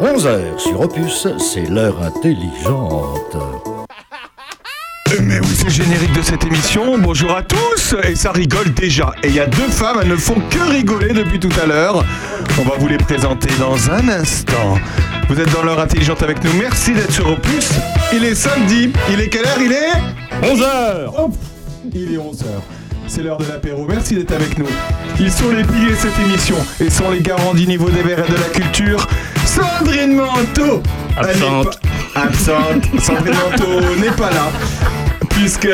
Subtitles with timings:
[0.00, 3.36] 11h sur Opus, c'est l'heure intelligente.
[5.22, 6.98] Mais oui, c'est le générique de cette émission.
[6.98, 7.94] Bonjour à tous.
[8.06, 9.12] Et ça rigole déjà.
[9.22, 12.04] Et il y a deux femmes, elles ne font que rigoler depuis tout à l'heure.
[12.58, 14.78] On va vous les présenter dans un instant.
[15.30, 16.52] Vous êtes dans l'heure intelligente avec nous.
[16.58, 17.70] Merci d'être sur Opus.
[18.12, 18.90] Il est samedi.
[19.10, 19.60] Il est quelle heure?
[19.60, 19.92] Il est
[20.42, 21.30] 11h
[21.94, 22.44] Il est 11h.
[23.08, 23.86] C'est l'heure de l'apéro.
[23.88, 24.66] Merci d'être avec nous.
[25.18, 28.18] Ils sont les piliers de cette émission et sont les garants du niveau des verts
[28.26, 29.06] et de la culture.
[29.56, 30.82] Sandrine Manteau.
[31.16, 31.80] Absente.
[32.14, 32.84] Absente.
[33.00, 34.48] Sandrine Manteau n'est pas là.
[35.30, 35.68] Puisque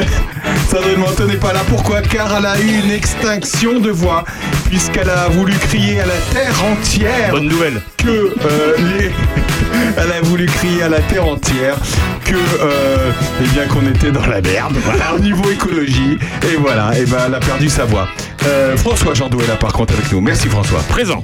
[0.71, 1.61] Sandrine Manteau n'est pas là.
[1.69, 2.01] Pourquoi?
[2.03, 4.25] Car elle a eu une extinction de voix.
[4.67, 7.83] Puisqu'elle a voulu crier à la terre entière Bonne nouvelle.
[7.99, 9.11] que euh, les...
[9.99, 11.77] elle a voulu crier à la terre entière
[12.25, 13.11] que euh,
[13.43, 16.19] eh bien qu'on était dans la merde voilà, au niveau écologie
[16.51, 18.09] et voilà et ben elle a perdu sa voix
[18.47, 21.23] Euh, François Jandot est là par contre avec nous merci François Présent.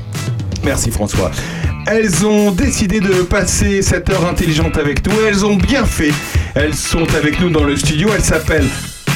[0.64, 1.30] merci François
[1.90, 6.12] elles ont décidé de passer cette heure intelligente avec nous elles ont bien fait.
[6.54, 8.08] Elles sont avec nous dans le studio.
[8.14, 8.68] Elles s'appellent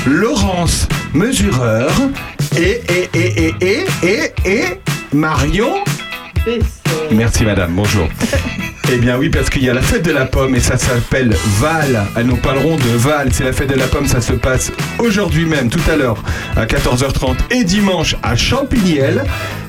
[0.07, 1.91] Laurence Mesureur
[2.57, 4.65] et et et et et et,
[5.13, 5.75] Marion
[7.11, 8.09] Merci madame, bonjour.
[8.95, 11.35] Eh bien oui, parce qu'il y a la fête de la pomme et ça s'appelle
[11.61, 12.05] Val.
[12.15, 13.29] Elles nous parleront de Val.
[13.33, 16.23] C'est la fête de la pomme, ça se passe aujourd'hui même, tout à l'heure,
[16.57, 19.25] à 14h30 et dimanche à Champignelles.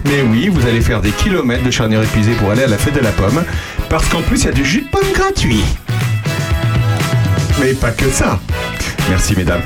[0.05, 2.95] Mais oui, vous allez faire des kilomètres de charnière épuisée pour aller à la fête
[2.95, 3.43] de la pomme.
[3.87, 5.63] Parce qu'en plus, il y a du jus de pomme gratuit.
[7.61, 8.39] Mais pas que ça.
[9.09, 9.61] Merci mesdames.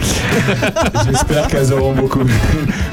[1.09, 2.23] J'espère qu'elles auront beaucoup.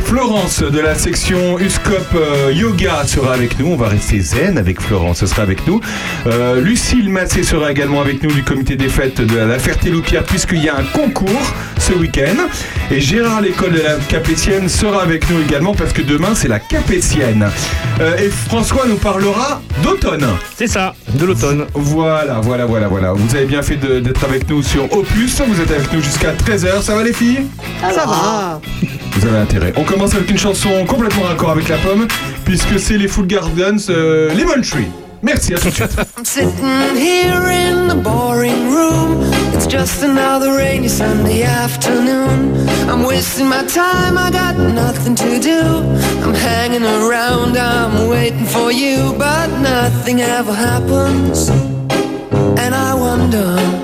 [0.05, 3.69] Florence de la section USCOP euh, Yoga sera avec nous.
[3.69, 5.81] On va rester zen avec Florence, ce sera avec nous.
[6.27, 10.63] Euh, Lucille Massé sera également avec nous du comité des fêtes de la Ferté-Loupière puisqu'il
[10.63, 12.37] y a un concours ce week-end.
[12.91, 16.61] Et Gérard, l'école de la Capétienne, sera avec nous également parce que demain c'est la
[16.61, 17.49] Capétienne.
[18.01, 20.27] Euh, et François nous parlera d'automne.
[20.57, 21.67] C'est ça, de l'automne.
[21.75, 23.13] Voilà, voilà, voilà, voilà.
[23.13, 25.41] Vous avez bien fait d'être avec nous sur Opus.
[25.47, 26.83] Vous êtes avec nous jusqu'à 13h.
[26.83, 27.47] Ça va les filles
[27.81, 28.61] Ça va.
[29.17, 29.73] Vous avez intérêt.
[29.77, 32.07] On commence avec une chanson complètement raccord avec la pomme,
[32.45, 34.89] puisque c'est les Full Gardens euh, Lemon Tree.
[35.23, 35.97] Merci, à tout de suite.
[36.19, 39.23] I'm sitting here in the boring room.
[39.55, 42.69] It's just another rainy Sunday afternoon.
[42.91, 45.61] I'm wasting my time, I got nothing to do.
[46.23, 51.49] I'm hanging around, I'm waiting for you, but nothing ever happens.
[52.59, 53.84] And I wonder.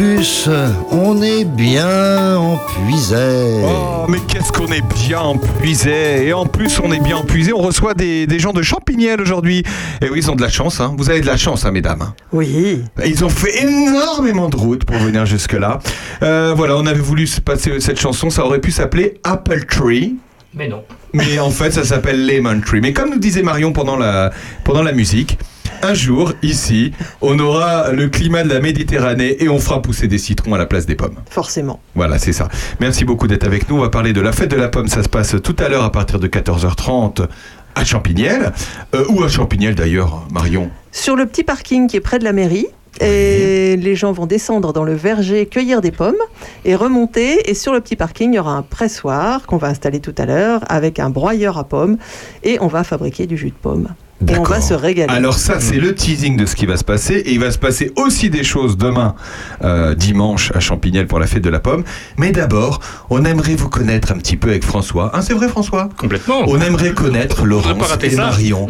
[0.00, 0.48] Plus,
[0.92, 3.62] on est bien empuisé.
[3.64, 7.52] Oh, mais qu'est-ce qu'on est bien empuisé Et en plus, on est bien empuisé.
[7.52, 9.62] On reçoit des, des gens de Champignelles aujourd'hui.
[10.00, 10.80] Et oui, ils ont de la chance.
[10.80, 10.94] Hein.
[10.96, 12.14] Vous avez de la chance, hein, mesdames.
[12.32, 12.82] Oui.
[13.04, 15.80] Ils ont fait énormément de route pour venir jusque-là.
[16.22, 18.30] Euh, voilà, on avait voulu se passer cette chanson.
[18.30, 20.16] Ça aurait pu s'appeler Apple Tree.
[20.54, 20.82] Mais non.
[21.12, 22.80] Mais en fait, ça s'appelle Lemon Tree.
[22.80, 24.30] Mais comme nous disait Marion pendant la,
[24.64, 25.38] pendant la musique,
[25.82, 30.18] un jour, ici, on aura le climat de la Méditerranée et on fera pousser des
[30.18, 31.16] citrons à la place des pommes.
[31.28, 31.80] Forcément.
[31.94, 32.48] Voilà, c'est ça.
[32.80, 33.76] Merci beaucoup d'être avec nous.
[33.76, 34.88] On va parler de la fête de la pomme.
[34.88, 37.26] Ça se passe tout à l'heure à partir de 14h30
[37.74, 38.52] à Champignelles.
[38.94, 40.70] Euh, ou à Champignelles d'ailleurs, Marion.
[40.92, 42.66] Sur le petit parking qui est près de la mairie.
[43.00, 46.20] Et les gens vont descendre dans le verger, cueillir des pommes
[46.64, 47.48] et remonter.
[47.48, 50.26] Et sur le petit parking, il y aura un pressoir qu'on va installer tout à
[50.26, 51.96] l'heure avec un broyeur à pommes.
[52.42, 53.88] Et on va fabriquer du jus de pomme.
[54.28, 55.12] Et on va se régaler.
[55.12, 57.14] Alors ça, c'est le teasing de ce qui va se passer.
[57.14, 59.14] Et il va se passer aussi des choses demain,
[59.62, 61.84] euh, dimanche, à Champignelles pour la fête de la pomme.
[62.18, 65.16] Mais d'abord, on aimerait vous connaître un petit peu avec François.
[65.16, 65.88] Hein, c'est vrai François?
[65.96, 66.42] Complètement.
[66.46, 68.26] On aimerait connaître Laurence et ça.
[68.26, 68.68] Marion.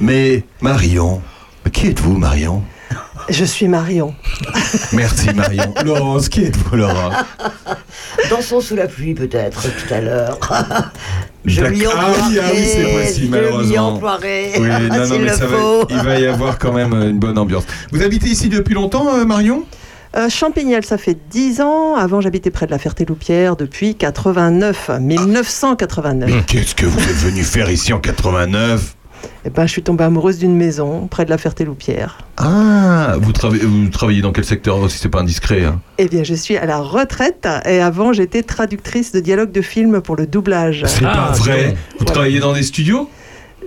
[0.00, 1.22] Mais Marion,
[1.64, 2.62] mais qui êtes-vous Marion?
[3.28, 4.14] Je suis Marion.
[4.92, 5.72] Merci Marion.
[5.84, 7.14] Laurence, qui êtes-vous Laurence
[8.30, 10.38] Dansons sous la pluie peut-être tout à l'heure.
[11.44, 11.90] Je m'y Ah
[12.28, 13.88] oui, ah oui, c'est emploierai, possible, je m'y malheureusement.
[13.88, 15.58] emploierai, Oui, non, non, mais ça va,
[15.90, 17.64] il va y avoir quand même une bonne ambiance.
[17.92, 19.64] Vous habitez ici depuis longtemps, euh, Marion?
[20.16, 21.96] Euh, ça fait 10 ans.
[21.96, 26.30] Avant, j'habitais près de la Ferté-Loupière depuis 89, 1989.
[26.30, 28.93] Mais qu'est-ce que vous êtes venu faire ici en 89
[29.44, 32.18] Et ben, je suis tombée amoureuse d'une maison près de la Ferté-Loupière.
[32.36, 35.80] Ah, vous, trava- vous travaillez dans quel secteur si c'est pas indiscret hein?
[35.98, 40.00] Eh bien, je suis à la retraite et avant, j'étais traductrice de dialogue de film
[40.00, 40.84] pour le doublage.
[40.86, 41.68] C'est Ah, pas vrai.
[41.70, 41.76] bon.
[42.00, 43.08] Vous travaillez dans des studios?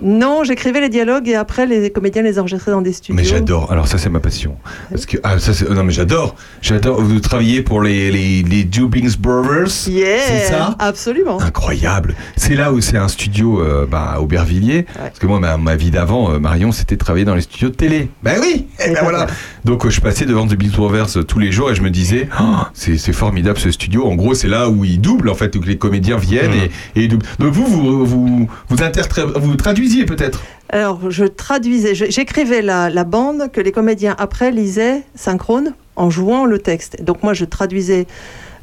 [0.02, 3.14] Non, j'écrivais les dialogues et après, les comédiens les enregistraient dans des studios.
[3.16, 3.72] Mais j'adore.
[3.72, 4.56] Alors ça c'est ma passion.
[4.90, 6.34] Parce que ah, ça c'est non mais j'adore.
[6.62, 7.00] J'adore.
[7.00, 9.88] Vous travaillez pour les les, les Dubings Brothers.
[9.88, 10.76] Yeah, C'est ça?
[10.78, 11.40] Absolument.
[11.40, 12.14] Incroyable.
[12.36, 14.86] C'est là où c'est un studio euh, bah, à Aubervilliers.
[14.94, 17.74] Parce que moi, ma, ma vie d'avant, euh, Marion, c'était travailler dans les studios de
[17.74, 18.08] télé.
[18.22, 18.66] Ben oui.
[18.78, 19.18] Et Et ben ben voilà.
[19.18, 19.32] voilà.
[19.68, 22.44] Donc je passais devant The Beatles euh, tous les jours et je me disais, Oh,
[22.72, 24.06] c'est formidable ce studio.
[24.06, 26.68] En gros, c'est là où ils doublent en fait, où les comédiens viennent Mhm.
[26.96, 27.26] et, et ils doublent.
[27.38, 30.40] Donc vous, vous vous vous, intertra- vous traduisiez peut-être?
[30.70, 36.46] Alors, je traduisais, j'écrivais la, la bande que les comédiens après lisaient synchrone en jouant
[36.46, 37.02] le texte.
[37.04, 38.06] Donc moi, je traduisais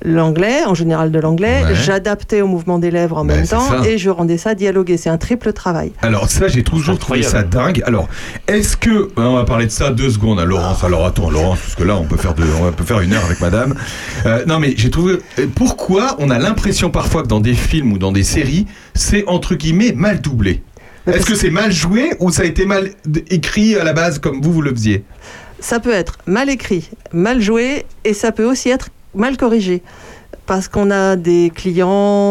[0.03, 1.75] l'anglais, en général de l'anglais, Ouais.
[1.75, 3.87] j'adaptais au mouvement des lèvres en Ben, même temps ça.
[3.87, 4.97] et je rendais ça dialogué.
[4.97, 5.91] C'est un triple travail.
[6.01, 7.81] Alors ça, j'ai toujours trouvé ça dingue.
[7.85, 8.07] Alors,
[8.47, 11.75] est-ce que on va parler de ça deux secondes à Laurence Alors attends, Laurence, parce
[11.75, 13.75] que là, on peut faire deux, on peut faire une heure avec Madame.
[14.25, 15.15] Euh, non, mais j'ai trouvé.
[15.39, 19.23] euh, Pourquoi on a l'impression parfois que dans des films ou dans des séries, c'est
[19.27, 20.61] entre guillemets mal doublé?
[21.07, 22.89] Est-ce que c'est mal joué ou ça a été mal
[23.29, 25.03] écrit à la base comme vous vous le faisiez?
[25.59, 29.81] Ça peut être mal écrit, mal joué et ça peut aussi être mal corrigé.
[30.47, 31.87] Parce qu'on a des clients,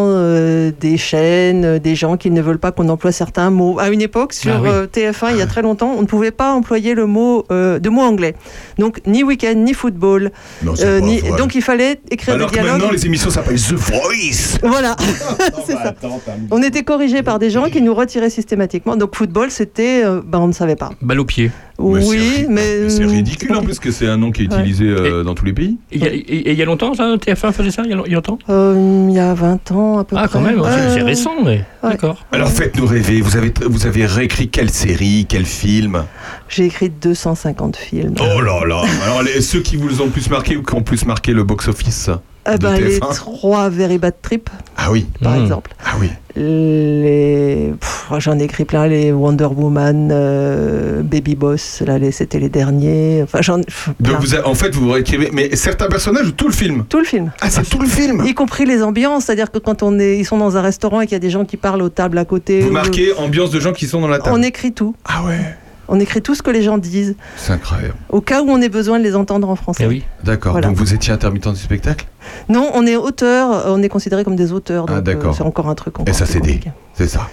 [0.06, 3.80] euh, des chaînes, euh, des gens qui ne veulent pas qu'on emploie certains mots.
[3.80, 4.68] À une époque, sur Ah oui.
[4.70, 7.80] euh, TF1, il y a très longtemps, on ne pouvait pas employer le mot euh,
[7.80, 8.36] de mots anglais.
[8.78, 10.30] Donc ni week-end, ni football.
[10.62, 11.22] Non, euh, ni-.
[11.38, 12.72] Donc il fallait écrire Alors des dialogues.
[12.78, 14.58] maintenant, les émissions s'appellent The Voice.
[14.62, 14.94] Voilà,
[15.66, 15.88] c'est bah, ça.
[15.88, 16.20] attends,
[16.52, 18.96] On était corrigé par des gens qui nous retiraient systématiquement.
[18.96, 20.90] Donc football, c'était, euh, ben, on ne savait pas.
[21.02, 21.50] Balle au pied.
[21.78, 24.60] Mais oui, mais c'est euh, ridicule en plus que c'est un nom qui est Ouais.
[24.60, 25.76] utilisé euh, dans tous les pays.
[25.90, 28.12] Et il y a- y longtemps, ça, TF1 faisait ça Il y a, il y
[28.12, 28.38] a longtemps?
[28.48, 30.32] Euh, il y a 20 ans à peu Ah, près.
[30.38, 31.90] quand même, Ouais, c'est- récent, mais Ouais.
[31.90, 32.24] d'accord.
[32.30, 33.20] Alors faites-nous rêver.
[33.20, 36.04] Vous avez vous avez réécrit quelle série, quel film?
[36.48, 38.14] J'ai écrit 250 films.
[38.20, 41.04] Oh là là Alors les- ceux qui vous ont plus marqué ou qui ont plus
[41.06, 42.10] marqué le box-office?
[42.46, 43.14] De ben, les TF1.
[43.14, 45.42] trois Very Bad Trip, Ah oui, par Hmm.
[45.42, 45.70] exemple.
[45.84, 46.10] ah oui.
[46.36, 47.72] Les...
[48.18, 53.22] J'en ai écrit plein, les Wonder Woman, euh, Baby Boss, là, les- c'était les derniers.
[53.22, 56.52] Enfin, j'en Donc vous avez- en fait vous réécrivez mais certains personnages ou tout le
[56.52, 56.84] film?
[56.88, 57.32] Tout le film.
[57.40, 58.22] Ah c'est tout le film?
[58.26, 61.06] Y compris les ambiances, c'est-à-dire que quand on est, ils sont dans un restaurant et
[61.06, 62.60] qu'il y a des gens qui parlent aux tables à côté.
[62.60, 64.36] Vous ou- marquez ambiance de gens qui sont dans la table.
[64.38, 64.94] On écrit tout.
[65.04, 65.38] Ah ouais,
[65.88, 67.94] On écrit tout ce que les gens disent, c'est incroyable.
[68.08, 69.84] au cas où on ait besoin de les entendre en français.
[69.84, 70.02] Eh oui.
[70.24, 70.52] D'accord.
[70.52, 70.68] Voilà.
[70.68, 72.06] Donc vous étiez intermittent du spectacle?
[72.48, 74.86] Non, on est auteur, on est considéré comme des auteurs.
[74.88, 75.30] Ah, donc, d'accord.
[75.32, 75.94] euh, c'est encore un truc.
[75.98, 76.60] Et encore ça c'est des.
[76.94, 77.28] C'est ça.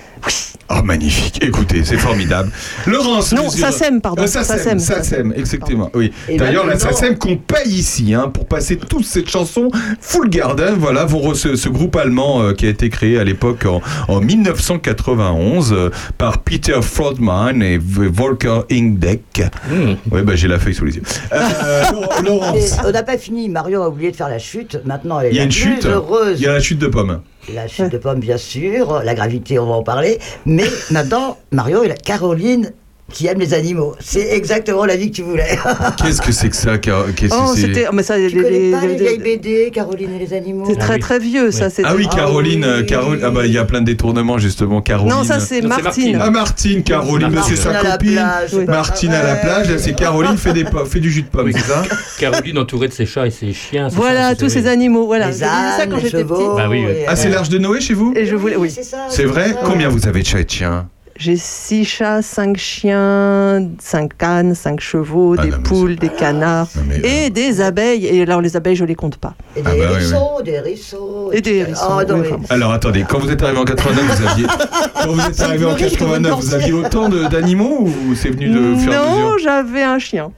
[0.74, 1.44] Oh magnifique.
[1.44, 2.52] Écoutez, c'est formidable.
[2.88, 4.24] Laurence Non, mesure- ça sème, pardon.
[4.24, 5.90] Euh, ça sème, ça sème, exactement.
[5.94, 6.14] Oui.
[6.30, 9.70] Et D'ailleurs, la SACEM qu'on paye ici hein, pour passer toute cette chanson
[10.00, 10.76] full garden.
[10.80, 14.22] Voilà, vous ce, ce groupe allemand euh, qui a été créé à l'époque en, en
[14.22, 19.42] 1991 euh, par Peter Frodman et Volker Ingdeck.
[19.70, 19.94] Hmm.
[20.12, 21.04] Oui, bah, j'ai la feuille sous les yeux.
[21.34, 21.84] Euh,
[22.20, 23.50] Et Laurence, on n'a pas fini.
[23.50, 24.78] Mario a oublié de faire la chute.
[24.86, 25.86] Maintenant, elle est il y a la une plus chute.
[25.86, 26.40] heureuse.
[26.40, 27.22] Il y a la chute de pommes.
[27.54, 29.02] La chute de pomme, bien sûr.
[29.04, 30.20] La gravité, on va en parler.
[30.46, 32.72] Mais maintenant, Mario et la Caroline
[33.12, 33.96] qui aime les animaux.
[34.00, 35.58] C'est exactement la vie que tu voulais.
[36.02, 37.86] Qu'est-ce que c'est que ça Car- qu'est-ce que Oh, c'est c'était.
[37.94, 40.66] Mais ça, tu les- connais les- pas les les- vieilles BD, Caroline et les animaux
[40.68, 41.00] C'est très oui.
[41.00, 41.68] très vieux, ça.
[41.78, 41.84] Oui.
[41.86, 43.14] Ah oui, Ah Caroline, euh, oui, Caroline.
[43.16, 43.24] oui.
[43.26, 44.82] Ah bah il y a plein de détournements justement.
[44.82, 45.10] Caroline.
[45.14, 46.18] Non, ça c'est Martine.
[46.22, 48.66] Ah Martine, Caroline, mais c'est Martine sa à la copine.
[48.68, 51.52] Martine à la plage, là c'est Caroline fait des po- fait du jus de pomme,
[51.52, 51.84] c'est ça
[52.20, 53.88] Caroline entourée de ses chats et ses chiens.
[53.92, 55.06] Voilà, tous ces animaux.
[55.06, 55.52] Voilà, Les ça
[55.82, 56.36] ânes, quand les j'étais chevaux.
[56.36, 56.56] petite.
[56.58, 56.92] Bah oui, oui.
[56.92, 58.70] et- Ah c'est l'âge de Noé chez vous Et je voulais, oui.
[58.70, 59.60] C'est ça, C'est vrai ça.
[59.66, 60.88] Combien vous avez de chats et de chiens
[61.18, 66.68] J'ai six chats, cinq chiens, cinq cannes, cinq chevaux, Ah des non, poules, des canards
[66.76, 68.06] Non, mais, euh, et des abeilles.
[68.08, 69.36] Et alors les abeilles, je les compte pas.
[69.56, 71.30] Et des Ah bah oui, hérissons, des hérissons.
[71.32, 72.46] Et des hérissons, Oh, non, oui, mais- enfin bon.
[72.50, 74.46] Alors attendez, quand vous êtes arrivé en 89, vous aviez
[75.04, 78.16] quand vous êtes arrivé en plus riche que votre 89, vous aviez autant d'animaux ou
[78.16, 80.32] c'est venu de et à Non, j'avais un chien.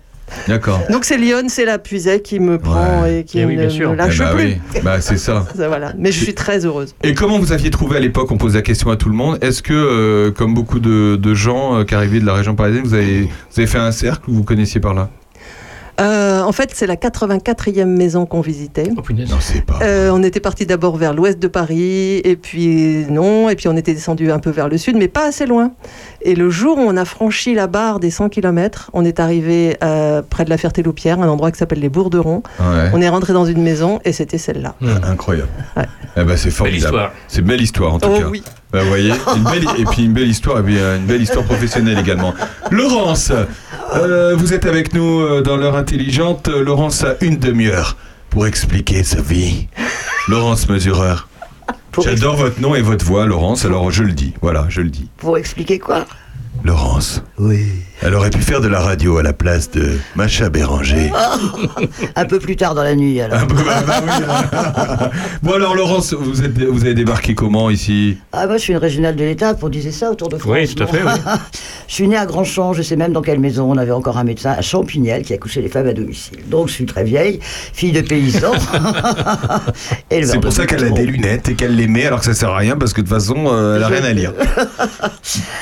[0.47, 0.81] D'accord.
[0.89, 3.69] Donc c'est Lyon, c'est la puisée qui me prend et qui Eh oui, ne bien
[3.69, 3.91] sûr.
[3.91, 4.43] me lâche Eh bah plus.
[4.45, 5.45] oui, bah c'est ça.
[5.55, 5.93] Ça, voilà.
[5.97, 6.95] Mais je suis très heureuse.
[7.03, 9.37] Et comment vous aviez trouvé à l'époque, on pose la question à tout le monde,
[9.41, 12.83] est-ce que, euh, comme beaucoup de, de gens euh, qui arrivaient de la région parisienne,
[12.83, 15.09] vous avez, vous avez fait un cercle ou vous connaissiez par là?
[16.01, 18.89] Euh, en fait, c'est la 84e maison qu'on visitait.
[18.97, 19.29] Oh punaise.
[19.29, 19.77] Non, c'est pas.
[19.83, 23.77] Euh, on était parti d'abord vers l'ouest de Paris, et puis non, et puis on
[23.77, 25.71] était descendu un peu vers le sud, mais pas assez loin.
[26.23, 29.77] Et le jour où on a franchi la barre des 100 km, on est arrivé
[29.83, 32.41] euh, près de la Ferté-Loupière, un endroit qui s'appelle les Bourderons.
[32.59, 32.89] Ouais.
[32.93, 34.73] On est rentré dans une maison, et c'était celle-là.
[34.81, 34.87] Mmh.
[35.03, 35.49] Incroyable.
[35.77, 35.83] Ouais.
[36.17, 36.85] Eh ben, c'est Belle formidable.
[36.85, 37.11] histoire.
[37.27, 38.27] C'est une belle histoire en tout Oh cas.
[38.29, 38.43] oui.
[38.73, 41.21] Bah, vous voyez, une belle, et puis une belle histoire, et puis euh, une belle
[41.21, 42.33] histoire professionnelle également.
[42.71, 43.31] Laurence,
[43.95, 46.47] euh, vous êtes avec nous euh, dans l'heure intelligente.
[46.47, 47.95] Laurence a une demi-heure
[48.31, 49.67] pour expliquer sa vie.
[50.27, 51.27] Laurence Mesureur.
[52.03, 54.33] J'adore votre nom et votre voix, Laurence, alors je le dis.
[54.41, 55.07] Voilà, je le dis.
[55.17, 56.05] pour expliquer quoi?
[56.63, 57.67] Laurence, Oui.
[58.03, 61.11] Elle aurait pu faire de la radio à la place de Macha Béranger.
[62.15, 63.39] Un peu plus tard dans la nuit, alors.
[63.41, 65.19] Ah, bah, bah, bah, oui.
[65.43, 68.17] bon alors Laurence, vous, êtes, vous avez débarqué comment ici?
[68.33, 70.51] Ah, moi, je suis une régionale de l'État, on disait ça autour de France.
[70.53, 71.01] Oui, tout à fait.
[71.03, 71.11] oui.
[71.87, 73.69] Je suis née à Grandchamp, je sais même dans quelle maison.
[73.69, 76.39] On avait encore un médecin à Champignelles qui accouchait les femmes à domicile.
[76.47, 78.53] Donc, je suis très vieille, fille de paysan.
[80.09, 82.49] C'est pour ça qu'elle a des lunettes et qu'elle les met alors que ça sert
[82.49, 84.33] à rien parce que de toute façon euh, elle a rien à lire.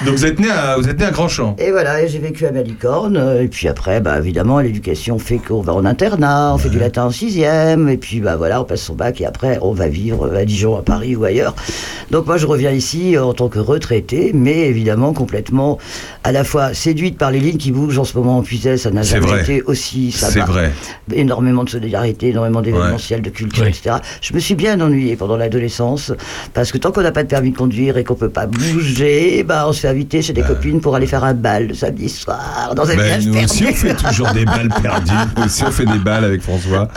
[0.05, 1.55] Donc vous êtes né à, vous êtes né à Grandchamp.
[1.57, 3.17] Et voilà, et j'ai vécu à Malicorne.
[3.17, 6.79] euh, Et puis après, bah, évidemment, l'éducation fait qu'on va en internat, on fait du
[6.79, 7.89] latin en sixième.
[7.89, 10.77] Et puis, bah, voilà, on passe son bac et après, on va vivre à Dijon,
[10.77, 11.55] à Paris ou ailleurs.
[12.09, 15.77] Donc moi, je reviens ici euh, en tant que retraité, mais évidemment complètement
[16.23, 18.77] à la fois séduite par les lignes qui bougent en ce moment en Puisay.
[18.77, 19.41] Ça n'a C'est jamais vrai.
[19.41, 20.71] été aussi C'est vrai.
[21.13, 23.95] énormément de solidarité, énormément d'événementiel, de culture, etc.
[24.21, 26.11] Je me suis bien ennuyée pendant l'adolescence,
[26.53, 29.43] parce que tant qu'on n'a pas de permis de conduire et qu'on peut pas bouger,
[29.43, 32.09] bah, on se fait inviter chez des copines pour aller faire un bal le samedi
[32.21, 35.11] soir dans un Ben, village nous aussi on fait toujours des balles perdues.
[35.37, 36.87] Nous aussi on fait des balles avec François.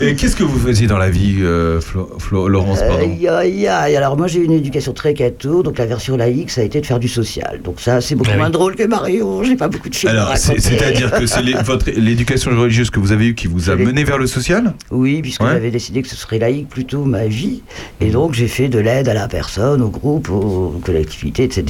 [0.00, 3.28] Et qu'est-ce que vous faisiez dans la vie, euh, Flo- Flo- Laurence pardon aïe,
[3.68, 3.96] aïe.
[3.96, 6.80] Alors moi j'ai eu une éducation très catho, donc la version laïque ça a été
[6.80, 7.60] de faire du social.
[7.64, 8.40] Donc ça c'est beaucoup Ah oui.
[8.40, 11.42] moins drôle que Mario, j'ai pas beaucoup de choses Alors c'est-à-dire que c'est
[11.96, 15.42] l'éducation religieuse que vous avez eue qui vous a mené vers le social Oui, puisque
[15.42, 15.50] Ouais.
[15.52, 17.62] j'avais décidé que ce serait laïque plutôt ma vie.
[18.00, 21.64] Et donc j'ai fait de l'aide à la personne, au groupe, aux collectivités, etc.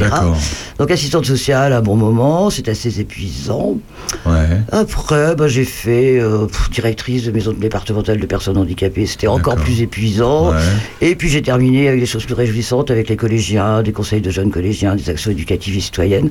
[0.78, 3.78] Donc assistante sociale à un bon moment, c'est assez épuisant.
[4.25, 4.49] Ouais.
[4.73, 9.80] Après, bah, j'ai fait euh, directrice de maison départementale de personnes handicapées, c'était encore plus
[9.82, 10.50] épuisant.
[10.50, 10.56] Ouais.
[11.00, 14.30] Et puis j'ai terminé avec des choses plus réjouissantes avec les collégiens, des conseils de
[14.30, 16.30] jeunes collégiens, des actions éducatives et citoyennes.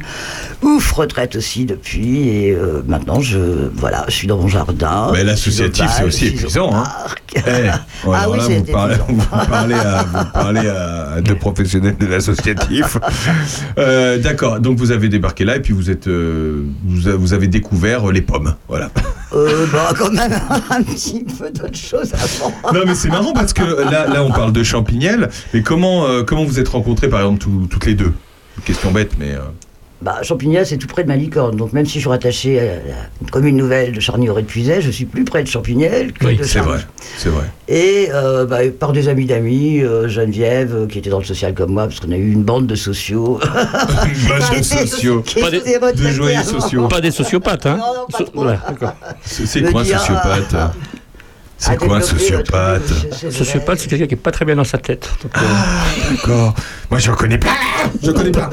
[0.62, 2.30] Ouf, retraite aussi depuis.
[2.30, 5.12] Et euh, maintenant, je, voilà, je suis dans mon jardin.
[5.14, 6.84] Mais l'associatif, c'est aussi épuisant, hein.
[7.36, 7.42] Eh,
[8.12, 9.24] Ah oui, là, c'est vous parlez, épuisant.
[9.30, 12.98] vous parlez à, vous parlez à deux professionnels de l'associatif.
[13.78, 16.08] Euh, D'accord, donc vous avez débarqué là et puis vous êtes,
[16.86, 18.90] vous, a- vous avez découvert euh, les pommes, voilà.
[19.34, 20.34] Euh, bah, quand même
[20.70, 22.54] un petit peu d'autres choses avant.
[22.74, 26.24] Non mais c'est marrant parce que là, là on parle de champignelles, mais comment, euh,
[26.24, 28.14] comment vous êtes rencontrés par exemple toutes les deux?
[28.64, 29.40] Question bête, mais euh,
[30.02, 31.56] Bah, Champignat, c'est tout près de Malicorne.
[31.56, 34.92] Donc, même si je suis rattaché à la commune nouvelle de Charny-Auray de Puisay, je
[34.92, 36.70] suis plus près de Champignelles que Oui, de c'est Charny.
[36.74, 36.80] vrai,
[37.18, 37.46] c'est vrai.
[37.70, 41.54] Et euh, bah, par des amis d'amis, euh, Geneviève, euh, qui était dans le social
[41.54, 43.40] comme moi, parce qu'on a eu une bande de sociaux.
[44.06, 46.88] Une base de sociaux, Pas des- de joyeux sociaux.
[46.88, 48.32] Pas des sociopathes, hein Non, non, pas trop.
[48.36, 48.62] voilà.
[49.24, 50.56] C'est quoi un sociopathe
[51.58, 52.84] C'est quoi un sociopathe
[53.32, 55.10] Sociopathe, c'est quelqu'un qui est pas très bien dans sa tête.
[55.24, 56.54] Donc, euh, D'accord.
[56.92, 57.48] Moi, je connais pas.
[58.04, 58.50] Je connais pas.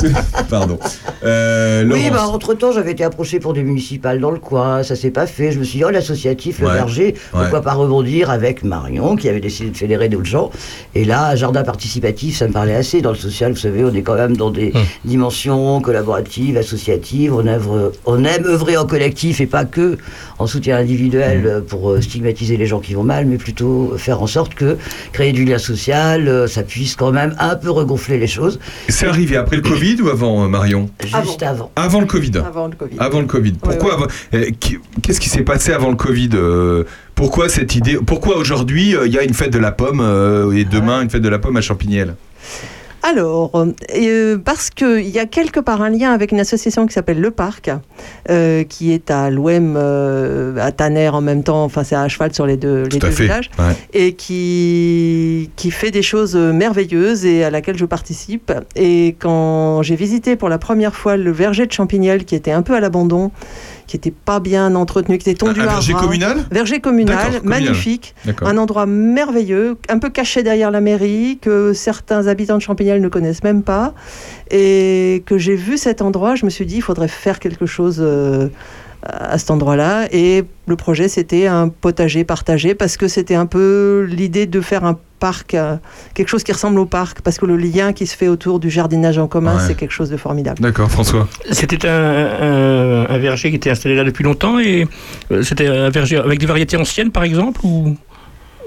[0.50, 0.78] Pardon.
[1.24, 5.10] Euh, Oui, bah, entre-temps, j'avais été approché pour des municipales dans le coin, ça s'est
[5.10, 5.50] pas fait.
[5.52, 7.64] Je me suis dit, oh, l'associatif, le Ouais, berger, pourquoi ouais.
[7.64, 10.50] pas rebondir avec Marion, qui avait décidé de fédérer d'autres gens.
[10.94, 13.00] Et là, jardin participatif, ça me parlait assez.
[13.00, 14.82] Dans le social, vous savez, on est quand même dans des Hum.
[15.06, 17.34] dimensions collaboratives, associatives.
[17.34, 19.96] On, œuvre, on aime œuvrer en collectif et pas que
[20.38, 21.62] en soutien individuel Hum.
[21.64, 24.76] pour euh, stigmatiser stigmatiser les gens qui vont mal, mais plutôt faire en sorte que
[25.12, 28.58] créer du lien social, euh, ça puisse quand même un peu regonfler les choses.
[28.88, 30.90] C'est arrivé après le Covid ou avant, euh, Marion?
[31.02, 31.70] Juste avant.
[31.76, 32.32] Avant le Covid.
[32.38, 32.96] Avant le Covid.
[32.98, 33.52] Avant le Covid.
[33.52, 34.50] Pourquoi euh,
[35.02, 36.30] Qu'est-ce qui s'est passé avant le Covid
[37.14, 40.00] Pourquoi cette idée Pourquoi aujourd'hui il y a une fête de la pomme
[40.54, 42.14] et demain une fête de la pomme à Champignelles
[43.04, 43.50] Alors,
[43.96, 47.32] euh, parce qu'il y a quelque part un lien avec une association qui s'appelle Le
[47.32, 47.68] Parc,
[48.30, 52.32] euh, qui est à l'OM, euh, à Tanner en même temps, enfin c'est à cheval
[52.32, 53.74] sur les deux, les deux villages, Ouais.
[53.92, 58.52] et qui, qui fait des choses merveilleuses et à laquelle je participe.
[58.76, 62.62] Et quand j'ai visité pour la première fois le verger de Champignelles, qui était un
[62.62, 63.32] peu à l'abandon,
[63.86, 66.00] qui était pas bien entretenu, qui était tondu Un à verger ras.
[66.00, 68.14] communal Verger communal, magnifique.
[68.40, 73.08] Un endroit merveilleux, un peu caché derrière la mairie, que certains habitants de Champignelles ne
[73.08, 73.94] connaissent même pas.
[74.50, 77.98] Et que j'ai vu cet endroit, je me suis dit, il faudrait faire quelque chose
[78.00, 78.48] euh,
[79.02, 80.06] à cet endroit-là.
[80.12, 84.84] Et le projet, c'était un potager partagé, parce que c'était un peu l'idée de faire
[84.84, 85.76] un parc, euh,
[86.14, 88.70] quelque chose qui ressemble au parc, parce que le lien qui se fait autour du
[88.70, 89.62] jardinage en commun, Ouais.
[89.66, 90.60] c'est quelque chose de formidable.
[90.60, 91.28] D'accord, François.
[91.50, 94.86] C'était un, un- un verger qui était installé là depuis longtemps et
[95.30, 97.96] euh, c'était un verger avec des variétés anciennes par exemple ou?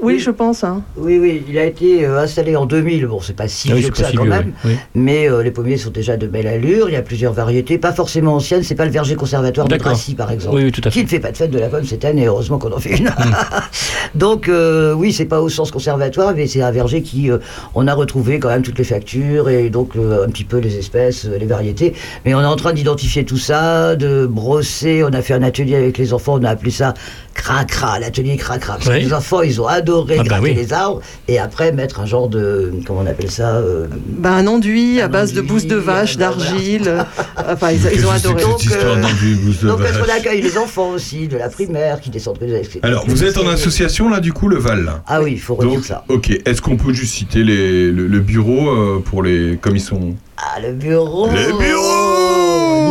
[0.02, 0.64] Oui, je pense.
[0.64, 0.84] hein.
[0.98, 3.08] Oui, oui, il a été euh, installé en 2000.
[3.08, 4.54] Bon, c'est pas si Ah vieux que ça si quand vieux, même.
[4.66, 4.72] oui.
[4.72, 4.78] Oui.
[4.94, 6.90] Mais euh, les pommiers sont déjà de belle allure.
[6.90, 8.64] Il y a plusieurs variétés, pas forcément anciennes.
[8.64, 9.76] C'est pas le verger conservatoire de.
[9.76, 10.56] Dracy, par exemple.
[10.58, 11.04] Oui, oui, tout à Qui fait.
[11.04, 13.10] ne fait pas de fête de la pomme cette année, heureusement qu'on en fait une.
[14.16, 17.38] Donc euh, oui, c'est pas au sens conservatoire, mais c'est un verger qui, euh,
[17.74, 20.78] on a retrouvé quand même toutes les factures et donc euh, un petit peu les
[20.78, 21.94] espèces, les variétés.
[22.26, 25.04] Mais on est en train d'identifier tout ça, de brosser.
[25.04, 26.94] On a fait un atelier avec les enfants, on a appelé ça
[27.36, 28.76] cracra, l'atelier cracra.
[28.78, 29.02] Parce Oui.
[29.02, 30.54] que les enfants, ils ont adoré Ah bah gratter oui.
[30.56, 34.48] les arbres et après mettre un genre de, comment on appelle ça euh, Ben, un
[34.48, 36.88] enduit à base de bouse de vache, euh, d'argile.
[36.88, 37.04] euh,
[37.50, 38.42] enfin, ils, ils ont adoré.
[38.42, 38.96] Donc, euh,
[39.64, 42.40] Donc qu'on accueille les enfants aussi, de la primaire, qui descendent
[42.82, 45.04] Alors, vous êtes en association là, du coup, le Val là?
[45.06, 46.04] Ah oui, il faut redire Donc, ça.
[46.10, 46.32] ok.
[46.46, 50.16] Est-ce qu'on peut juste citer les, le, le bureau euh, pour les, comme ils sont?
[50.38, 52.45] Ah, le bureau Le bureau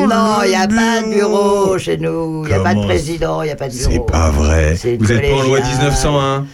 [0.09, 2.45] Non, il n'y a pas de bureau chez nous.
[2.45, 3.91] Il n'y a pas de président, il n'y a pas de bureau.
[3.93, 4.75] C'est pas vrai.
[4.99, 5.79] Vous êtes pas en loi collégial.
[5.79, 6.47] 1901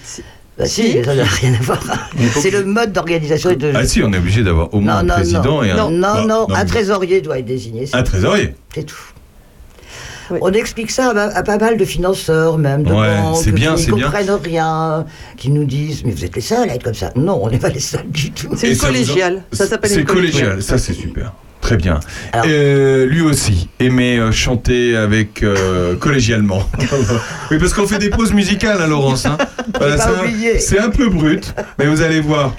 [0.59, 1.81] Bah si, ça n'a rien à voir.
[2.39, 3.73] C'est le mode d'organisation de...
[3.75, 5.77] Ah si, on est obligé d'avoir au moins un président non, et un.
[5.77, 7.89] non, non, non, un mais- trésorier doit être désigné.
[7.93, 8.55] Un trésorier.
[8.75, 8.97] C'est tout.
[10.33, 10.39] Oui.
[10.43, 13.75] On explique ça à, à pas mal de financeurs, même, de Ouais, banques, c'est bien,
[13.75, 14.05] qui ne bien.
[14.05, 15.05] comprennent rien,
[15.37, 17.11] qui nous disent Mais vous êtes les seuls à être comme ça.
[17.17, 18.47] Non, on n'est pas les seuls du tout.
[18.55, 19.43] C'est vous en- collégiale.
[19.51, 20.51] Ça s'appelle C'est une collégiale.
[20.51, 21.33] collégial, ça c'est super.
[21.61, 22.01] Très bien.
[22.33, 26.62] Alors- Euh, lui aussi aimait euh, chanter avec euh, collégialement.
[27.51, 29.27] oui, parce qu'on fait des pauses musicales, hein, Laurence.
[29.27, 29.37] hein.
[29.79, 29.96] Voilà,
[30.59, 32.55] c'est un- peu brut, mais vous allez voir.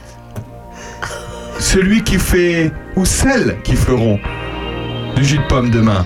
[1.59, 4.19] Celui qui fait, ou celles qui feront
[5.15, 6.05] du jus de pomme demain,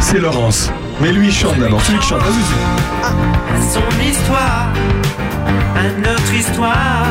[0.00, 0.70] c'est Laurence.
[1.00, 1.80] Mais lui, il chante d'abord.
[1.82, 3.72] Celui qui chante, vas-y.
[3.72, 4.72] son histoire,
[5.76, 7.06] à notre histoire,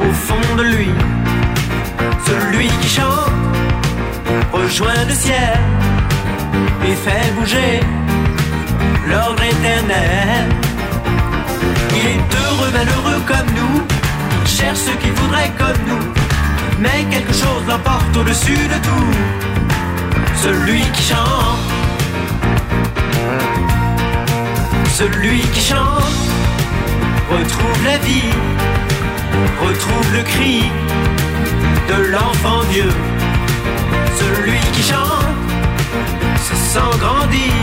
[0.00, 0.88] au fond de lui,
[2.26, 3.30] celui qui chante,
[4.52, 5.58] rejoint le ciel
[6.86, 7.80] et fait bouger
[9.08, 10.44] l'ordre éternel.
[11.96, 13.82] Il est heureux, malheureux comme nous,
[14.46, 16.12] cherche ce qu'il voudrait comme nous,
[16.78, 19.12] mais quelque chose l'emporte au-dessus de tout,
[20.42, 21.58] celui qui chante.
[24.94, 26.04] Celui qui chante
[27.28, 28.32] retrouve la vie,
[29.60, 30.70] retrouve le cri
[31.88, 32.88] de l'enfant Dieu.
[34.44, 35.24] Celui qui chante
[36.36, 37.54] se sent grandir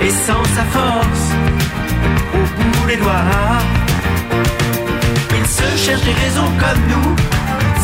[0.00, 1.32] et sent sa force
[2.32, 3.12] au bout des doigts.
[5.38, 7.14] Il se cherche des raisons comme nous,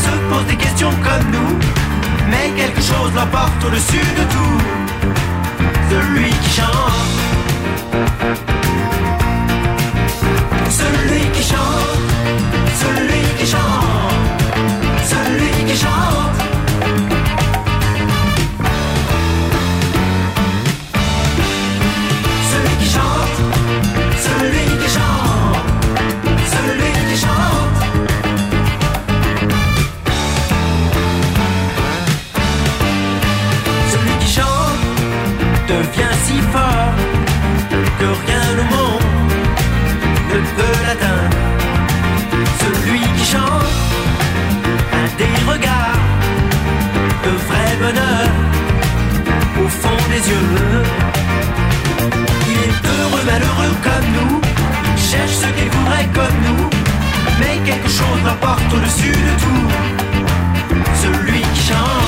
[0.03, 1.59] se pose des questions comme nous,
[2.31, 4.61] mais quelque chose l'emporte au-dessus de tout.
[5.91, 8.54] Celui qui chante.
[58.25, 59.69] L'emporte au-dessus de tout.
[61.03, 62.04] Celui qui chante.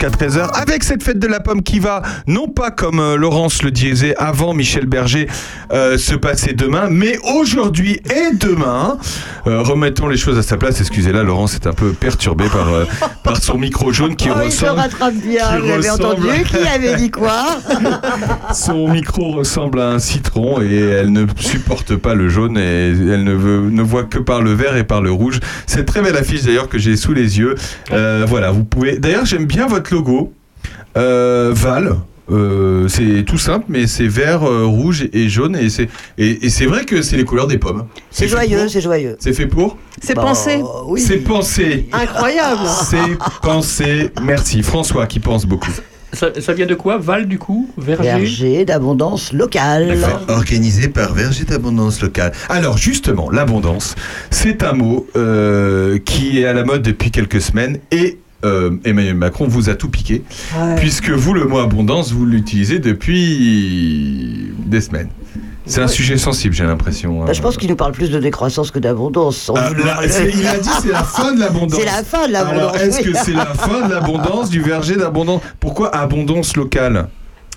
[0.00, 3.62] Jusqu'à 13h avec cette fête de la pomme qui va, non pas comme euh, Laurence
[3.62, 5.26] le disait avant Michel Berger,
[5.72, 8.98] euh, se passer demain, mais aujourd'hui et demain.
[9.46, 10.80] Euh, remettons les choses à sa place.
[10.80, 12.84] Excusez-la, Laurence est un peu perturbée par, euh,
[13.22, 14.80] par son micro jaune qui Oh, il se ressemble.
[14.80, 17.44] rattrape bien, vous avez ressemble- entendu Qui avait dit quoi
[18.52, 23.24] Son micro ressemble à un citron et elle ne supporte pas le jaune et elle
[23.24, 25.40] ne, veut, ne voit que par le vert et par le rouge.
[25.66, 27.54] C'est très belle affiche d'ailleurs que j'ai sous les yeux.
[27.92, 28.98] Euh, voilà, vous pouvez.
[28.98, 30.32] D'ailleurs, j'aime bien votre logo.
[30.96, 31.96] Euh, Val.
[32.30, 35.88] Euh, c'est tout simple, mais c'est vert, euh, rouge et jaune, et c'est
[36.18, 37.86] et, et c'est vrai que c'est les couleurs des pommes.
[38.10, 39.16] C'est joyeux, c'est joyeux.
[39.18, 40.62] C'est fait pour C'est Bah, pensé.
[40.86, 41.00] Oui.
[41.00, 41.88] C'est pensé.
[41.92, 42.60] Incroyable.
[42.88, 44.10] C'est pensé.
[44.22, 45.72] Merci François qui pense beaucoup.
[46.12, 46.98] Ça, ça vient de quoi?
[46.98, 47.70] Val, du coup?
[47.78, 48.02] Verger?
[48.10, 49.96] Verger d'abondance locale.
[50.28, 52.32] Organisé par Verger d'Abondance Locale.
[52.48, 53.94] Alors justement, l'abondance,
[54.30, 59.14] c'est un mot euh, qui est à la mode depuis quelques semaines et euh, Emmanuel
[59.14, 60.22] Macron vous a tout piqué,
[60.58, 60.74] Ouais.
[60.76, 65.08] puisque vous, le mot abondance, vous l'utilisez depuis des semaines.
[65.66, 67.24] C'est un sujet sensible, j'ai l'impression.
[67.24, 69.50] Bah, je pense qu'il nous parle plus de décroissance que d'abondance.
[69.54, 69.70] Ah,
[70.34, 71.78] il a dit c'est la fin de l'abondance.
[71.78, 73.12] C'est la fin de l'abondance, Alors, est-ce oui.
[73.12, 75.42] que c'est la fin de l'abondance, du verger d'abondance?
[75.60, 77.08] Pourquoi abondance locale?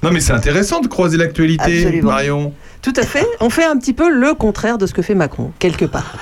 [0.03, 2.01] Non, mais c'est intéressant de croiser l'actualité.
[2.01, 2.53] Marion.
[2.83, 3.25] Tout à fait.
[3.39, 6.17] On fait un petit peu le contraire de ce que fait Macron, quelque part.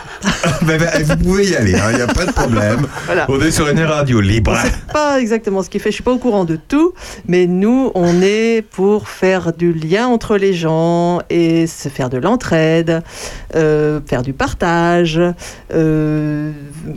[0.62, 2.86] Ben, ben, vous pouvez y aller, il n'y a pas de problème.
[3.08, 3.26] Voilà.
[3.30, 4.56] On est sur une radio libre.
[4.56, 6.94] On pas exactement ce qu'il fait, je suis pas au courant de tout,
[7.28, 12.20] mais nous, on est pour faire du lien entre les gens et se faire de
[12.20, 13.02] l'entraide,
[13.56, 15.20] euh, faire du partage,
[15.74, 16.52] euh,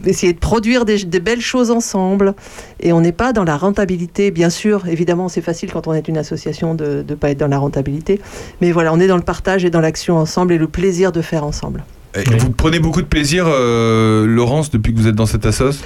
[0.06, 2.34] essayer de produire des, belles choses ensemble.
[2.80, 4.86] Et on n'est pas dans la rentabilité, bien sûr.
[4.88, 8.20] Évidemment, c'est facile quand on est une association de ne pas être dans la rentabilité,
[8.60, 11.22] mais voilà, on est dans le partage et dans l'action ensemble et le plaisir de
[11.22, 11.84] faire ensemble.
[12.14, 15.82] Et Vous prenez beaucoup de plaisir, euh, Laurence, depuis que vous êtes dans cette assoce?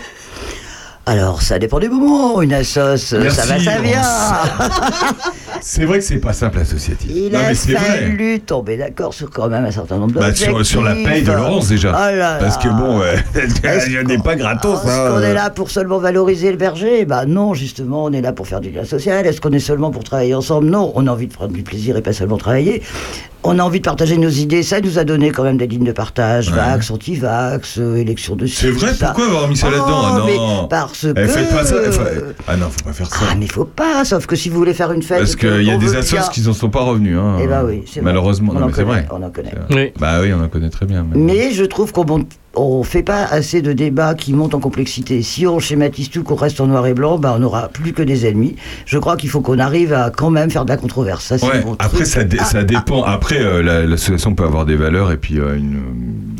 [1.09, 2.43] Alors, ça dépend du moment.
[2.43, 4.03] Une assoce, euh, ça va, ça vient.
[5.63, 7.11] C'est vrai que c'est pas simple associatif.
[7.13, 10.47] Il non, a mais fallu tomber d'accord sur quand même un certain nombre Bah, d'objectifs.
[10.49, 11.91] sur, sur la paye de Laurence déjà.
[11.91, 13.01] Oh là Parce que bon,
[13.35, 14.85] je n'ai pas gratos.
[14.85, 15.11] Est-ce hein.
[15.11, 18.47] qu'on est là pour seulement valoriser le berger Bah non, justement, on est là pour
[18.47, 19.27] faire du lien social.
[19.27, 20.67] Est-ce qu'on est seulement pour travailler ensemble?
[20.69, 22.83] Non, on a envie de prendre du plaisir et pas seulement travailler.
[23.51, 24.63] On a envie de partager nos idées.
[24.63, 26.49] Ça nous a donné quand même des lignes de partage.
[26.51, 26.57] Ouais.
[26.57, 29.07] Vax, anti-vax, euh, élection de C'est vrai, ça.
[29.07, 30.69] pourquoi avoir mis ça là-dedans Ah Oh, mais Non.
[30.69, 31.27] parce Eh, que...
[31.29, 31.77] faites pas ça.
[31.89, 32.03] enfin,
[32.47, 33.17] ah non, faut pas faire ça.
[33.31, 35.19] Ah, mais faut pas, sauf que si vous voulez faire une fête...
[35.19, 37.17] Parce qu'il y a des assos qui n'en sont pas revenus.
[37.19, 38.11] Hein, Eh ben oui, c'est vrai.
[38.11, 39.09] Malheureusement, On non, en mais c'est connaît, vrai.
[39.11, 39.55] on en connaît.
[39.71, 39.93] Oui.
[39.99, 41.07] Bah oui, on en connaît très bien.
[41.11, 42.25] mais- Mais je trouve qu'on ne
[42.59, 45.23] on fait pas assez de débats qui montent en complexité.
[45.23, 48.03] Si on schématise tout, qu'on reste en noir et blanc, bah on n'aura plus que
[48.03, 48.57] des ennemis.
[48.87, 51.37] Je crois qu'il faut qu'on arrive à quand même faire de la controverse.
[51.37, 53.03] Ça, Ouais, après ça, dé- Ah, ça dépend.
[53.05, 55.81] Après, euh, la- l'association peut avoir des valeurs et puis, euh, une,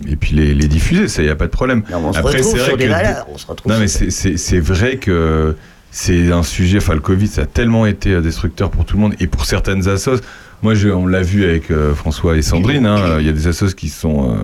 [0.09, 1.83] et puis les, les diffuser, ça, il n'y a pas de problème.
[1.91, 3.27] non, on se Après, retrouve sur des valeurs.
[3.33, 5.55] On se retrouve Non, mais sur- c'est- vrai que
[5.91, 9.03] c'est un sujet, enfin le Covid, ça a tellement été euh, destructeur pour tout le
[9.03, 10.21] monde et pour certaines assos.
[10.63, 13.47] Moi, je, on l'a vu avec euh, François et Sandrine, hein, il y a des
[13.47, 14.35] assos qui sont,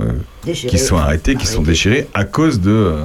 [0.46, 2.96] euh, qui sont arrêtés, qui sont déchirés à cause de, euh,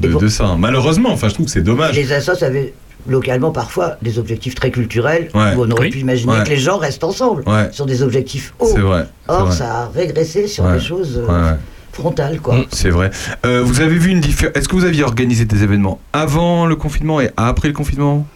[0.00, 0.56] de, Et pour- de ça.
[0.58, 1.94] Malheureusement, enfin, je trouve que c'est dommage.
[1.94, 2.74] Les assos avaient
[3.08, 5.54] localement parfois des objectifs très culturels Ouais.
[5.56, 5.90] où on aurait Oui.
[5.90, 6.42] pu imaginer Ouais.
[6.44, 7.68] que les gens restent ensemble Ouais.
[7.72, 8.66] sur des objectifs hauts.
[8.72, 9.06] C'est vrai.
[9.26, 9.56] c'est Or, vrai.
[9.56, 10.74] ça a régressé sur Ouais.
[10.74, 11.56] des choses euh, Ouais, ouais.
[11.92, 12.56] frontales, quoi.
[12.56, 12.64] Mm.
[12.72, 13.10] C'est vrai.
[13.46, 16.74] Euh, vous avez vu une différence Est-ce que vous aviez organisé des événements avant le
[16.76, 18.26] confinement et après le confinement?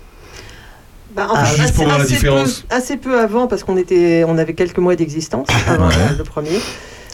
[1.17, 2.61] Bah, Ah, juste pour voir la assez différence.
[2.69, 5.95] Peu, assez peu avant, parce qu'on était, on avait quelques mois d'existence avant Ouais.
[6.19, 6.61] le premier.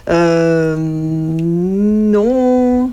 [0.09, 2.91] Euh, non.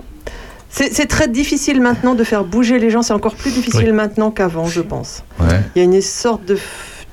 [0.72, 3.02] C'est très difficile maintenant de faire bouger les gens.
[3.02, 3.92] C'est encore plus difficile Oui.
[3.92, 5.24] maintenant qu'avant, je pense.
[5.40, 5.60] Ouais.
[5.74, 6.56] Il y a une sorte de,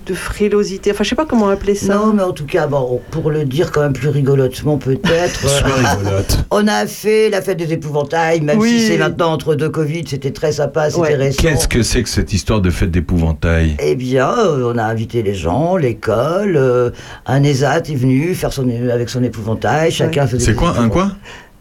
[0.07, 0.91] de frilosité.
[0.91, 1.95] Enfin, je sais pas comment appeler ça.
[1.95, 5.95] Non, mais en tout cas, bon, pour le dire quand même plus rigolotement peut-être, euh,
[5.95, 6.39] rigolote.
[6.51, 8.69] on a fait la fête des épouvantails, même Oui.
[8.79, 11.15] si c'est maintenant entre deux Covid, c'était très sympa, c'était Ouais.
[11.15, 11.41] récent.
[11.41, 13.75] Qu'est-ce que c'est que cette histoire de fête d'épouvantail?
[13.79, 16.89] Eh bien, euh, on a invité les gens, l'école, euh,
[17.25, 21.11] un ESAT est venu faire son, avec son épouvantail, chacun faisait C'est quoi Un quoi?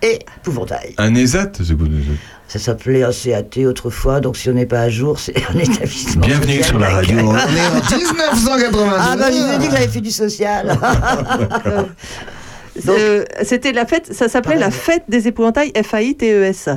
[0.02, 0.94] Épouvantail.
[0.98, 2.12] Un ESAT C'est quoi, ESAT
[2.48, 6.24] Ça s'appelait un CAT autrefois, donc si on n'est pas à jour, c'est un établissement.
[6.26, 7.18] Bienvenue sur la radio.
[7.20, 8.94] On est en 1999.
[8.98, 10.78] Ah bah je vous ai dit que j'avais fait du social.
[12.88, 16.68] Euh, C'était la fête, ça s'appelait la fête des épouvantails, F-A-I-T-E-S.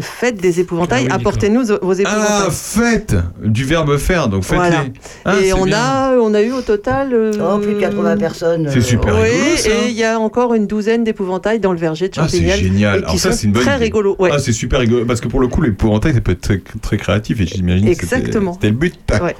[0.00, 2.50] Fête des épouvantails, Ah oui, apportez-nous vos Ah, épouvantails.
[2.50, 4.56] fête Du verbe faire, donc faites-les.
[4.58, 4.84] Voilà.
[5.24, 5.76] Ah, et on bien.
[5.78, 7.12] a, on a eu au total.
[7.12, 8.68] euh, Oh, plus de 80 personnes.
[8.70, 9.14] C'est euh, super.
[9.14, 9.68] Oui, rigolo, ça.
[9.70, 13.00] et il y a encore une douzaine d'épouvantails dans le verger de Ah, c'est génial.
[13.00, 13.84] qui Alors ça, c'est une bonne très idée.
[13.84, 14.16] rigolo.
[14.18, 14.30] Ouais.
[14.32, 15.04] Ah, c'est super rigolo.
[15.04, 17.94] Parce que pour le coup, l'épouvantail, ça peut être très, très créatif et j'imagine que
[18.02, 18.52] c'était Exactement.
[18.54, 18.94] c'était le but.
[19.22, 19.34] Ouais.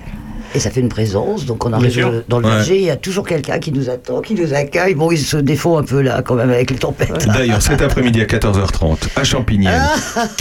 [0.55, 2.55] Et ça fait une présence, donc on arrive dans le Ouais.
[2.57, 4.95] verger, il y a toujours quelqu'un qui nous attend, qui nous accueille.
[4.95, 7.27] Bon, ils se défont un peu là, quand même, avec les tempêtes.
[7.27, 9.69] D'ailleurs, cet après-midi à 14h30, à Champigny,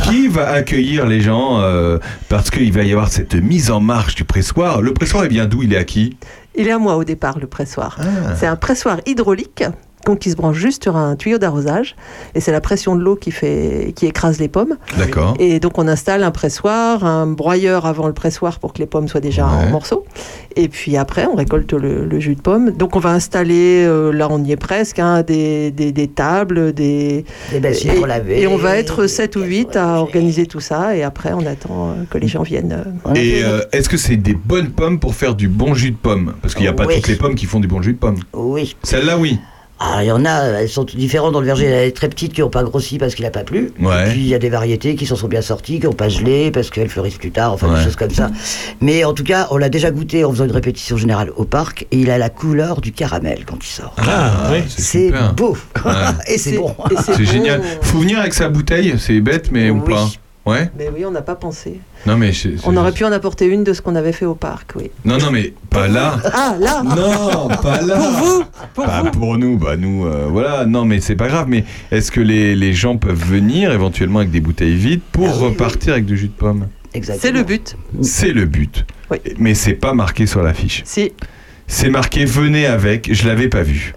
[0.04, 1.98] qui va accueillir les gens euh,
[2.30, 4.82] parce qu'il va y avoir cette mise en marche du pressoir.
[4.82, 5.64] Le pressoir, il vient d'où?
[5.64, 6.18] Il est à qui?
[6.56, 7.98] Il est à moi au départ, le pressoir.
[8.00, 8.36] Ah.
[8.38, 9.64] C'est un pressoir hydraulique.
[10.06, 11.96] Donc, qui se branche juste sur un tuyau d'arrosage
[12.36, 15.36] et c'est la pression de l'eau qui fait qui écrase les pommes D'accord.
[15.40, 19.08] et donc on installe un pressoir un broyeur avant le pressoir pour que les pommes
[19.08, 19.66] soient déjà Ouais.
[19.68, 20.06] en morceaux
[20.56, 24.12] et puis après on récolte le, le jus de pomme donc on va installer euh,
[24.12, 28.08] là on y est presque hein, des, des, des tables des Des bassines et, pour
[28.08, 28.42] laver.
[28.42, 31.04] et on va être des 7 ou caisses 8 pour à organiser tout ça et
[31.04, 34.34] après on attend euh, que les gens viennent euh, Et euh, est-ce que c'est des
[34.36, 36.34] bonnes pommes pour faire du bon jus de pomme?
[36.42, 36.96] Parce qu'il n'y a pas Oui.
[36.96, 38.18] toutes les pommes qui font du bon jus de pomme.
[38.34, 38.76] Oui.
[38.84, 39.40] Celle-là, oui.
[39.84, 41.66] Ah, il y en a, elles sont toutes différentes dans le verger.
[41.66, 43.72] Il y a des très petites qui n'ont pas grossi parce qu'il n'a pas plu.
[43.80, 44.08] Ouais.
[44.08, 46.08] Et puis il y a des variétés qui s'en sont bien sorties, qui n'ont pas
[46.08, 47.80] gelé parce qu'elles fleurissent plus tard, enfin Ouais.
[47.80, 48.30] des choses comme ça.
[48.80, 51.88] Mais en tout cas, on l'a déjà goûté en faisant une répétition générale au parc
[51.90, 53.96] et il a la couleur du caramel quand il sort.
[53.98, 54.60] Ah, oui.
[54.68, 55.92] C'est beau Ouais.
[56.28, 56.76] et c'est bon.
[57.04, 57.62] C'est génial.
[57.82, 59.94] Faut venir avec sa bouteille, c'est bête, mais ou Oui.
[59.94, 60.08] pas
[60.46, 62.32] Ouais mais oui on n'a pas pensé Non, mais.
[62.32, 64.90] je- on aurait pu en apporter une de ce qu'on avait fait au parc oui
[65.06, 66.18] Non, non, mais pas là.
[66.34, 67.96] ah là Non, pas là.
[67.98, 70.66] pour vous pour Pas vous pour nous, bah nous, euh, voilà.
[70.66, 71.46] Non, mais c'est pas grave.
[71.48, 75.34] Mais est-ce que les, les gens peuvent venir éventuellement avec des bouteilles vides pour Ah
[75.38, 76.68] oui, repartir avec du jus de pomme?
[76.94, 77.22] Exactement.
[77.22, 78.86] c'est le but C'est le but.
[79.12, 79.18] Oui.
[79.38, 80.82] Mais c'est pas marqué sur l'affiche.
[80.86, 81.12] si
[81.74, 83.94] C'est marqué venez avec, je l'avais pas vu.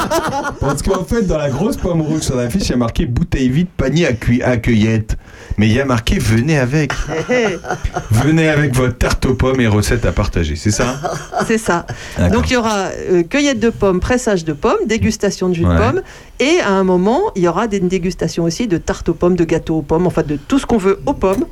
[0.60, 3.48] Parce qu'en fait, dans la grosse pomme rouge sur l'affiche, il y a marqué bouteille
[3.48, 4.06] vide, panier
[4.44, 5.16] à, cueillette.
[5.56, 6.92] Mais il y a marqué venez avec.
[8.10, 11.00] venez avec votre tarte aux pommes et recettes à partager, c'est ça?
[11.46, 11.86] C'est ça
[12.18, 12.32] D'accord.
[12.36, 15.74] Donc il y aura euh, cueillette de pommes, pressage de pommes, dégustation de jus Ouais.
[15.74, 16.02] de pommes,
[16.38, 19.44] et à un moment il y aura des dégustations aussi de tarte aux pommes, de
[19.44, 21.46] gâteaux aux pommes, enfin de tout ce qu'on veut aux pommes,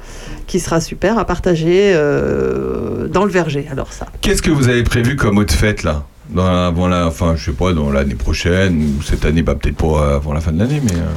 [0.46, 3.66] qui sera super à partager euh, dans le verger.
[3.70, 4.06] Alors ça.
[4.20, 6.04] Qu'est-ce que vous avez prévu comme autre fête là.
[6.30, 9.54] Dans la, avant la, enfin, je sais pas, dans l'année prochaine ou cette année, bah
[9.54, 11.12] peut-être pas euh, avant la fin de l'année, mais euh,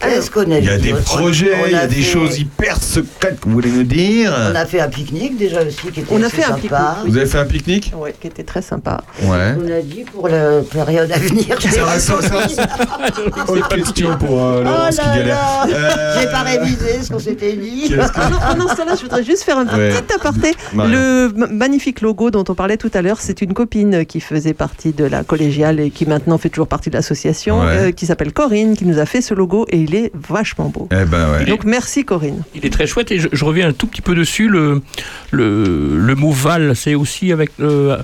[0.00, 2.80] Qu'est-ce qu'on a il y a des projets, il y a des fait- choses hyper
[2.82, 4.32] secrètes que vous voulez nous dire.
[4.52, 6.98] On a fait un pique-nique déjà aussi qui était On a fait un sympa.
[7.06, 9.02] Vous avez fait un pique-nique Ouais, qui était très sympa.
[9.22, 9.54] Ouais.
[9.58, 11.56] On a dit pour la période à venir.
[11.60, 12.14] ça,
[13.48, 15.34] Autre question pour euh, Oh Laurence qui là galère.
[15.34, 17.88] là Euh, J'ai pas révisé ce qu'on s'était dit.
[17.90, 19.90] que- Ah non, pendant ce temps-là, je voudrais juste faire un Ouais.
[19.90, 20.54] petit aparté.
[20.72, 20.92] Marion.
[20.92, 24.54] Le ma- magnifique logo dont on parlait tout à l'heure, c'est une copine qui faisait
[24.54, 27.66] partie de la collégiale et qui maintenant fait toujours partie de l'association, Ouais.
[27.68, 30.88] euh, qui s'appelle Corinne, qui nous a fait ce logo et il est vachement beau.
[30.92, 31.44] Eh ben ouais.
[31.46, 32.42] Donc merci Corinne.
[32.54, 34.48] Il est très chouette et je, je reviens un tout petit peu dessus.
[34.48, 34.82] Le,
[35.30, 37.96] le, le mot val, c'est aussi avec le,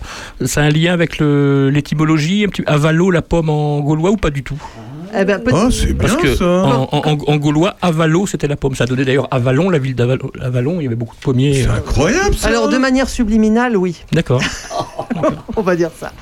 [0.44, 4.42] c'est un lien avec l'étymologie, un petit avalo, la pomme en gaulois ou pas du
[4.42, 4.60] tout?
[5.16, 6.44] Eh ben, Oh, c'est bien Parce que ça.
[6.44, 8.74] en, en- en- en gaulois, avalo, c'était la pomme.
[8.74, 10.28] Ça donnait d'ailleurs Avalon, la ville d'Avalon.
[10.40, 11.62] Avalon, il y avait beaucoup de pommiers.
[11.62, 12.48] C'est euh, incroyable ça.
[12.48, 14.42] Alors de manière subliminale, oui, D'accord.
[15.56, 16.12] on va dire ça.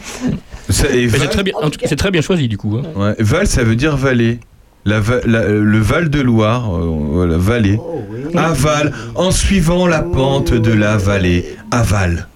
[0.68, 1.54] Ça- c'est très bien.
[1.62, 2.76] en tout cas, C'est très bien choisi du coup.
[2.78, 2.82] hein.
[3.00, 4.40] ouais, Val, ça veut dire vallée.
[4.84, 7.78] La, la- le Val de Loire, euh, voilà, vallée.
[7.80, 8.36] Oh oui.
[8.36, 11.56] Aval, en suivant la pente de la vallée.
[11.70, 12.26] Aval.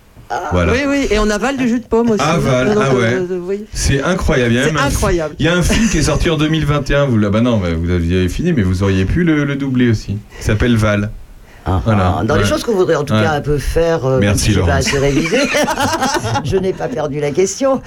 [0.52, 0.72] Voilà.
[0.72, 2.20] Oui, oui, et on avale du jus de pomme aussi.
[2.22, 3.02] Aval, Donc, ah ouais.
[3.14, 3.64] euh, euh, oui.
[3.72, 4.52] C'est incroyable.
[4.52, 5.34] Il y a C'est même un- incroyable.
[5.38, 7.06] Il y a un film qui est sorti en 2021.
[7.06, 9.88] Vous là, bah non, bah, vous aviez fini, mais vous auriez pu le, le doubler
[9.90, 10.18] aussi.
[10.40, 11.10] Il s'appelle Val.
[11.68, 12.16] Ah, Voilà.
[12.20, 13.22] ah, Dans les choses qu'on voudrait en tout Ouais.
[13.22, 14.86] cas un peu faire, euh, Merci, même si j'ai pas Laurence.
[14.86, 15.38] assez révisé,
[16.44, 17.80] je n'ai pas perdu la question.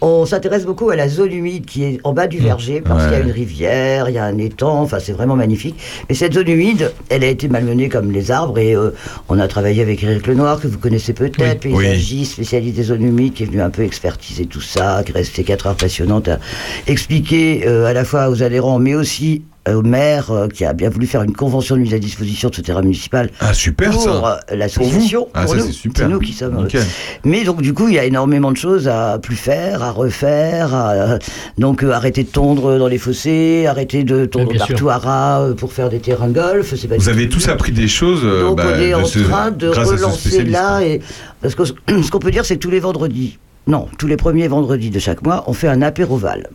[0.00, 3.08] On s'intéresse beaucoup à la zone humide qui est en bas du verger parce Ouais.
[3.08, 5.76] qu'il y a une rivière, il y a un étang, enfin c'est vraiment magnifique.
[6.08, 8.90] Mais cette zone humide, elle a été malmenée comme les arbres et euh,
[9.28, 11.72] on a travaillé avec Eric Lenoir que vous connaissez peut-être, Oui.
[11.72, 15.14] paysagiste, spécialiste des zones humides qui est venu un peu expertiser tout ça, qui est
[15.14, 16.38] resté 4 heures passionnantes à
[16.86, 20.90] expliquer euh, à la fois aux adhérents mais aussi au maire euh, qui a bien
[20.90, 24.26] voulu faire une convention de mise à disposition de ce terrain municipal Ah, super pour
[24.26, 25.28] euh, l'association.
[25.34, 25.66] Ah, pour ça, nous.
[25.66, 26.08] c'est super.
[26.08, 26.66] nous qui sommes.
[26.74, 26.80] euh.
[27.24, 30.74] Mais donc du coup, il y a énormément de choses à plus faire, à refaire.
[30.74, 31.18] à-
[31.58, 34.66] donc euh, arrêter de tondre dans les fossés, arrêter de tondre sûr.
[34.66, 36.74] partout à ras euh, pour faire des terrains de golf.
[36.88, 38.20] pas Vous avez tous appris des choses.
[38.24, 41.00] euh, donc bah, on est en ce- train de relancer là et
[41.40, 41.72] parce que ce
[42.02, 44.98] ce qu'on peut dire c'est que tous les vendredis, non, tous les premiers vendredis de
[44.98, 46.48] chaque mois, on fait un apéroval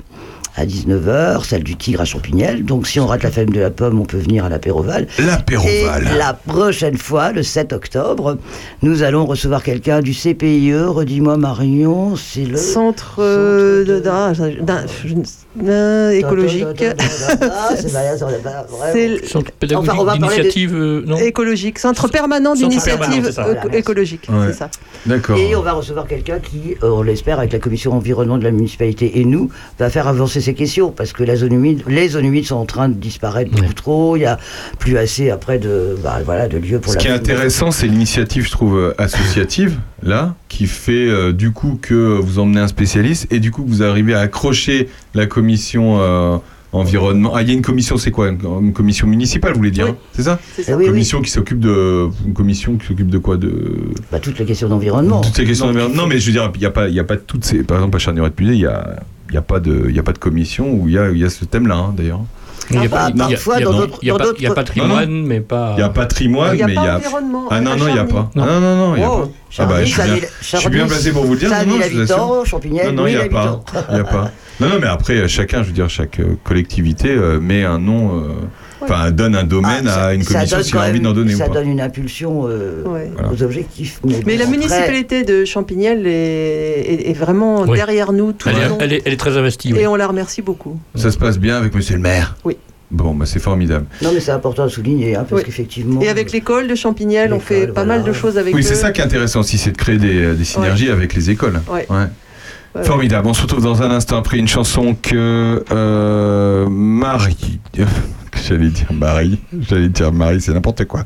[0.59, 2.65] à 19h, celle du Tigre à Champignelles.
[2.65, 5.07] Donc si on rate la femme de la pomme, on peut venir à l'apéroval.
[5.17, 6.03] Et L'apéroval.
[6.17, 8.37] la prochaine fois, le 7 octobre,
[8.81, 10.73] nous allons recevoir quelqu'un du CPIE.
[10.73, 14.85] Redis-moi Marion, c'est le Centre euh, de- de- d'un- d'un-
[15.55, 16.65] d'un- écologique.
[19.25, 23.47] Centre pédagogique d'initiative, euh, écologique, centre permanent d'initiative permanent, c'est ça.
[23.73, 24.47] écologique, Ouais.
[24.47, 24.69] c'est ça.
[25.05, 25.37] D'accord.
[25.37, 28.51] Et on va recevoir quelqu'un qui, euh, on l'espère, avec la commission environnement de la
[28.51, 32.25] municipalité et nous, va faire avancer ces questions, parce que la zone humide, les zones
[32.25, 34.15] humides sont en train de disparaître beaucoup trop.
[34.15, 34.37] Il y a
[34.79, 37.01] plus assez après de, bah, voilà, de lieux pour Ce la.
[37.03, 41.77] qui est intéressant, c'est l'initiative, je trouve, euh, associative, là, qui fait euh, du coup
[41.81, 45.97] que vous emmenez un spécialiste et du coup que vous arrivez à accrocher la commission
[46.01, 46.37] euh,
[46.71, 47.33] environnement.
[47.35, 48.29] Ah, il y a une commission, c'est quoi?
[48.29, 49.91] Une, commission municipale, vous voulez dire Oui.
[49.91, 49.97] hein?
[50.13, 50.39] C'est ça?
[50.55, 50.75] C'est ça.
[50.75, 50.89] oui, oui.
[50.89, 52.07] Commission qui s'occupe de.
[52.25, 53.37] Une commission qui s'occupe de quoi?
[53.37, 53.73] De.
[54.11, 55.21] Bah, toutes les questions d'environnement.
[55.21, 55.95] Toutes ces questions d'environnement.
[55.95, 57.63] Non, mais je veux dire, il n'y a, pas- il y a pas toutes ces.
[57.63, 58.95] Par exemple, à Charnieret Musée, il y a.
[59.29, 61.09] Il n'y a, pas de- il y a pas de commission où il y a,
[61.11, 62.21] il y a ce thème-là, hein, d'ailleurs.
[62.71, 63.09] Il y a bah,
[64.55, 65.73] patrimoine, mais pas.
[65.77, 66.99] Il y a patrimoine, n'y mais il y pas a.
[67.49, 68.29] Ah non, non, il n'y a pas.
[68.35, 69.17] Ah non, non, non, il n'y a Oh.
[69.21, 69.63] pas.
[69.63, 71.49] Ah bah, je suis bien, mille- je suis Charny, bien placé pour vous le dire.
[71.49, 71.81] Non, 1000
[72.93, 73.61] non, il 1000 n'y a pas.
[73.91, 74.31] Il y a pas.
[74.59, 78.19] Non, non, mais après, chacun, je veux dire, chaque euh, collectivité euh, met un nom,
[78.19, 78.27] euh,
[78.81, 81.37] enfin, donne un domaine Ah, ça- à une commission s'il a envie d'en donner ou
[81.37, 81.53] Ça pas.
[81.55, 83.09] donne une impulsion euh, Ouais.
[83.13, 83.31] Voilà.
[83.31, 84.01] aux objectifs.
[84.03, 87.77] Mais la après- municipalité de Champignelles est, est- est vraiment Oui.
[87.77, 88.77] derrière nous tout Elle le est, long.
[88.81, 89.71] elle est- elle est très investie.
[89.73, 89.79] oui.
[89.79, 90.77] Et on la remercie beaucoup.
[90.95, 92.57] Ça se passe bien avec monsieur le maire Oui.
[92.91, 93.85] Bon, bah, c'est formidable.
[94.01, 95.45] Non, mais c'est important à souligner, hein, parce Oui.
[95.45, 96.01] qu'effectivement.
[96.01, 97.99] Et avec l'école de Champignelles, on fait pas voilà.
[97.99, 98.63] mal de choses avec Oui, eux.
[98.63, 101.61] c'est ça qui est intéressant aussi, c'est de créer des, des synergies avec les écoles.
[101.71, 101.85] Ouais.
[101.89, 102.05] Ouais,
[102.83, 103.27] Formidable.
[103.27, 107.59] On se retrouve dans un instant après une chanson que euh, Marie.
[108.47, 109.39] J'allais dire Marie.
[109.69, 111.03] J'allais dire Marie, c'est n'importe quoi.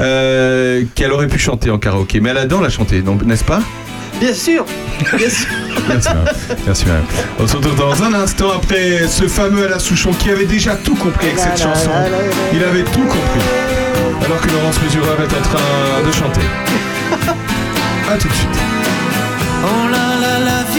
[0.00, 3.60] Euh, Qu'elle aurait pu chanter en karaoké, mais elle adore la chanter, n'est-ce pas?
[4.20, 4.64] Bien sûr,
[5.16, 5.46] bien sûr.
[5.88, 6.34] Merci, madame.
[6.66, 7.04] Merci, madame.
[7.38, 10.96] On se retrouve dans un instant après ce fameux Alain Souchon qui avait déjà tout
[10.96, 11.90] compris avec cette chanson.
[12.52, 13.40] Il avait tout compris.
[14.24, 16.40] Alors que Laurence Mesureur est en train de chanter.
[18.10, 18.58] A tout de suite.
[19.62, 20.77] Oh là là, la vie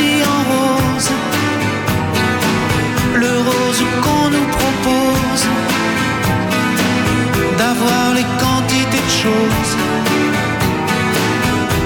[8.15, 9.76] les quantités de choses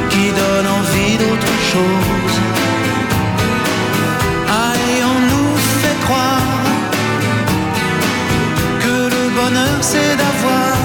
[0.09, 2.35] qui donnent envie d'autre chose.
[4.95, 6.65] Et on nous fait croire
[8.83, 10.75] que le bonheur c'est d'avoir,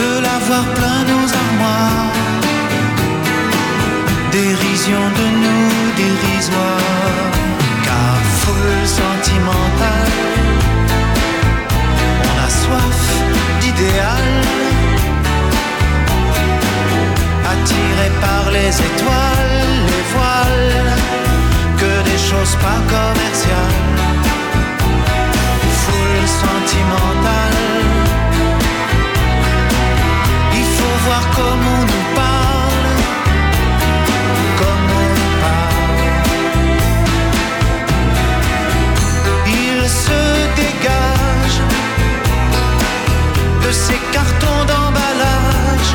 [0.00, 2.10] de l'avoir plein nos armoires
[4.32, 7.32] dérision de nous dérisoire,
[7.84, 9.79] car foule a
[12.50, 13.00] soif
[13.60, 14.28] d'idéal,
[17.52, 19.58] attiré par les étoiles,
[19.90, 20.96] les voiles,
[21.80, 23.82] que des choses pas commerciales,
[25.80, 27.60] foule sentimentale,
[30.60, 31.79] il faut voir comment
[43.90, 45.92] ces cartons d'emballage,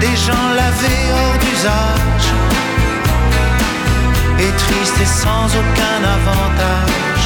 [0.00, 2.28] des gens lavés hors d'usage,
[4.44, 7.24] et tristes et sans aucun avantage.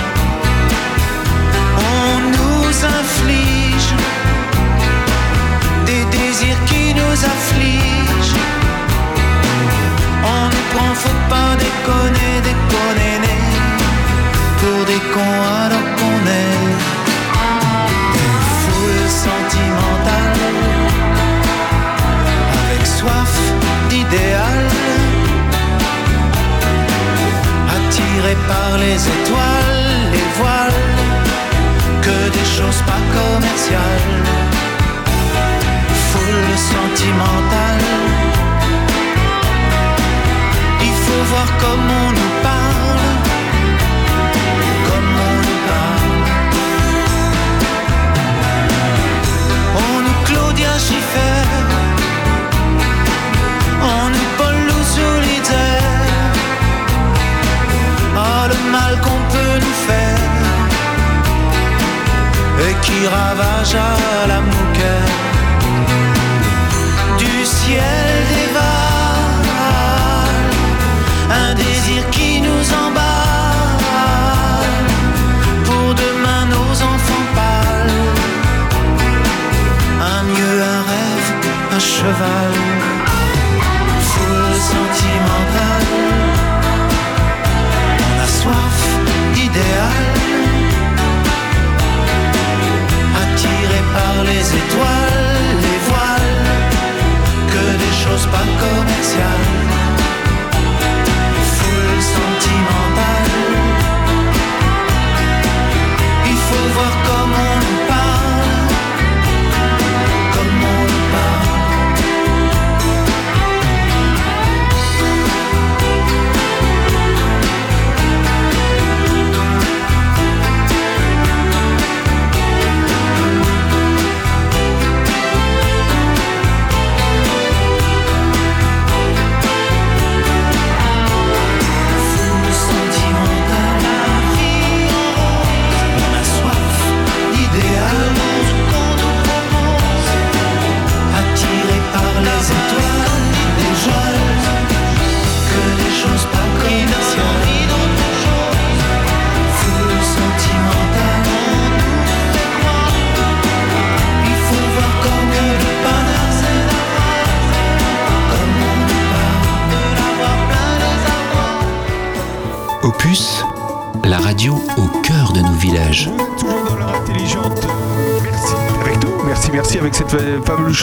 [2.04, 2.68] On nous
[3.00, 3.92] inflige
[5.88, 8.42] des désirs qui nous affligent.
[10.34, 13.16] On nous prend, faut pas déconner, déconner,
[14.60, 16.71] pour des cons alors qu'on est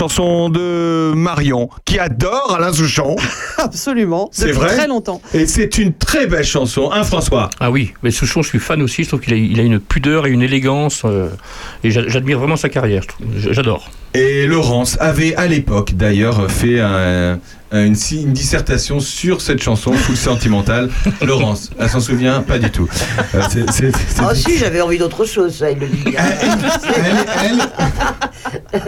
[0.10, 3.16] chanson de Marion, qui adore Alain Souchon.
[3.58, 4.30] Absolument.
[4.34, 5.22] C'est vrai très longtemps.
[5.36, 7.50] Et c'est une très belle chanson, hein François?
[7.60, 9.04] Ah oui, mais Souchon, je suis fan aussi.
[9.04, 11.04] Je trouve qu'il a, il a une pudeur et une élégance.
[11.06, 11.30] euh,
[11.84, 13.04] et j'a- j'admire vraiment sa carrière.
[13.38, 13.90] J'adore.
[14.16, 17.38] Et Laurence avait à l'époque d'ailleurs fait un-
[17.72, 17.94] un- une,
[18.34, 20.90] dissertation sur cette chanson, full sentimentale.
[21.22, 22.90] Laurence, elle s'en souvient pas du tout.
[23.36, 23.42] Euh,
[24.20, 26.20] Ah si, j'avais envie d'autre chose, ça, il le dit bien.
[26.96, 27.62] elle,
[28.74, 28.82] elle-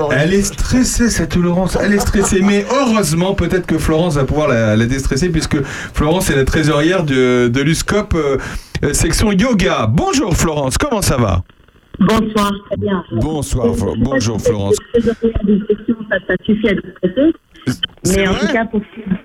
[0.00, 0.16] envie.
[0.16, 1.76] elle est stressée, cette Laurence.
[1.78, 2.40] Elle est stressée.
[2.40, 5.58] Mais heureusement, peut-être que Florence va pouvoir la, la déstresser, puisque
[5.92, 8.38] Florence est la trésorière de, de l'USCOP euh,
[8.82, 9.86] euh, section yoga.
[9.92, 11.42] Bonjour Florence, comment ça va?
[12.00, 13.04] Bonsoir, très bien.
[13.12, 13.66] Bonsoir,
[13.98, 14.76] bonjour Florence.
[14.98, 15.10] ça,
[16.26, 17.32] ça suffit à nous
[18.14, 18.80] Mais en tout cas, pour,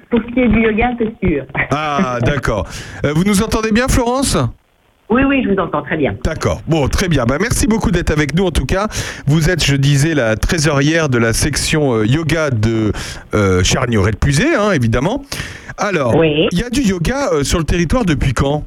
[0.09, 1.45] pour ce qui est du yoga, c'est sûr.
[1.71, 2.67] Ah, d'accord.
[3.05, 4.37] Euh, vous nous entendez bien, Florence?
[5.09, 6.15] Oui, oui, je vous entends très bien.
[6.23, 6.61] D'accord.
[6.67, 7.25] Bon, très bien.
[7.25, 8.87] Bah, merci beaucoup d'être avec nous en tout cas.
[9.25, 12.91] Vous êtes, je disais, la trésorière de la section euh, yoga de
[13.33, 15.23] euh, Charnier et Pusé, hein, évidemment.
[15.77, 16.47] Alors, Oui.
[16.51, 18.65] il y a du yoga euh, sur le territoire depuis quand?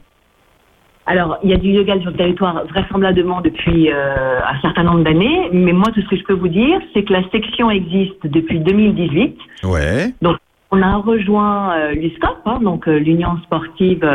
[1.07, 5.03] Alors, il y a du yoga sur le territoire vraisemblablement depuis euh, un certain nombre
[5.03, 8.24] d'années, mais moi, tout ce que je peux vous dire, c'est que la section existe
[8.24, 9.36] depuis 2018.
[9.64, 10.14] Ouais.
[10.22, 10.36] Donc,
[10.70, 14.09] on a rejoint euh, l'USCOP, hein, donc euh, l'Union sportive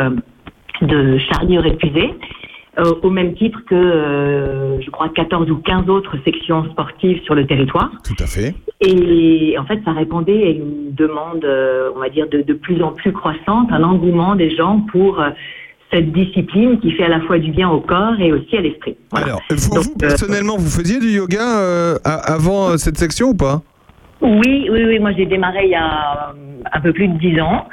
[0.80, 2.14] de Charnier-Épuisé,
[3.02, 7.90] au même titre que, je crois, 14 ou 15 autres sections sportives sur le territoire.
[8.04, 8.54] Tout à fait.
[8.80, 11.44] Et en fait, ça répondait à une demande,
[11.96, 15.20] on va dire, de, de plus en plus croissante, un engouement des gens pour
[15.92, 18.96] cette discipline qui fait à la fois du bien au corps et aussi à l'esprit.
[19.10, 19.26] Voilà.
[19.26, 23.28] Alors, vous, Donc, vous, euh, personnellement, vous faisiez du yoga euh, avant euh, cette section
[23.28, 23.62] ou pas?
[24.20, 24.98] Oui, oui, oui.
[24.98, 26.34] Moi, j'ai démarré il y a
[26.72, 27.66] un peu plus de dix ans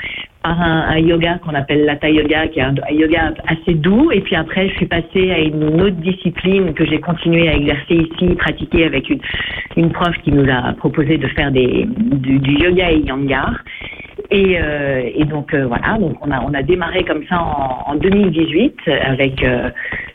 [0.46, 4.12] par un, yoga qu'on appelle l'Hatha Yoga, qui est un, yoga assez doux.
[4.12, 7.96] Et puis après, je suis passée à une autre discipline que j'ai continué à exercer
[7.96, 9.22] ici, pratiquer avec une,
[9.76, 13.56] une prof qui nous a proposé de faire des, du, yoga et yangar.
[14.30, 17.92] Et, euh, et donc euh, voilà, donc on a on a démarré comme ça en,
[17.92, 19.70] en 2018 avec euh,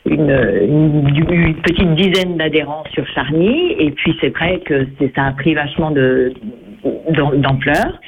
[0.05, 3.75] une, petite dizaine d'adhérents sur Charny.
[3.79, 6.33] Et puis c'est vrai que ça a pris vachement de
[7.09, 7.99] d'am- d'ampleur.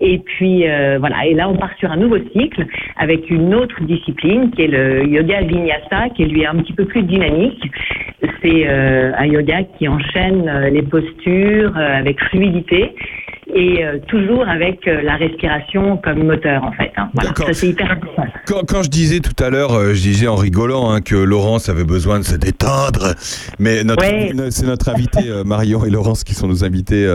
[0.00, 3.82] Et puis euh, voilà, et là on part sur un nouveau cycle avec une autre
[3.82, 7.70] discipline qui est le yoga vinyasa, qui lui est un petit peu plus dynamique.
[8.42, 12.94] C'est euh, un yoga qui enchaîne euh, les postures euh, avec fluidité
[13.54, 16.90] et euh, toujours avec euh, la respiration comme moteur en fait.
[16.96, 17.08] hein.
[17.14, 18.24] Voilà, ça c'est hyper important.
[18.46, 21.68] Quand, quand je disais tout à l'heure, euh, je disais en rigolant hein, que Laurence
[21.68, 23.14] avait besoin de se détendre,
[23.58, 24.32] mais notre- Ouais.
[24.34, 27.06] no- c'est notre invité Marion et Laurence qui sont nos invités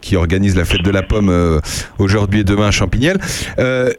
[0.00, 1.60] qui organisent la fête de la pomme
[1.98, 3.18] aujourd'hui et demain à Champignelles.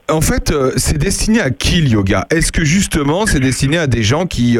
[0.09, 2.25] En fait, c'est destiné à qui le yoga?
[2.31, 4.57] Est-ce que justement c'est destiné à des gens qui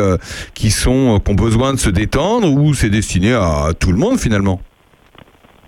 [0.53, 4.19] qui sont qui ont besoin de se détendre ou c'est destiné à tout le monde
[4.19, 4.61] finalement?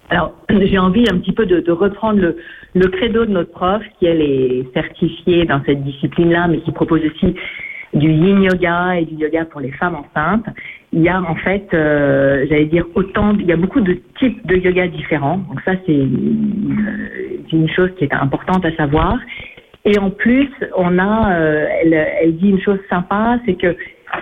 [0.10, 2.38] Alors, j'ai envie un petit peu de, de reprendre le,
[2.76, 7.02] le credo de notre prof, qui elle est certifiée dans cette discipline-là, mais qui propose
[7.06, 7.36] aussi
[7.94, 10.46] du yin yoga et du yoga pour les femmes enceintes.
[10.94, 14.46] Il y a en fait, euh, j'allais dire autant, il y a beaucoup de types
[14.46, 15.38] de yoga différents.
[15.38, 16.86] Donc ça, c'est une,
[17.52, 19.18] une chose qui est importante à savoir.
[19.86, 23.76] Et en plus, on a, euh, elle, elle dit une chose sympa, c'est que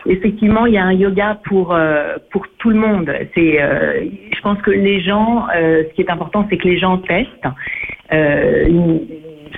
[0.05, 3.09] effectivement, il y a un yoga pour euh, pour tout le monde.
[3.09, 6.97] Euh, je pense que les gens, euh, ce qui est important, c'est que les gens
[6.99, 7.47] testent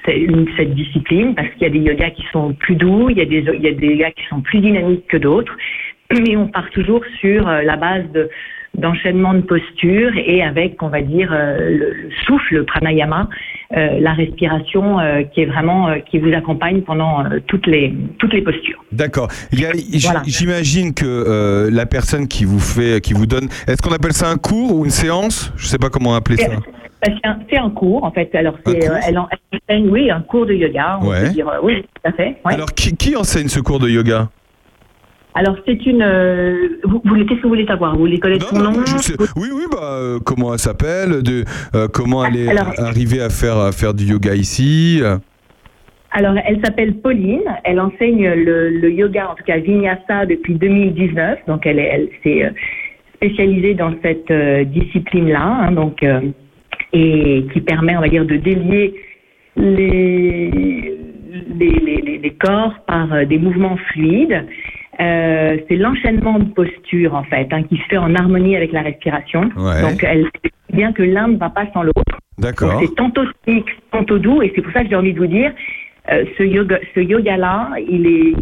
[0.06, 3.26] cette discipline parce qu'il y a des yogas qui sont plus doux, il y a
[3.26, 5.56] des il y a des yogas qui sont plus dynamiques que d'autres,
[6.12, 8.30] mais on part toujours sur la base de
[8.78, 13.28] d'enchaînement de postures et avec, on va dire, euh, le, le souffle, le pranayama,
[13.76, 18.42] euh, la respiration euh, qui est vraiment qui vous accompagne pendant toutes les toutes les
[18.42, 18.84] postures.
[18.92, 19.28] D'accord.
[19.52, 20.22] Voilà.
[20.26, 24.30] J'imagine que euh, la personne qui vous fait, qui vous donne, est-ce qu'on appelle ça
[24.30, 25.52] un cours ou une séance?
[25.58, 26.52] Je sais pas comment appeler ça.
[27.04, 28.34] C'est un, c'est un cours en fait.
[28.36, 31.00] Alors c'est elle, en- elle enseigne, oui, un cours de yoga.
[31.02, 31.24] On Ouais.
[31.28, 32.36] peut dire oui, tout à fait.
[32.46, 32.54] ouais.
[32.54, 34.30] Alors qui, qui enseigne ce cours de yoga?
[35.36, 36.02] Alors c'est une.
[36.02, 37.94] euh, vous, vous- qu'est-ce que vous voulez savoir?
[37.94, 38.74] Vous voulez connaître son nom?
[38.98, 41.44] sais- Oui, oui, bah euh, comment elle s'appelle, de
[41.76, 45.02] euh, comment elle est Alors- arrivée à faire à faire du yoga ici?
[46.12, 47.44] Alors, elle s'appelle Pauline.
[47.64, 51.38] Elle enseigne le, le yoga, en tout cas Vinyasa, depuis 2019.
[51.48, 52.52] Donc, elle, est- elle s'est
[53.16, 54.32] spécialisée dans cette
[54.72, 56.04] discipline-là, hein, donc
[56.92, 58.96] et qui permet, on va dire, de délier
[59.56, 60.98] les
[61.60, 64.46] les, les, les- les corps par des mouvements fluides.
[65.02, 68.82] Euh, c'est l'enchaînement de postures en fait hein, qui se fait en harmonie avec la
[68.82, 69.50] respiration.
[69.56, 69.82] Ouais.
[69.82, 72.04] Donc elle sait bien que l'un ne va pas sans l'autre.
[72.38, 72.80] D'accord.
[72.82, 75.52] c'est tantôt technique, tantôt doux, et c'est pour ça que j'ai envie de vous dire,
[76.12, 78.34] euh, ce yoga, ce yoga-là, il est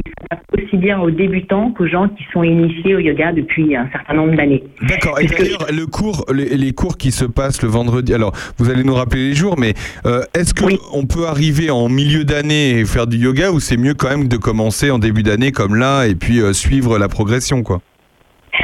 [0.57, 4.13] il aussi bien aux débutants qu'aux gens qui sont initiés au yoga depuis un certain
[4.13, 4.63] nombre d'années.
[4.82, 5.20] D'accord.
[5.20, 8.13] Et d'ailleurs, le cours, les, les cours qui se passent le vendredi.
[8.13, 9.74] Alors, vous allez nous rappeler les jours, mais
[10.05, 10.78] euh, est-ce que Oui.
[10.93, 14.28] on peut arriver en milieu d'année et faire du yoga, ou c'est mieux quand même
[14.28, 17.82] de commencer en début d'année comme là et puis euh, suivre la progression, quoi?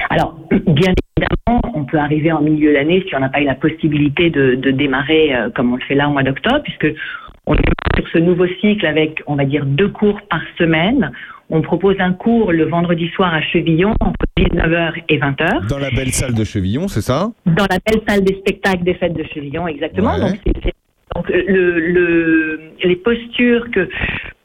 [0.10, 3.56] Alors, bien évidemment, on peut arriver en milieu d'année si on n'a pas eu la
[3.56, 6.88] possibilité de, de démarrer euh, comme on le fait là au mois d'octobre, puisque
[7.46, 7.62] on est
[7.96, 11.12] sur ce nouveau cycle avec, on va dire, deux cours par semaine.
[11.50, 15.92] On propose un cours le vendredi soir à Chevillon entre 19h et 20h, Dans la
[15.92, 17.30] belle salle de Chevillon, c'est ça?
[17.46, 20.16] Dans la belle salle des spectacles des fêtes de Chevillon, exactement.
[20.16, 20.20] Ouais.
[20.32, 20.74] Donc, c'est- c'est-
[21.16, 23.88] donc le, le- les postures que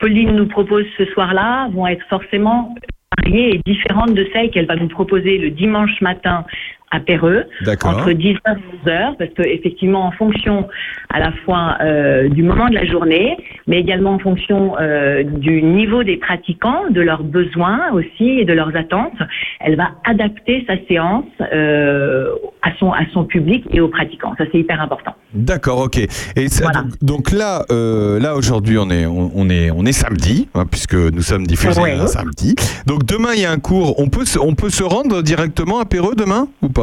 [0.00, 2.74] Pauline nous propose ce soir-là vont être forcément
[3.22, 6.44] variées et différentes de celles qu'elle va nous proposer le dimanche matin
[6.90, 7.90] à Péreux D'accord.
[7.98, 10.66] entre 10h et 11h, parce que effectivement, en fonction
[11.10, 13.36] à la fois euh, du moment de la journée,
[13.66, 18.52] mais également en fonction euh, du niveau des pratiquants, de leurs besoins aussi et de
[18.52, 19.18] leurs attentes,
[19.60, 22.30] elle va adapter sa séance euh,
[22.62, 24.34] à son à son public et aux pratiquants.
[24.38, 25.14] Ça, c'est hyper important.
[25.34, 25.98] D'accord, ok.
[25.98, 26.82] Et ça- Voilà.
[26.82, 30.94] donc, donc là, là aujourd'hui, on est, on, on est, on est samedi, hein, puisque
[30.94, 31.92] nous sommes diffusés Ouais.
[31.92, 32.54] un samedi.
[32.86, 34.00] Donc demain, il y a un cours.
[34.00, 36.77] On peut, se, on peut se rendre directement à Péreux demain ou pas?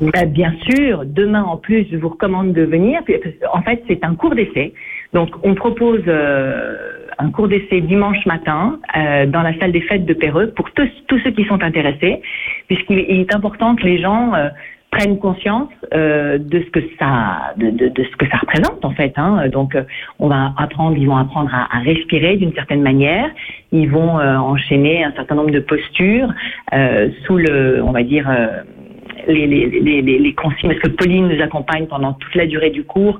[0.00, 3.02] Bah, bien sûr, demain en plus, je vous recommande de venir.
[3.04, 3.16] Puis,
[3.52, 4.72] En fait, c'est un cours d'essai.
[5.12, 6.76] Donc, on propose euh,
[7.18, 10.88] un cours d'essai dimanche matin euh, dans la salle des fêtes de Péreux pour tous,
[11.22, 12.22] ceux qui sont intéressés,
[12.68, 14.48] puisqu'il est- important que les gens euh,
[14.90, 19.12] prennent conscience euh, de ce que ça, de, ce que ça représente en fait.
[19.16, 19.48] Hein.
[19.48, 19.82] Donc, euh,
[20.18, 23.28] on va apprendre, ils vont apprendre à, respirer d'une certaine manière.
[23.70, 26.32] Ils vont euh, enchaîner un certain nombre de postures
[26.72, 28.26] euh, sous le, on va dire.
[29.26, 32.84] Les, les, les, les, consignes, parce que Pauline nous accompagne pendant toute la durée du
[32.84, 33.18] cours,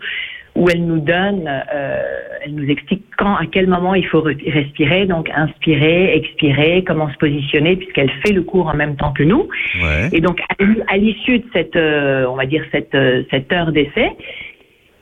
[0.57, 2.03] où elle nous donne, euh,
[2.45, 7.09] elle nous explique quand, à quel moment il faut re- respirer, donc inspirer, expirer, comment
[7.11, 9.49] se positionner, puisqu'elle fait le cours en même temps que nous.
[9.81, 10.09] Ouais.
[10.13, 10.41] Et donc,
[10.89, 14.11] à l'issue de cette, euh, on va dire cette, euh, cette heure d'essai,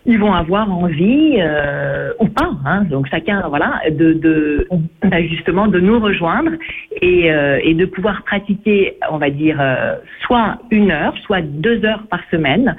[0.07, 4.69] ils vont avoir envie euh, ou pas, hein, donc chacun, voilà, de, de
[5.03, 6.53] bah, justement de nous rejoindre
[7.03, 9.97] et, euh, et de pouvoir pratiquer, on va dire, euh,
[10.27, 12.75] soit une heure, soit deux heures par semaine,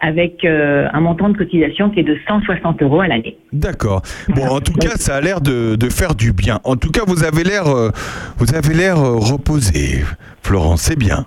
[0.00, 3.36] avec euh, un montant de cotisation qui est de 160 euros à l'année.
[3.52, 4.02] D'accord.
[4.28, 6.60] Bon, en tout cas, ça a l'air de, de faire du bien.
[6.64, 7.90] En tout cas, vous avez l'air, euh,
[8.36, 10.04] vous avez l'air euh, reposé,
[10.42, 10.82] Florence.
[10.82, 11.26] C'est bien.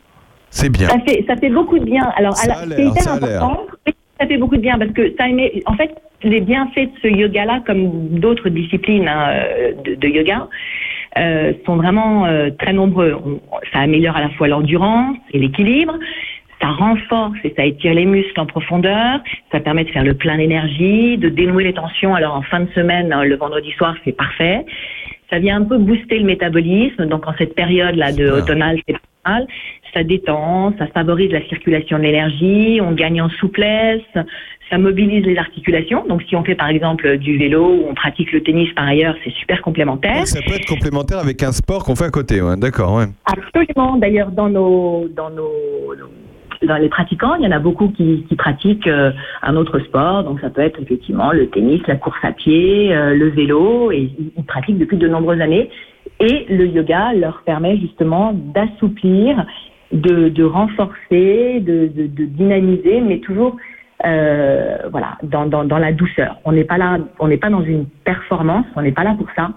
[0.50, 0.88] C'est bien.
[0.90, 2.04] Ça fait, ça fait beaucoup de bien.
[2.16, 3.62] Alors, Ça alors, a l'air, c'est hyper important.
[4.22, 5.90] Ça fait beaucoup de bien parce que ça émet- en fait,
[6.24, 10.48] les bienfaits de ce yoga-là, comme d'autres disciplines hein, euh, de, de yoga,
[11.18, 13.16] euh, sont vraiment euh, très nombreux.
[13.26, 13.40] On-
[13.74, 15.98] ça améliore à la fois l'endurance et l'équilibre.
[16.62, 19.20] Ça renforce et ça étire les muscles en profondeur.
[19.52, 22.14] Ça permet de faire le plein d'énergie, de dénouer les tensions.
[22.14, 24.64] Alors en fin de semaine, hein, le vendredi soir, c'est parfait.
[25.32, 27.08] Ça vient un peu booster le métabolisme.
[27.08, 29.48] Donc en cette période-là de automnale, c'est pas mal.
[29.94, 34.02] Ça détend, ça favorise la circulation de l'énergie, on gagne en souplesse,
[34.70, 36.06] ça mobilise les articulations.
[36.08, 39.16] Donc si on fait par exemple du vélo ou on pratique le tennis par ailleurs,
[39.24, 40.20] c'est super complémentaire.
[40.20, 42.42] Donc, ça peut être complémentaire avec un sport qu'on fait à côté.
[42.42, 42.56] Ouais.
[42.56, 42.96] D'accord.
[42.96, 43.06] Ouais.
[43.26, 43.98] Absolument.
[43.98, 45.52] D'ailleurs, dans nos, dans nos,
[46.66, 49.12] dans les pratiquants, il y en a beaucoup qui, qui pratiquent euh,
[49.42, 50.24] un autre sport.
[50.24, 54.12] Donc, ça peut être effectivement le tennis, la course à pied, euh, le vélo, et
[54.18, 55.70] ils, ils pratiquent depuis de nombreuses années.
[56.20, 59.44] Et le yoga leur permet justement d'assouplir,
[59.92, 63.58] de, de renforcer, de, de, de dynamiser, mais toujours
[64.06, 66.40] euh, voilà, dans, dans, dans la douceur.
[66.46, 69.28] On n'est pas là, on n'est pas dans une performance, on n'est pas là pour
[69.36, 69.52] ça.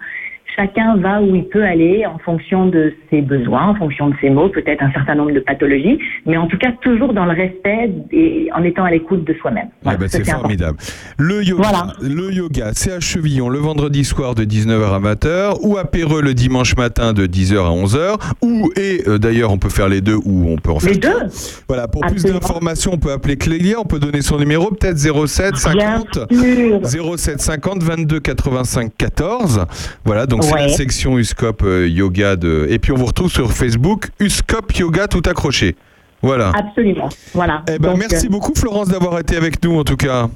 [0.57, 4.31] Chacun va où il peut aller en fonction de ses besoins, en fonction de ses
[4.31, 7.91] mots, peut-être un certain nombre de pathologies, mais en tout cas toujours dans le respect
[8.13, 9.67] et en étant à l'écoute de soi-même.
[9.73, 10.79] Ah Voilà, bah, ça, c'est formidable.
[11.19, 11.93] Le yoga, Voilà.
[12.01, 16.23] le yoga, c'est à Chevillon le vendredi soir de 19h à 20h ou à Péreux
[16.23, 20.01] le dimanche matin de 10h à 11h ou et euh, d'ailleurs on peut faire les
[20.03, 21.09] deux ou on peut en faire Les deux.
[21.67, 22.39] Voilà, pour Absolument.
[22.39, 26.33] plus d'informations, on peut appeler Clélia, on peut donner son numéro peut-être 07 Bien 50
[26.87, 27.17] sûr.
[27.19, 29.67] 07 50 22 85 14.
[30.05, 30.63] Voilà, donc c'est Ouais.
[30.63, 35.07] la section Uscop euh, Yoga de et puis on vous retrouve sur Facebook Uscop Yoga
[35.09, 35.77] tout accroché.
[36.23, 36.53] Voilà.
[36.57, 37.09] Absolument.
[37.35, 37.63] Voilà.
[37.69, 40.29] Eh ben Donc, merci euh, beaucoup Florence d'avoir été avec nous en tout cas.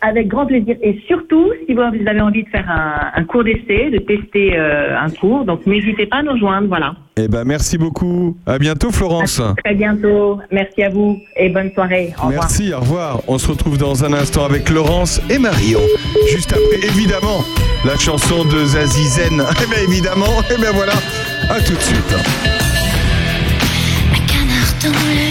[0.00, 0.76] Avec grand plaisir.
[0.82, 4.98] Et surtout, si vous avez envie de faire un, un cours d'essai, de tester euh,
[4.98, 6.68] un cours, donc n'hésitez pas à nous rejoindre.
[6.68, 6.94] Voilà.
[7.16, 8.36] Eh ben merci beaucoup.
[8.44, 9.40] À bientôt Florence.
[9.40, 10.40] À très bientôt.
[10.50, 12.12] Merci à vous et bonne soirée.
[12.18, 12.42] Au revoir.
[12.42, 13.20] Merci, au revoir.
[13.28, 15.80] On se retrouve dans un instant avec Laurence et Marion.
[16.30, 17.40] Juste après, évidemment,
[17.84, 19.42] la chanson de Zazie Zen.
[19.62, 20.94] Eh bien évidemment, et bien voilà.
[21.48, 22.14] À tout de suite.
[24.12, 25.23] Un canard dans le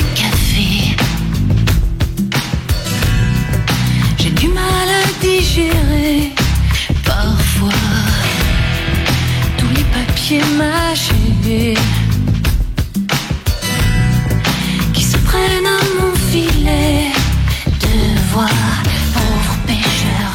[5.37, 6.31] digérer
[7.05, 7.69] parfois.
[9.57, 11.73] Tous les papiers mâchés
[14.93, 17.11] qui se prennent à mon filet
[17.83, 17.95] de
[18.31, 18.59] voix,
[19.15, 20.31] pauvre pêcheur.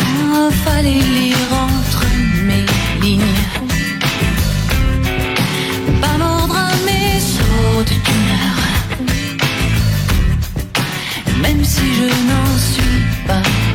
[0.00, 2.04] Oh, fallait lire entre
[2.48, 2.66] mes
[3.02, 3.42] lignes,
[6.02, 7.96] pas mordre à mes sauts de
[11.42, 13.67] même si je n'en suis pas.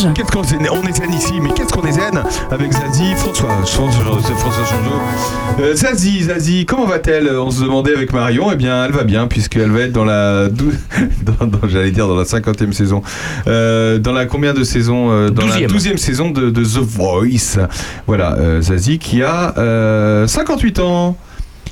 [0.00, 0.14] Village.
[0.14, 2.22] Qu'est-ce qu'on zen On est zen ici, mais qu'est-ce qu'on est zen?
[2.50, 4.02] Avec Zazie, François, François,
[4.36, 5.60] François Changeau.
[5.60, 7.30] Euh, Zazie, Zazie, comment va-t-elle?
[7.36, 8.50] On se demandait avec Marion.
[8.52, 10.48] Eh bien, elle va bien, puisqu'elle va être dans la.
[10.48, 10.72] dou-
[11.38, 13.02] dans, dans- J'allais dire dans la 50e saison.
[13.46, 15.68] Euh, dans la combien de saisons euh, Dans la 12e.
[15.68, 17.58] 12e saison de, de The Voice.
[18.06, 21.16] Voilà, euh, Zazie qui a euh, 58 ans.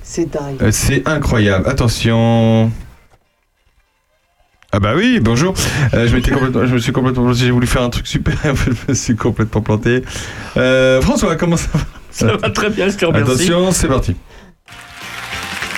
[0.03, 0.57] C'est dingue.
[0.63, 1.69] Euh, C'est incroyable.
[1.69, 2.71] Attention.
[4.73, 5.55] Ah bah oui, bonjour.
[5.95, 7.39] Euh, je, m'étais complètement- je me suis complètement planté.
[7.41, 8.35] J'ai voulu faire un truc super.
[8.45, 10.03] je me suis complètement planté.
[10.57, 11.81] Euh, François, comment ça va?
[12.11, 13.33] Ça va très bien, je te remercie.
[13.33, 14.17] Attention, c'est parti.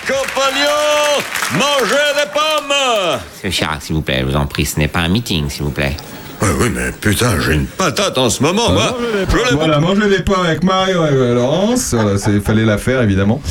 [0.06, 1.22] Compagnons,
[1.52, 5.00] mangez des pommes Monsieur Chirac, s'il vous plaît, je vous en prie, ce n'est pas
[5.00, 5.96] un meeting, s'il vous plaît.
[6.40, 8.96] Oui, oui, mais putain, j'ai une patate en ce moment, moi.
[9.28, 11.94] Je l'ai Voilà, manger des pommes avec Mario et Laurence.
[11.94, 13.42] Voilà, il fallait la faire, évidemment.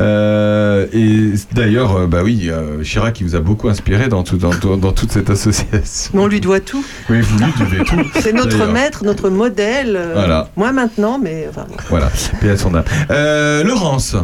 [0.00, 4.36] Euh, et d'ailleurs, euh, bah oui, euh, Chirac, il vous a beaucoup inspiré dans, tout,
[4.36, 6.10] dans, dans- dans toute cette association.
[6.14, 6.84] Mais on lui doit tout.
[7.08, 7.96] Oui, vous lui devez tout.
[8.20, 9.98] C'est notre maître, notre modèle.
[10.14, 10.48] Voilà.
[10.56, 12.10] Moi maintenant, mais enfin, Voilà,
[12.40, 12.84] paix à son âme.
[13.10, 14.16] Euh, Laurence,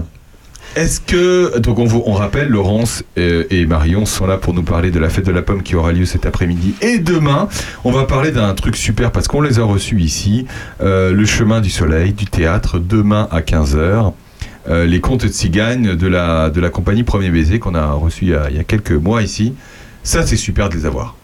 [0.76, 1.58] est-ce que.
[1.58, 4.98] Donc, on, vous- on rappelle, Laurence euh, et Marion sont là pour nous parler de
[4.98, 7.48] la fête de la pomme qui aura lieu cet après-midi et demain.
[7.84, 10.46] On va parler d'un truc super parce qu'on les a reçus ici
[10.80, 14.12] euh, le chemin du soleil, du théâtre, demain à 15h.
[14.68, 18.34] les contes de cigagne de la, de la compagnie Premier Baiser qu'on a reçu y
[18.34, 19.54] a, il y a quelques mois ici.
[20.02, 21.16] Ça, c'est super de les avoir.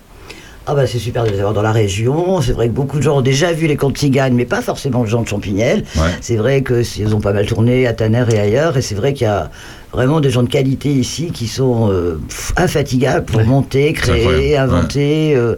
[0.68, 2.40] Ah bah c'est super de les avoir dans la région.
[2.40, 5.04] C'est vrai que beaucoup de gens ont déjà vu les contes ciganes, mais pas forcément
[5.04, 5.84] les gens de Champignelles.
[5.94, 6.10] Ouais.
[6.20, 9.12] C'est vrai que ils ont pas mal tourné à Tanner et ailleurs, et c'est vrai
[9.12, 9.48] qu'il y a
[9.92, 12.20] vraiment des gens de qualité ici qui sont euh,
[12.56, 15.54] infatigables pour monter, créer, inventer, euh,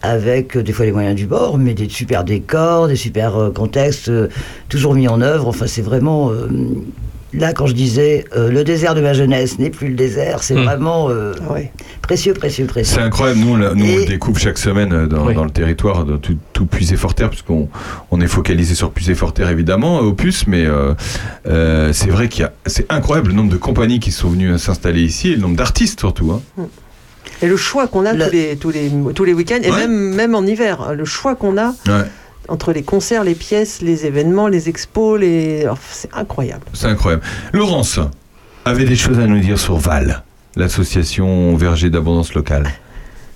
[0.00, 4.12] avec euh, des fois les moyens du bord, mais des super décors, des super contextes,
[4.68, 5.48] toujours mis en œuvre.
[5.48, 6.30] Enfin, c'est vraiment
[7.34, 10.54] là quand je disais euh, le désert de ma jeunesse n'est plus le désert, c'est
[10.54, 10.64] Hmm.
[10.64, 11.32] vraiment euh,
[12.02, 12.96] précieux, précieux, précieux.
[12.98, 15.44] C'est incroyable, nous on, l'a- nous, on le Et- découvre chaque semaine euh, dans, dans
[15.44, 17.68] le territoire, dans tout, tout Puisé-Forterre, puisqu'on
[18.10, 20.94] on est focalisé sur Puisé-Forterre évidemment, euh, Opus, mais euh,
[21.46, 24.58] euh, c'est vrai qu'il y a, c'est incroyable le nombre de compagnies qui sont venues
[24.58, 26.32] s'installer ici et le nombre d'artistes surtout.
[26.32, 26.66] hein.
[27.40, 29.78] et le choix qu'on a tous les tous les tous les week-ends et Ouais.
[29.88, 32.04] même même en hiver, le choix qu'on a Ouais,
[32.48, 36.62] entre les concerts, les pièces, les événements, les expos, les oh, c'est incroyable.
[36.72, 37.22] c'est incroyable.
[37.52, 37.98] Laurence
[38.64, 40.22] avait des choses à nous dire sur Val,
[40.56, 42.64] l'association Verger d'abondance locale.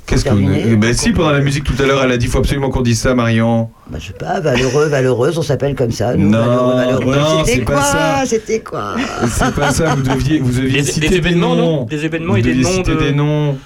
[0.06, 0.48] Qu'est-ce que vous...
[0.54, 2.70] Eh ben si, pendant la musique tout à l'heure, elle a dit, il faut absolument
[2.70, 3.70] qu'on dise ça, Marion.
[3.90, 6.14] Bah, je sais pas, Valheureux, Valheureuse, on s'appelle comme ça.
[6.14, 6.38] nous, Non,
[6.76, 7.16] Valeureux, Valeureux.
[7.16, 8.22] non, C'était c'est pas quoi ça.
[8.24, 8.94] C'était quoi
[9.28, 11.76] C'est pas ça, vous deviez, vous deviez Des- citer des événements, noms.
[11.80, 13.58] non Des événements Vous et des deviez noms citer de- des noms.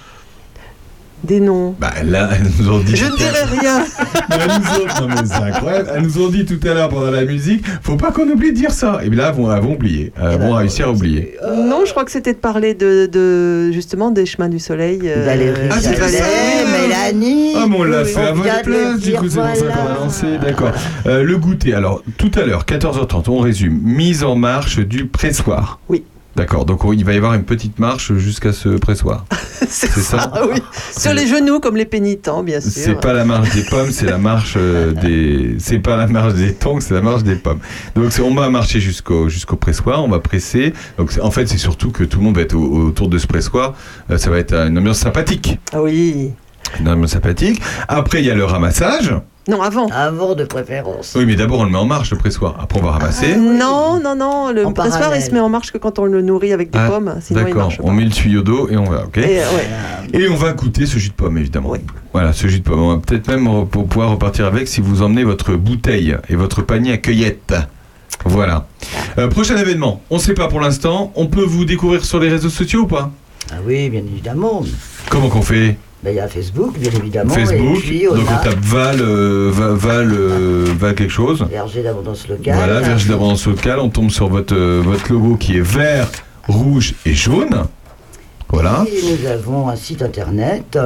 [1.23, 1.75] Des noms.
[1.79, 2.95] Bah là, elles nous ont dit.
[2.95, 3.83] Je ne dirai rien.
[4.31, 5.91] Elles nous ont- non, mais c'est incroyable.
[5.95, 8.55] Elles nous ont dit tout à l'heure pendant la musique, faut pas qu'on oublie de
[8.57, 8.99] dire ça.
[9.03, 10.11] Et bien là, elles vont, oublier.
[10.19, 11.35] Elles vont réussir à oublier.
[11.55, 15.01] Non, je crois que c'était de parler de, de justement des chemins du soleil.
[15.05, 16.25] euh, Valérie Ah, c'est Jallet, ça.
[16.81, 17.53] Mélanie.
[17.55, 19.91] Ah, mais on l'a Oui, fait à votre place, du coup, c'est pour ça qu'on
[19.91, 20.25] a lancé.
[20.41, 20.71] D'accord.
[21.05, 23.79] Euh, le goûter, alors, tout à l'heure, 14h30, on résume.
[23.83, 25.79] Mise en marche du pressoir.
[25.87, 26.03] Oui.
[26.35, 29.25] D'accord, donc il va y avoir une petite marche jusqu'à ce pressoir.
[29.67, 30.61] c'est ça Ah oui.
[30.97, 32.71] Sur les genoux comme les pénitents, bien sûr.
[32.71, 35.57] C'est pas la marche des pommes, c'est la marche euh, des.
[35.59, 37.59] C'est pas la marche des tongs, c'est la marche des pommes.
[37.95, 40.73] Donc on va marcher jusqu'au jusqu'au pressoir, on va presser.
[40.97, 43.27] Donc en fait c'est surtout que tout le monde va être au- autour de ce
[43.27, 43.73] pressoir.
[44.09, 45.59] Euh, ça va être une ambiance sympathique.
[45.73, 46.31] Ah oui.
[46.79, 47.61] Une ambiance sympathique.
[47.89, 49.13] Après il y a le ramassage.
[49.47, 49.87] Non, avant.
[49.87, 51.13] Avant de préférence.
[51.17, 52.55] Oui mais d'abord on le met en marche le pressoir.
[52.61, 53.35] Après on va ramasser.
[53.35, 54.51] Non, non, non.
[54.51, 56.77] Le En pressoir, il se met en marche que quand on le nourrit avec des
[56.79, 57.15] Ah, pommes.
[57.31, 60.19] D'accord, on met le tuyau d'eau et on va, ok Et, euh, ouais.
[60.21, 61.73] Et on va goûter ce jus de pomme, évidemment.
[62.13, 62.81] Voilà, ce jus de pomme.
[62.81, 66.61] On va peut-être même pour pouvoir repartir avec si vous emmenez votre bouteille et votre
[66.61, 67.53] panier à cueillettes.
[68.25, 68.67] Voilà.
[69.17, 70.01] Euh, prochain événement.
[70.11, 71.11] On ne sait pas pour l'instant.
[71.15, 73.09] On peut vous découvrir sur les réseaux sociaux ou pas?
[73.51, 74.61] Ah oui, bien évidemment.
[75.09, 75.77] Comment qu'on fait?
[76.03, 77.31] Ben, Il y a Facebook, bien évidemment.
[77.33, 77.77] Facebook.
[77.77, 81.45] Et puis, on donc a on tape Val, euh, Va- Val, euh, Val quelque chose.
[81.49, 82.55] Verger d'abondance locale.
[82.55, 83.79] Voilà, Verge d'abondance locale.
[83.79, 86.07] On tombe sur votre, euh, votre logo qui est vert,
[86.47, 87.65] rouge et jaune.
[88.49, 88.83] Voilà.
[88.87, 90.77] Et nous avons un site internet,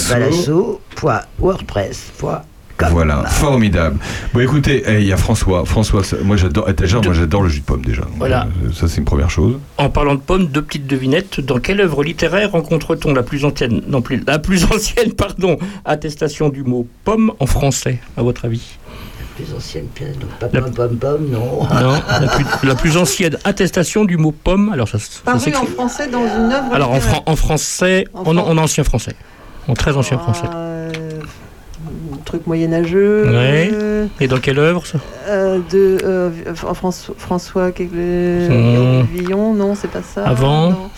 [2.92, 3.98] Voilà, formidable.
[4.34, 5.64] Bon, écoutez, eh, il y a François.
[5.66, 6.66] François, moi j'adore.
[6.68, 8.04] eh, déjà, moi j'adore le jus de pomme déjà.
[8.18, 8.48] Voilà.
[8.66, 9.58] Euh, Ça c'est une première chose.
[9.78, 11.40] En parlant de pommes, deux petites devinettes.
[11.40, 16.50] Dans quelle œuvre littéraire rencontre-t-on la plus ancienne, non plus, la plus ancienne, pardon, attestation
[16.50, 18.78] du mot pomme en français, à votre avis?
[19.38, 21.64] Plus ancienne pièce, donc pas pom pom pom, non.
[21.64, 24.70] Non, la plus, la plus ancienne attestation du mot pomme.
[24.74, 26.74] Alors ça, ça Paru en français dans une œuvre.
[26.74, 27.16] Alors en, littéraire.
[27.16, 29.14] fran- en français, En en, fran- en ancien français,
[29.68, 30.48] en très ancien français.
[32.26, 33.26] Truc moyenâgeux.
[33.28, 33.70] Ouais.
[33.74, 39.08] euh, Et dans quelle œuvre ça euh, de euh, François, François Hum.
[39.14, 40.26] Villon, non, c'est pas ça.
[40.26, 40.90] Avant non.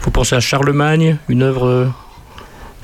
[0.00, 1.88] Faut penser à Charlemagne, une œuvre.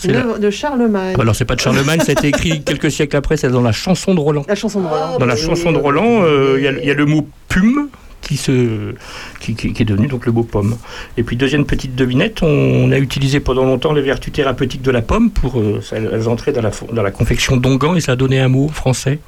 [0.05, 1.17] Une la- œuvre de Charlemagne.
[1.19, 3.73] Alors c'est pas de Charlemagne, ça a été écrit quelques siècles après, c'est dans la
[3.73, 4.45] chanson de Roland.
[4.47, 5.19] La chanson de Roland.
[5.19, 6.23] Dans la chanson de Roland,
[6.57, 7.89] il y a- il y, a le mot pume
[8.27, 8.95] qui, se,
[9.41, 10.77] qui, qui- qui est devenu donc le mot pomme.
[11.17, 15.01] Et puis deuxième petite devinette, on a utilisé pendant longtemps les vertus thérapeutiques de la
[15.03, 18.41] pomme pour euh, elles entraient dans la, dans la confection d'onguent et ça a donné
[18.41, 19.21] un mot français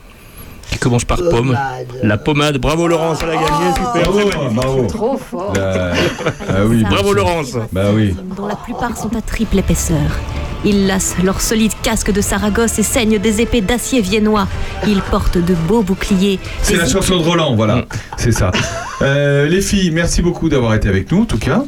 [0.70, 1.56] qui commence par pomme.
[2.02, 2.58] La pommade.
[2.58, 4.12] Bravo Laurence, elle a gagné, super.
[4.12, 4.86] Bravo, bravo.
[4.86, 5.52] Trop fort.
[5.54, 5.92] La-
[6.48, 6.82] Ah oui.
[6.84, 7.14] Bravo.
[7.14, 7.56] Laurence.
[7.72, 8.14] Bah oui.
[8.36, 9.96] dont la plupart sont à triple épaisseur.
[10.64, 14.48] Ils lassent leurs solides casques de Saragosse et saignent des épées d'acier viennois.
[14.86, 16.38] Ils portent de beaux boucliers.
[16.62, 17.84] C'est la chanson de Roland, voilà.
[18.16, 18.50] C'est ça.
[19.00, 21.62] Euh, les filles, merci beaucoup d'avoir été avec nous, en tout cas.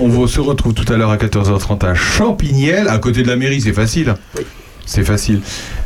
[0.00, 3.36] On vous se retrouve tout à l'heure à 14h30 à Champignelles, à côté de la
[3.36, 4.14] mairie, c'est facile.
[4.86, 5.40] C'est facile.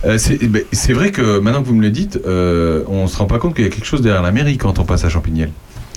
[0.05, 3.17] Euh, c'est ben, c'est vrai que maintenant que vous me le dites, euh, on se
[3.17, 5.09] rend pas compte qu'il y a quelque chose derrière la mairie quand on passe à
[5.09, 5.51] Champignelles.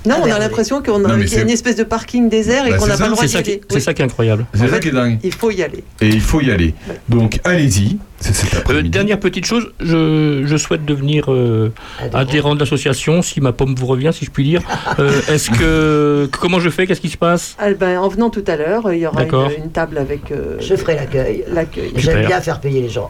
[0.06, 2.66] Non, on a l'impression qu'on a, mais qu'il y a une espèce de parking désert
[2.68, 3.62] et Bah, qu'on n'a pas le droit C'est d'y aller.
[3.70, 3.82] c'est Oui.
[3.82, 4.46] ça qui est incroyable.
[4.54, 5.20] C'est ça qui est dingue.
[5.24, 5.84] Il faut y aller.
[6.02, 6.74] Et il faut y aller.
[7.10, 7.98] Donc allez-y,
[8.70, 11.72] Euh, dernière petite chose, je, je souhaite devenir euh,
[12.14, 14.62] adhérent de l'association, si ma pomme vous revient, si je puis dire.
[15.00, 17.56] Euh, Est-ce que comment je fais Qu'est-ce qui se passe?
[17.60, 20.32] Ah, ben, en venant tout à l'heure, il y aura une, une table avec.
[20.32, 21.44] euh, Je ferai l'accueil.
[21.52, 21.92] L'accueil.
[21.96, 23.08] J'aime bien faire payer les gens.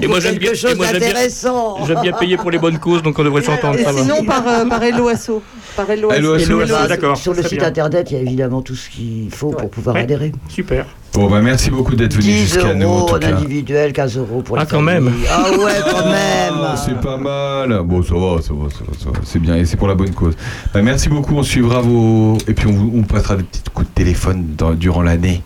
[0.00, 1.84] Et moi j'aime bien, chose et moi, j'aime bien- d'intéressant.
[1.86, 3.78] j'aime bien payer pour les bonnes causes, donc on devrait s'entendre.
[3.96, 5.42] Sinon, par, euh, par LOASO.
[5.76, 5.86] Par.
[5.96, 7.68] LOASO, Voilà, d'accord, Sur le site bien.
[7.68, 10.02] internet, il y a évidemment tout ce qu'il faut pour pouvoir Ouais.
[10.02, 10.32] adhérer.
[10.48, 10.86] Super.
[11.14, 14.16] Bon, bah merci beaucoup d'être venu 10 jusqu'à nous, en euros tout en individuel, 15
[14.16, 14.94] euros pour Ah, les quand familles.
[15.10, 15.12] même.
[15.30, 16.54] Ah ouais, quand même.
[16.62, 17.80] Ah, c'est pas mal.
[17.84, 19.20] Bon, ça va, ça va, ça va, ça va.
[19.22, 20.34] C'est bien et c'est pour la bonne cause.
[20.72, 21.36] Bah, merci beaucoup.
[21.36, 22.38] On suivra vos.
[22.48, 25.42] Et puis on, vous, on passera des petits coups de téléphone dans- durant l'année.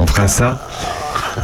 [0.00, 0.68] On fera ça.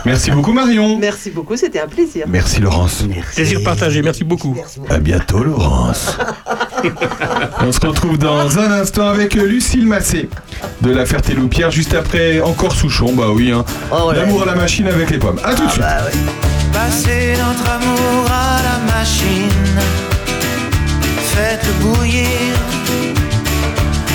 [0.05, 0.99] Merci beaucoup, Marion.
[0.99, 2.26] Merci beaucoup, c'était un plaisir.
[2.28, 3.05] Merci, Laurence.
[3.35, 4.57] Plaisir partagé, merci beaucoup.
[4.91, 6.16] À bientôt, Laurence.
[7.61, 10.28] On se retrouve dans un instant avec Lucille Massé
[10.80, 13.12] de la Ferté-Loupière, juste après encore Souchon.
[13.12, 13.64] Bah oui, hein.
[14.14, 15.39] L'amour à la machine avec les pommes.
[15.45, 15.85] À tout de suite.
[16.72, 19.80] Passez notre amour à la machine.
[21.35, 22.26] Faites-le bouillir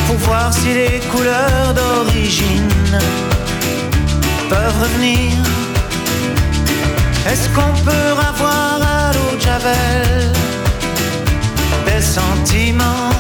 [0.08, 2.70] pour voir si les couleurs d'origine
[4.50, 5.32] peuvent revenir.
[7.30, 10.32] Est-ce qu'on peut avoir à l'eau de Javel
[12.02, 13.12] sentiments,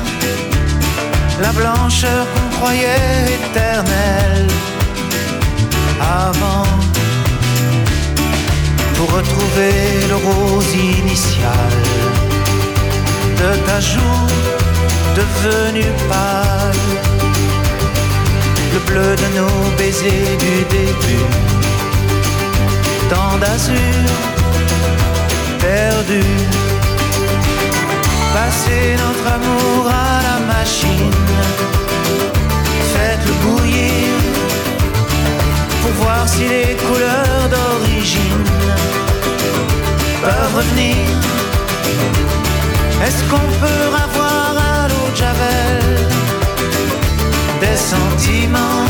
[1.41, 4.47] la blancheur qu'on croyait éternelle
[6.01, 6.77] avant?
[8.97, 11.71] pour retrouver le rose initial
[13.41, 14.27] de ta joue
[15.15, 16.83] devenue pâle,
[18.73, 21.27] le bleu de nos baisers du début,
[23.09, 24.07] tant d'azur
[25.59, 26.66] perdu.
[28.33, 31.11] Passez notre amour à la machine,
[32.93, 34.13] faites-le bouillir
[35.81, 38.43] pour voir si les couleurs d'origine
[40.21, 41.07] peuvent revenir.
[43.05, 45.83] Est-ce qu'on peut avoir à l'eau de Javel
[47.61, 48.85] des sentiments,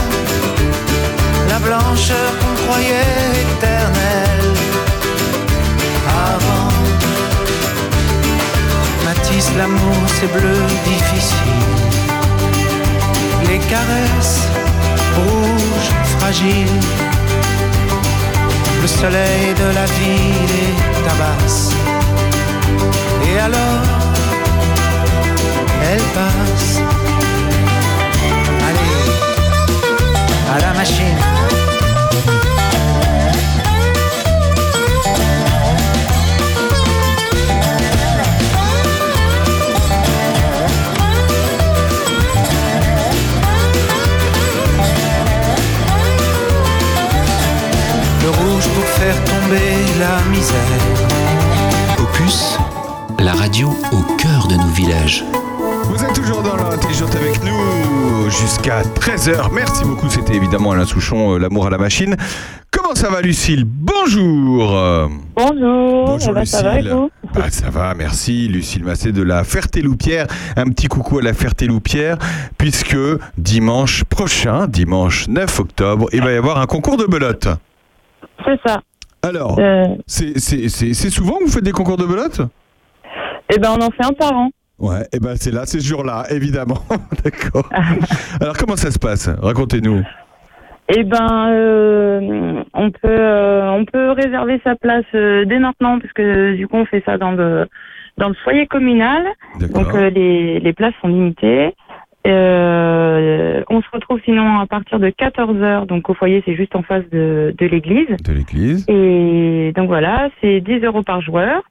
[1.49, 4.53] la blancheur qu'on croyait éternelle
[6.31, 6.67] avant?
[9.29, 10.55] Matisse, l'amour, c'est bleu
[10.85, 11.37] difficile.
[13.45, 14.47] Les caresses
[15.15, 16.81] rouges, fragiles.
[18.81, 21.71] Le soleil de la ville est tabasse.
[23.27, 23.83] Et alors,
[25.91, 26.79] elle passe.
[28.69, 28.95] Allez,
[30.55, 31.76] à la machine.
[48.77, 50.55] Pour faire tomber la misère.
[51.99, 52.59] Opus,
[53.17, 55.23] la radio au cœur de nos villages.
[55.85, 59.49] Vous êtes toujours dans l'intelligente avec nous jusqu'à 13h.
[59.51, 60.07] Merci beaucoup.
[60.09, 62.15] C'était évidemment Alain Souchon, euh, L'amour à la machine.
[62.69, 63.63] Comment ça va, Lucille?
[63.65, 64.67] Bonjour.
[65.35, 66.93] Bonjour, Bonjour, eh ben, ça va et Lucille.
[66.93, 67.09] vous?
[67.33, 68.47] Bah, ça va, merci.
[68.47, 70.27] Lucille Massé de la Ferté-Loupière.
[70.55, 72.17] Un petit coucou à la Ferté-Loupière,
[72.59, 72.97] puisque
[73.39, 77.47] dimanche prochain, dimanche 9 octobre, il va y avoir un concours de belote.
[78.47, 78.79] C'est ça.
[79.23, 79.85] Alors, Euh.
[80.05, 80.39] c'est-
[81.09, 82.41] souvent que vous faites des concours de belote?
[83.53, 84.49] Eh ben, on en fait un par an.
[84.79, 86.77] Ouais, et ben c'est là, c'est ce jour-là, évidemment.
[87.23, 87.67] D'accord.
[88.39, 89.27] Alors comment ça se passe?
[89.41, 90.03] Racontez-nous.
[90.89, 96.13] Eh ben, euh, on peut euh, on peut réserver sa place euh, dès maintenant parce
[96.13, 97.65] que du coup on fait ça dans le
[98.17, 99.23] dans le foyer communal.
[99.73, 101.73] Donc les les places sont limitées.
[102.27, 105.85] Euh, on se retrouve sinon à partir de 14 heures.
[105.85, 108.15] Donc au foyer c'est juste en face de de l'église.
[108.23, 108.85] De l'église.
[108.89, 111.63] Et donc voilà, c'est 10 euros par joueur.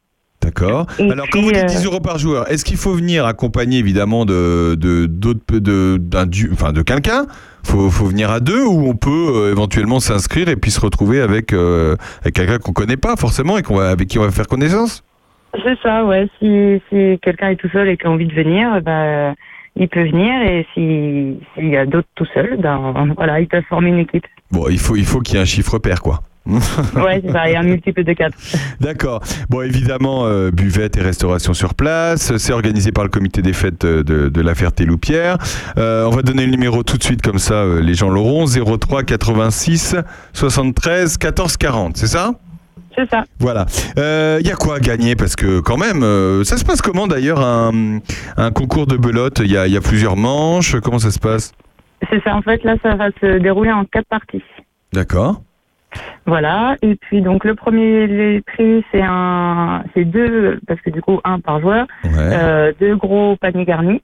[0.43, 0.87] D'accord.
[1.01, 4.25] Alors, quand vous dites euh, 10 euros par joueur, est-ce qu'il faut venir accompagné évidemment
[4.25, 6.01] de de d'autres de
[6.53, 7.27] enfin de quelqu'un?
[7.65, 11.21] Faut, faut venir à deux ou on peut euh, éventuellement s'inscrire et puis se retrouver
[11.21, 14.31] avec, euh, avec quelqu'un qu'on connaît pas forcément et qu'on va, avec qui on va
[14.31, 15.03] faire connaissance?
[15.65, 16.29] C'est ça, ouais.
[16.39, 19.35] Si, si quelqu'un est tout seul et qui a envie de venir, ben,
[19.77, 20.33] il peut venir.
[20.43, 24.25] Et si- s'il y a d'autres tout seuls, ben, voilà, ils peuvent former une équipe.
[24.51, 26.21] Bon, il faut il faut qu'il y ait un chiffre pair quoi.
[26.95, 28.33] Ouais, c'est et un multiple de 4.
[28.81, 29.21] D'accord.
[29.51, 32.37] Bon, évidemment, euh, buvette et restauration sur place.
[32.37, 35.39] C'est organisé par le comité des fêtes de, de la Ferté-Loupière.
[35.77, 38.47] Euh, on va donner le numéro tout de suite, comme ça, euh, les gens l'auront.
[38.47, 39.97] 03 86
[40.33, 42.31] 73 14 40, c'est ça?
[42.97, 43.25] C'est ça.
[43.39, 43.67] Voilà.
[43.97, 45.15] Il y a quoi à gagner?
[45.15, 47.99] Parce que quand même, euh, ça se passe comment d'ailleurs un,
[48.37, 49.41] un concours de belote?
[49.45, 50.81] Il y a, il y a plusieurs manches.
[50.81, 51.53] Comment ça se passe?
[52.11, 54.43] C'est ça, en fait, là, ça va se dérouler en quatre parties.
[54.93, 55.43] D'accord.
[56.27, 61.01] Voilà, et puis donc le premier les prix, c'est un, c'est deux, parce que du
[61.01, 64.03] coup, un par joueur, euh, deux gros paniers garnis.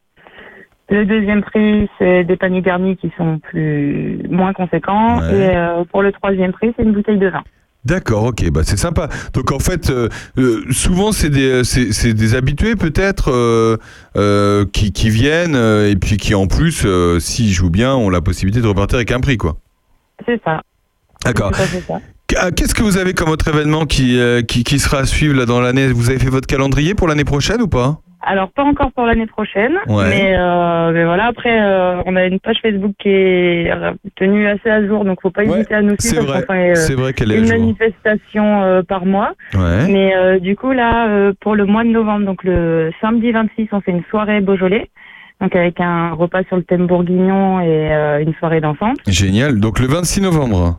[0.88, 5.18] Le deuxième prix, c'est des paniers garnis qui sont plus moins conséquents.
[5.18, 5.34] Ouais.
[5.34, 7.42] Et euh, pour le troisième prix, c'est une bouteille de vin.
[7.84, 9.08] D'accord, ok, bah c'est sympa.
[9.32, 10.08] Donc en fait, euh,
[10.38, 13.76] euh, souvent c'est des, c'est, c'est des habitués peut-être euh,
[14.16, 18.08] euh, qui, qui viennent euh, et puis qui en plus, euh, s'ils jouent bien, ont
[18.08, 19.56] la possibilité de repartir avec un prix, quoi.
[20.24, 20.60] C'est ça.
[21.24, 21.50] D'accord.
[22.36, 25.34] Ah, Qu'est-ce que vous avez comme autre événement qui, euh, qui, qui sera à suivre
[25.36, 25.92] là dans l'année?
[25.92, 28.00] Vous avez fait votre calendrier pour l'année prochaine ou pas?
[28.24, 30.04] Alors, pas encore pour l'année prochaine, Ouais.
[30.08, 34.46] mais, euh, mais voilà, après, euh, on a une page Facebook qui est euh, tenue
[34.46, 36.26] assez à jour, donc faut pas hésiter à nous c'est suivre.
[36.26, 36.42] vrai.
[36.46, 37.58] fait, euh, C'est vrai qu'elle est à Une jour.
[37.58, 39.32] manifestation euh, par mois.
[39.54, 39.88] Ouais.
[39.88, 43.90] Mais du coup, là, pour le mois de novembre, donc le samedi 26, on fait
[43.90, 44.88] une soirée Beaujolais,
[45.40, 47.90] donc avec un repas sur le thème bourguignon et
[48.22, 48.98] une soirée dansante.
[49.08, 49.58] Génial.
[49.58, 50.78] Donc le 26 novembre.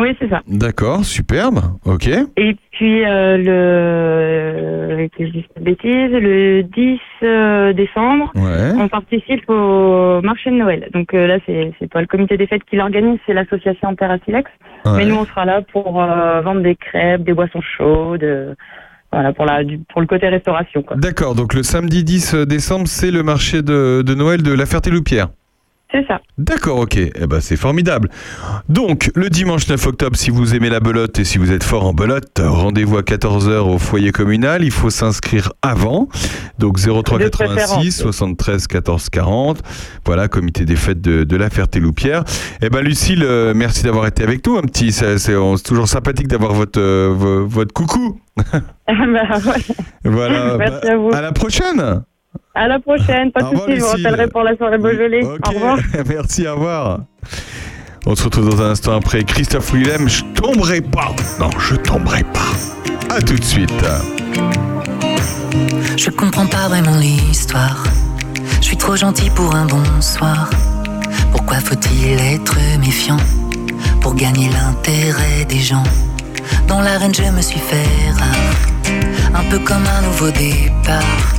[0.00, 0.40] Oui, c'est ça.
[0.46, 1.60] D'accord, superbe.
[1.84, 2.08] Ok.
[2.36, 8.72] Et puis euh, le que je dise pas de bêtises, le 10 euh, décembre, Ouais.
[8.78, 10.88] on participe au marché de Noël.
[10.92, 14.18] Donc euh, là, c'est c'est pas le comité des fêtes qui l'organise, c'est l'association Terra
[14.24, 14.50] Silex.
[14.84, 14.92] Ouais.
[14.98, 18.54] Mais nous, on sera là pour euh, vendre des crêpes, des boissons chaudes, euh,
[19.12, 20.82] voilà pour la du- pour le côté restauration.
[20.82, 20.96] Quoi.
[20.96, 25.28] D'accord, donc le samedi 10 décembre, c'est le marché de, de Noël de la Ferté-Loupière.
[25.90, 26.20] C'est ça.
[26.36, 26.96] D'accord, ok.
[26.98, 28.10] Eh ben, c'est formidable.
[28.68, 31.86] Donc, le dimanche 9 octobre, si vous aimez la belote et si vous êtes fort
[31.86, 34.62] en belote, rendez-vous à 14h au foyer communal.
[34.64, 36.08] Il faut s'inscrire avant.
[36.58, 37.90] Donc, 03 De 86 préférence.
[38.00, 39.62] 73 14 40.
[40.04, 42.22] Voilà, comité des fêtes de, de la Ferté-Loupière.
[42.60, 44.58] Eh ben, Lucille, euh, merci d'avoir été avec nous.
[44.58, 45.16] Un petit, c'est
[45.64, 48.20] toujours sympathique d'avoir votre, euh, vo- votre coucou.
[48.86, 49.74] Bah, ouais.
[50.04, 50.56] Voilà.
[50.58, 51.10] Merci Bah, à vous.
[51.12, 52.02] À la prochaine.
[52.58, 55.24] À la prochaine, pas de soucis, je vous rappellerai pour la soirée Beaujolais.
[55.24, 55.78] Au revoir.
[56.08, 56.98] Merci, au revoir.
[58.04, 60.08] On se retrouve dans un instant après Christophe Willem.
[60.08, 61.14] Je tomberai pas.
[61.38, 63.14] Non, je tomberai pas.
[63.14, 63.70] À tout de suite.
[65.96, 67.84] Je comprends pas vraiment l'histoire.
[68.60, 70.50] Je suis trop gentil pour un bonsoir.
[71.30, 73.18] Pourquoi faut-il être méfiant
[74.00, 75.84] pour gagner l'intérêt des gens?
[76.66, 81.38] Dans l'arène, je me suis fait rare, un peu comme un nouveau départ.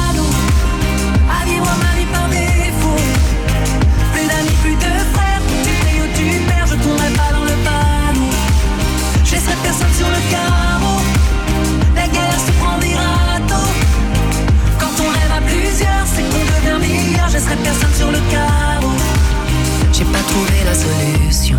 [20.01, 21.57] J'ai pas trouvé la solution.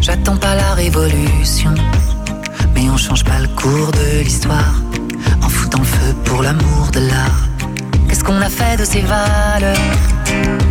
[0.00, 1.72] J'attends pas la révolution,
[2.74, 4.74] mais on change pas le cours de l'histoire
[5.40, 7.46] en foutant le feu pour l'amour de l'art.
[8.08, 9.76] Qu'est-ce qu'on a fait de ces valeurs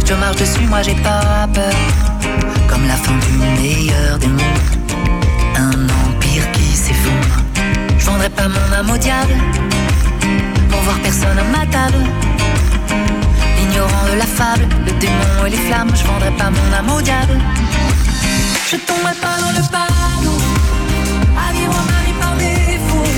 [0.05, 1.77] Je marche dessus, moi j'ai pas peur.
[2.67, 4.99] Comme la fin du meilleur des mondes,
[5.55, 7.37] un empire qui s'effondre.
[7.97, 9.35] Je vendrai pas mon âme au diable
[10.69, 12.03] pour voir personne à ma table
[14.17, 17.37] la fable, le démon et les flammes, je vendrai pas mon âme au diable.
[18.69, 20.37] Je tomberai pas dans le panneau,
[21.35, 23.09] à vivre en mari par défaut?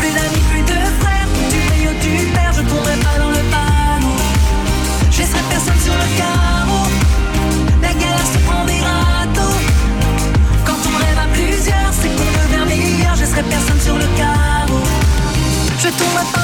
[0.00, 4.16] Plus d'amis, plus de frères, du meilleur du père, je tomberai pas dans le panneau.
[5.10, 6.86] Je laisserai personne sur le carreau,
[7.82, 9.58] la galère se prend des râteaux.
[10.64, 14.82] Quand on rêve à plusieurs, c'est qu'on devient meilleur, je laisserai personne sur le carreau.
[15.78, 16.43] Je tomberai pas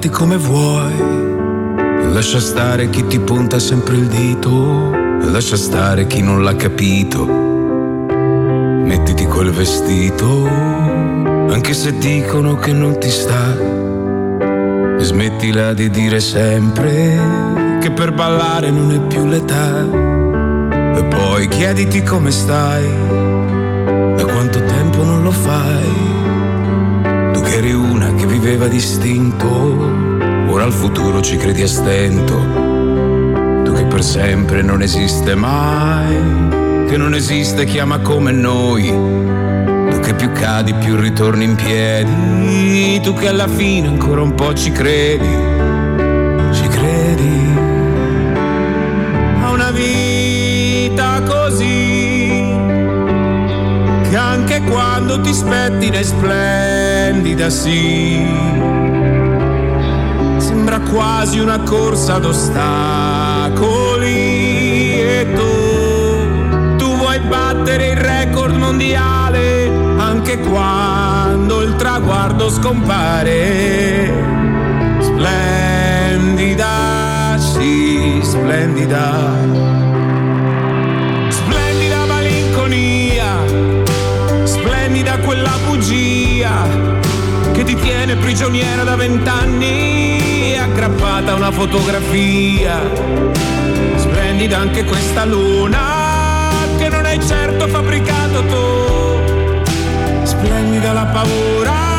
[0.00, 0.94] Amati come vuoi.
[2.12, 4.90] Lascia stare chi ti punta sempre il dito,
[5.30, 7.26] lascia stare chi non l'ha capito.
[8.82, 13.54] Mettiti quel vestito, anche se dicono che non ti sta.
[14.98, 19.86] Smettila di dire sempre che per ballare non è più l'età.
[20.94, 22.88] E poi chiediti come stai,
[24.16, 26.19] da quanto tempo non lo fai.
[27.60, 29.46] Eri una che viveva distinto,
[30.48, 32.34] ora al futuro ci credi a stento.
[33.64, 38.86] Tu che per sempre non esiste mai, che non esiste chi ama come noi.
[39.90, 44.54] Tu che più cadi più ritorni in piedi, tu che alla fine ancora un po'
[44.54, 45.28] ci credi,
[55.00, 58.22] quando ti spettina è splendida, sì.
[60.36, 64.08] Sembra quasi una corsa ad ostacoli
[65.00, 74.12] e tu, tu vuoi battere il record mondiale anche quando il traguardo scompare.
[75.00, 76.68] Splendida,
[77.38, 78.20] sì.
[78.22, 79.79] Splendida
[86.40, 86.66] bugia
[87.52, 92.80] che ti tiene prigioniera da vent'anni, aggrappata a una fotografia.
[93.96, 95.78] Splendida anche questa luna
[96.78, 100.24] che non hai certo fabbricato tu.
[100.24, 101.89] Splendida la paura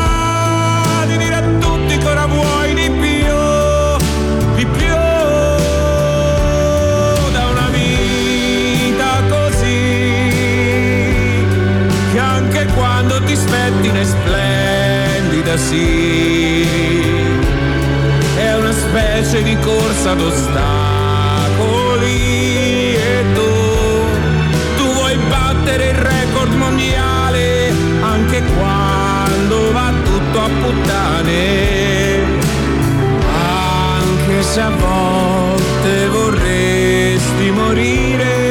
[14.04, 16.66] splendida sì.
[18.36, 20.56] È una specie di corsa ad ostacoli
[22.94, 23.50] e tu
[24.76, 27.72] tu vuoi battere il record mondiale
[28.02, 32.40] anche quando va tutto a puttane.
[33.98, 38.41] Anche se a volte vorresti morire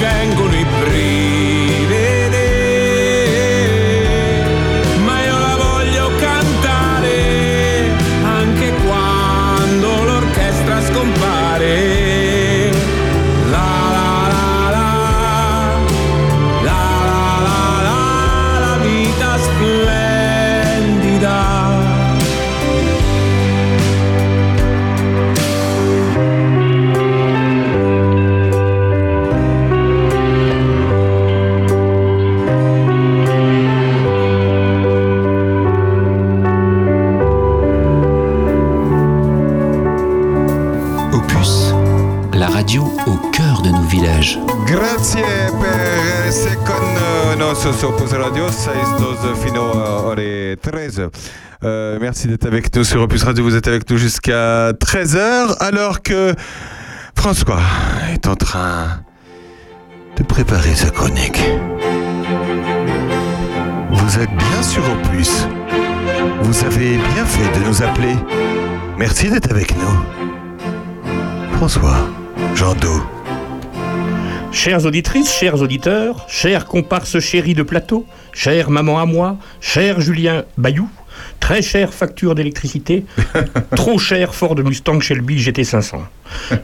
[0.00, 0.59] vengono
[47.66, 50.16] Opus Radio, 6-12 fino euh, ore
[50.62, 51.10] 13.
[51.62, 53.44] Euh, merci d'être avec nous sur Opus Radio.
[53.44, 56.34] Vous êtes avec nous jusqu'à 13h, alors que
[57.14, 57.60] François
[58.14, 59.02] est en train
[60.16, 61.42] de préparer sa chronique.
[63.90, 65.46] Vous êtes bien sur Opus.
[66.42, 68.16] Vous avez bien fait de nous appeler.
[68.96, 71.56] Merci d'être avec nous.
[71.58, 72.08] François,
[72.54, 73.19] Jean Dou.
[74.52, 80.44] Chères auditrices, chers auditeurs, chers comparses chéris de plateau, chère maman à moi, cher Julien
[80.58, 80.90] Bayou,
[81.38, 83.04] très chère facture d'électricité,
[83.76, 86.00] trop cher Ford Mustang Shelby GT500.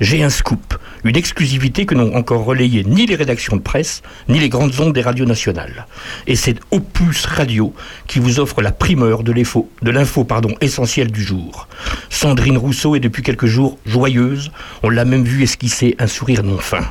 [0.00, 4.40] J'ai un scoop, une exclusivité que n'ont encore relayé ni les rédactions de presse, ni
[4.40, 5.86] les grandes ondes des radios nationales.
[6.26, 7.72] Et c'est Opus Radio
[8.08, 11.68] qui vous offre la primeur de l'info, de l'info pardon, essentielle du jour.
[12.10, 14.50] Sandrine Rousseau est depuis quelques jours joyeuse,
[14.82, 16.84] on l'a même vu esquisser un sourire non fin.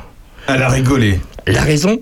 [0.48, 1.18] Elle a rigolé.
[1.46, 2.00] La raison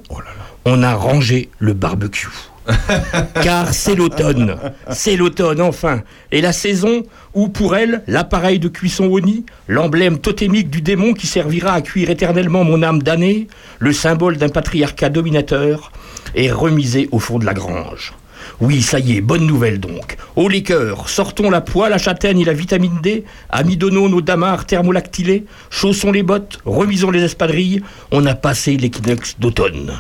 [0.66, 2.28] On a rangé le barbecue.
[3.42, 4.56] Car c'est l'automne.
[4.90, 6.02] C'est l'automne, enfin.
[6.30, 7.04] Et la saison
[7.34, 11.80] où, pour elle, l'appareil de cuisson au nid, l'emblème totémique du démon qui servira à
[11.80, 13.48] cuire éternellement mon âme damnée,
[13.78, 15.90] le symbole d'un patriarcat dominateur,
[16.34, 18.14] est remisé au fond de la grange.
[18.60, 20.16] Oui, ça y est, bonne nouvelle donc.
[20.36, 25.44] Au liqueur, sortons la poêle, la châtaigne et la vitamine D, amidonnons nos damars thermolactylés,
[25.70, 29.92] chaussons les bottes, remisons les espadrilles, on a passé l'équinoxe d'automne.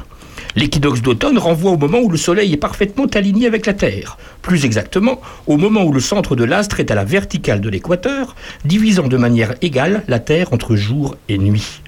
[0.56, 4.18] L'équinoxe d'automne renvoie au moment où le Soleil est parfaitement aligné avec la Terre.
[4.40, 8.36] Plus exactement, au moment où le centre de l'astre est à la verticale de l'équateur,
[8.64, 11.80] divisant de manière égale la Terre entre jour et nuit.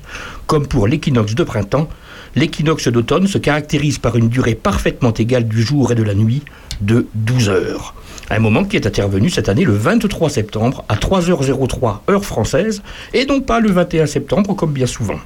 [0.46, 1.88] Comme pour l'équinoxe de printemps,
[2.36, 6.42] l'équinoxe d'automne se caractérise par une durée parfaitement égale du jour et de la nuit
[6.80, 7.94] de 12 heures.
[8.30, 12.82] Un moment qui est intervenu cette année le 23 septembre à 3h03 heure française
[13.14, 15.18] et non pas le 21 septembre comme bien souvent.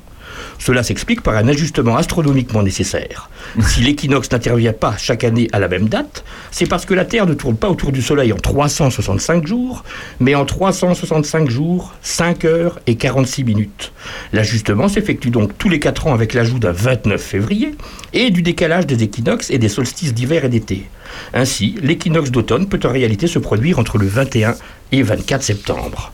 [0.59, 3.31] Cela s'explique par un ajustement astronomiquement nécessaire.
[3.61, 7.27] Si l'équinoxe n'intervient pas chaque année à la même date, c'est parce que la Terre
[7.27, 9.85] ne tourne pas autour du Soleil en 365 jours,
[10.19, 13.93] mais en 365 jours, 5 heures et 46 minutes.
[14.33, 17.75] L'ajustement s'effectue donc tous les 4 ans avec l'ajout d'un 29 février
[18.12, 20.89] et du décalage des équinoxes et des solstices d'hiver et d'été.
[21.35, 24.55] Ainsi, l'équinoxe d'automne peut en réalité se produire entre le 21
[24.93, 26.12] et 24 septembre.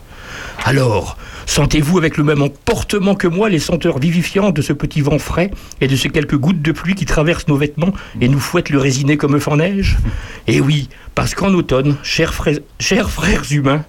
[0.65, 1.17] Alors,
[1.47, 5.49] sentez-vous avec le même emportement que moi les senteurs vivifiantes de ce petit vent frais
[5.81, 8.77] et de ces quelques gouttes de pluie qui traversent nos vêtements et nous fouettent le
[8.77, 9.97] résiné comme œuf en neige
[10.45, 13.83] Eh oui, parce qu'en automne, chers frères, chers frères humains,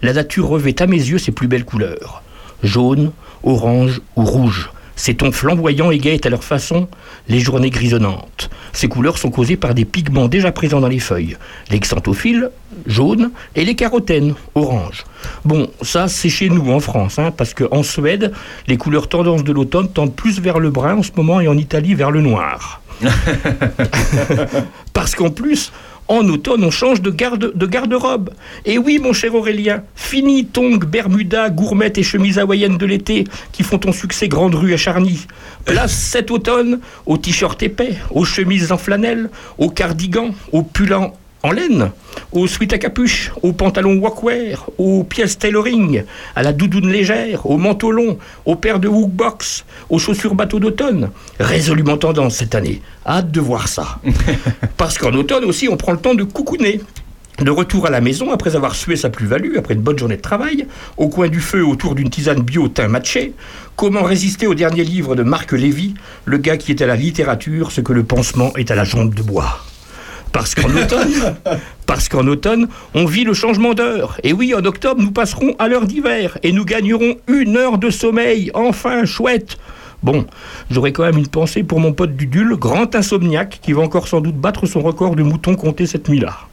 [0.00, 2.22] la nature revêt à mes yeux ses plus belles couleurs.
[2.62, 3.12] Jaune,
[3.42, 4.70] orange ou rouge.
[5.00, 6.86] Ces tons flamboyants égayent à leur façon
[7.26, 8.50] les journées grisonnantes.
[8.74, 11.38] Ces couleurs sont causées par des pigments déjà présents dans les feuilles.
[11.70, 12.50] Les xanthophiles,
[12.84, 15.04] jaune, et les carotènes, orange.
[15.46, 18.34] Bon, ça c'est chez nous en France, hein, parce qu'en Suède,
[18.66, 21.56] les couleurs tendances de l'automne tendent plus vers le brun en ce moment et en
[21.56, 22.82] Italie vers le noir.
[24.92, 25.72] Parce qu'en plus,
[26.10, 28.30] en automne, on change de, garde, de garde-robe.
[28.64, 33.62] Et oui, mon cher Aurélien, fini tongs, bermuda, gourmette et chemise hawaïenne de l'été qui
[33.62, 35.26] font ton succès grande rue à Charny.
[35.64, 41.12] Place cet automne aux t-shirts épais, aux chemises en flanelle, aux cardigans, aux pulls
[41.42, 41.90] en laine,
[42.32, 46.04] aux suites à capuche, aux pantalons walkwear, aux pièces tailoring,
[46.36, 51.10] à la doudoune légère, aux manteaux longs, aux paires de hookbox, aux chaussures bateau d'automne.
[51.38, 52.82] Résolument tendance cette année.
[53.06, 53.98] Hâte de voir ça.
[54.76, 56.80] Parce qu'en automne aussi, on prend le temps de coucouner.
[57.38, 60.20] De retour à la maison, après avoir sué sa plus-value, après une bonne journée de
[60.20, 60.66] travail,
[60.98, 63.32] au coin du feu autour d'une tisane bio teint matché,
[63.76, 65.94] comment résister au dernier livre de Marc Lévy,
[66.26, 69.14] le gars qui est à la littérature ce que le pansement est à la jambe
[69.14, 69.64] de bois
[70.32, 71.36] parce qu'en automne,
[71.86, 74.18] parce qu'en automne, on vit le changement d'heure.
[74.22, 77.90] Et oui, en octobre, nous passerons à l'heure d'hiver et nous gagnerons une heure de
[77.90, 78.50] sommeil.
[78.54, 79.56] Enfin, chouette.
[80.02, 80.24] Bon,
[80.70, 84.20] j'aurais quand même une pensée pour mon pote Dudule, grand insomniaque, qui va encore sans
[84.20, 86.49] doute battre son record de moutons comptés cette nuit-là.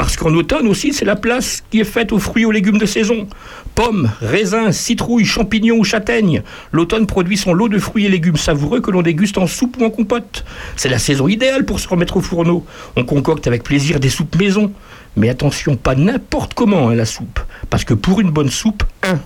[0.00, 2.78] Parce qu'en automne aussi, c'est la place qui est faite aux fruits et aux légumes
[2.78, 3.28] de saison.
[3.74, 6.42] Pommes, raisins, citrouilles, champignons ou châtaignes.
[6.72, 9.84] L'automne produit son lot de fruits et légumes savoureux que l'on déguste en soupe ou
[9.84, 10.46] en compote.
[10.74, 12.64] C'est la saison idéale pour se remettre au fourneau.
[12.96, 14.72] On concocte avec plaisir des soupes maison.
[15.16, 17.38] Mais attention, pas n'importe comment hein, la soupe.
[17.68, 19.18] Parce que pour une bonne soupe, un.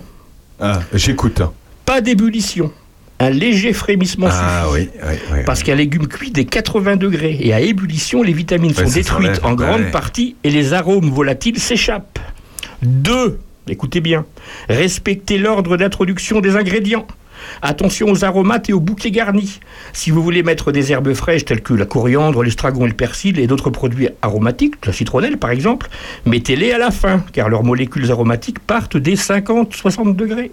[0.59, 1.41] Ah, j'écoute.
[1.85, 2.73] Pas d'ébullition.
[3.19, 4.89] Un léger frémissement Ah suffit.
[4.91, 5.39] oui, oui, oui.
[5.45, 9.53] Parce qu'un légume cuit des 80 degrés et à ébullition, les vitamines sont détruites en
[9.53, 12.19] Bah grande partie et les arômes volatiles s'échappent.
[12.81, 13.39] 2.
[13.69, 14.25] Écoutez bien,
[14.69, 17.07] respectez l'ordre d'introduction des ingrédients.
[17.61, 19.59] Attention aux aromates et aux bouquets garnis.
[19.93, 23.39] Si vous voulez mettre des herbes fraîches telles que la coriandre, l'estragon et le persil
[23.39, 25.89] et d'autres produits aromatiques, la citronnelle par exemple,
[26.25, 30.51] mettez-les à la fin, car leurs molécules aromatiques partent des 50-60 degrés.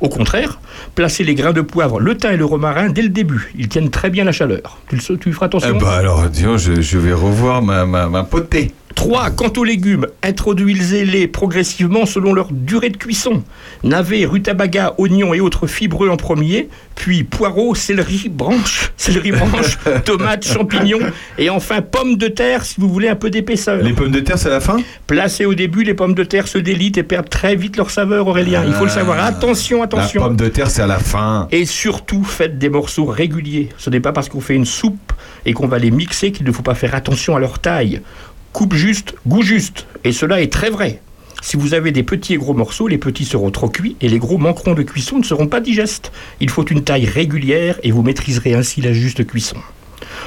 [0.00, 0.58] Au contraire,
[0.94, 3.52] placez les grains de poivre, le thym et le romarin dès le début.
[3.56, 4.78] Ils tiennent très bien la chaleur.
[4.88, 8.72] Tu, le- feras attention Eh bah alors, disons, je, vais revoir ma potée.
[8.94, 9.30] 3.
[9.30, 13.42] Quant aux légumes, introduisez-les progressivement selon leur durée de cuisson.
[13.82, 20.46] Navets, rutabaga, oignons et autres fibreux en premier, puis poireaux, céleri, branches, céleri branches, tomates,
[20.46, 21.00] champignons
[21.38, 23.82] et enfin pommes de terre si vous voulez un peu d'épaisseur.
[23.82, 24.78] Les pommes de terre, c'est à la fin?
[25.06, 28.26] Placez au début, les pommes de terre se délitent et perdent très vite leur saveur,
[28.26, 28.64] Aurélien.
[28.66, 29.22] Il faut le savoir.
[29.24, 30.20] Attention, attention.
[30.20, 31.48] La pomme de terre, c'est à la fin.
[31.50, 33.68] Et surtout, faites des morceaux réguliers.
[33.76, 35.12] Ce n'est pas parce qu'on fait une soupe
[35.46, 38.00] et qu'on va les mixer qu'il ne faut pas faire attention à leur taille.
[38.54, 39.86] Coupe juste, goût juste.
[40.04, 41.00] Et cela est très vrai.
[41.42, 44.20] Si vous avez des petits et gros morceaux, les petits seront trop cuits et les
[44.20, 46.12] gros manqueront de cuisson, ne seront pas digestes.
[46.38, 49.56] Il faut une taille régulière et vous maîtriserez ainsi la juste cuisson.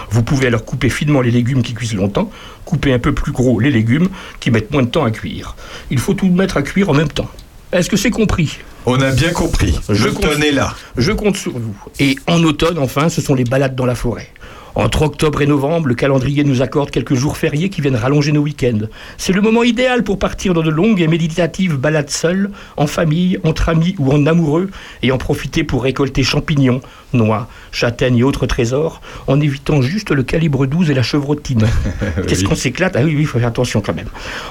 [0.09, 2.29] Vous pouvez alors couper finement les légumes qui cuisent longtemps,
[2.65, 4.09] couper un peu plus gros les légumes
[4.41, 5.55] qui mettent moins de temps à cuire.
[5.89, 7.29] Il faut tout mettre à cuire en même temps.
[7.71, 8.57] Est-ce que c'est compris?
[8.85, 9.79] On a bien compris.
[9.89, 10.75] Je compte- là.
[10.97, 11.75] Je compte sur vous.
[12.01, 14.29] Et en automne, enfin, ce sont les balades dans la forêt.
[14.77, 18.41] Entre octobre et novembre, le calendrier nous accorde quelques jours fériés qui viennent rallonger nos
[18.41, 18.85] week-ends.
[19.17, 23.39] C'est le moment idéal pour partir dans de longues et méditatives balades seules, en famille,
[23.43, 24.69] entre amis ou en amoureux,
[25.01, 26.81] et en profiter pour récolter champignons,
[27.11, 31.65] noix, châtaignes et autres trésors, en évitant juste le calibre 12 et la chevrotine.
[32.27, 32.95] Qu'est-ce qu'on s'éclate?
[32.95, 34.09] Ah oui, oui, il faut faire attention quand même.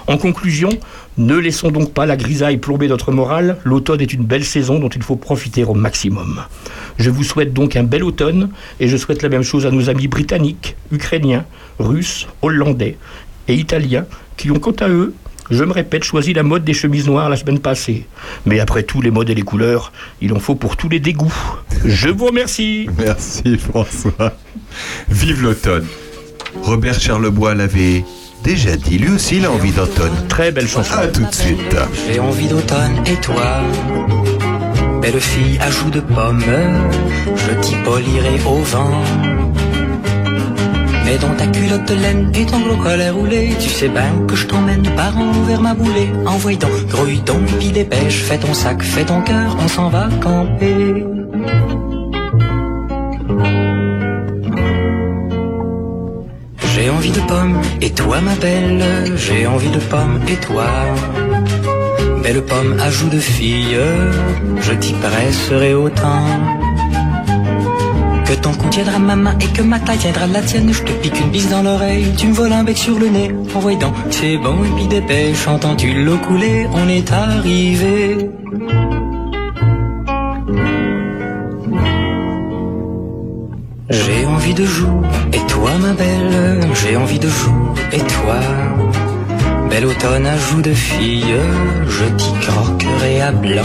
[0.09, 0.71] En conclusion,
[1.19, 3.57] ne laissons donc pas la grisaille plomber notre morale.
[3.65, 6.43] L'automne est une belle saison dont il faut profiter au maximum.
[6.99, 9.89] Je vous souhaite donc un bel automne et je souhaite la même chose à nos
[9.89, 11.45] amis britanniques, ukrainiens,
[11.79, 12.99] russes, hollandais
[13.49, 14.07] et italiens
[14.37, 15.15] qui ont quant à eux,
[15.51, 18.07] je me répète, choisi la mode des chemises noires la semaine passée.
[18.47, 21.33] Mais après tout, les modes et les couleurs, il en faut pour tous les dégoûts.
[21.85, 22.89] Je vous remercie.
[22.99, 24.33] Merci François.
[25.09, 25.87] Vive l'automne.
[26.63, 28.05] Robert Charlebois l'avait
[28.47, 28.99] déjà dit.
[28.99, 30.15] Lui aussi, il a envie d'automne.
[30.29, 30.95] Très belle chanson.
[30.95, 31.77] À tout de suite.
[32.07, 33.61] J'ai envie d'automne et toi?
[35.03, 36.43] Belle fille à joues de pommes
[37.35, 39.03] Je t'y polirai au vent
[41.05, 44.35] Mais dans ta culotte de laine et ton gros collet roulé Tu sais bien que
[44.35, 48.55] je t'emmène par en vers ma boulée Envoie donc, grouille donc, puis dépêche Fais ton
[48.55, 51.05] sac, fais ton cœur, on s'en va camper
[56.87, 60.67] J'ai envie de pommes, et toi ma belle, j'ai envie de pommes, et toi
[62.23, 63.77] Belle pomme à joues de fille,
[64.61, 66.27] je t'y presserai autant.
[68.25, 70.73] Que ton cou tiendra ma main et que ma taille tiendra la tienne.
[70.73, 73.35] Je te pique une bise dans l'oreille, tu me voles un bec sur le nez.
[73.53, 78.31] Envoie donc, c'est bon et puis dépêche, entends-tu l'eau couler, on est arrivé.
[83.91, 85.03] J'ai envie de jour,
[85.33, 88.39] et toi ma belle, j'ai envie de jour, et toi
[89.69, 91.35] Bel automne à joues de fille,
[91.89, 93.65] je t'y croquerai à blanc.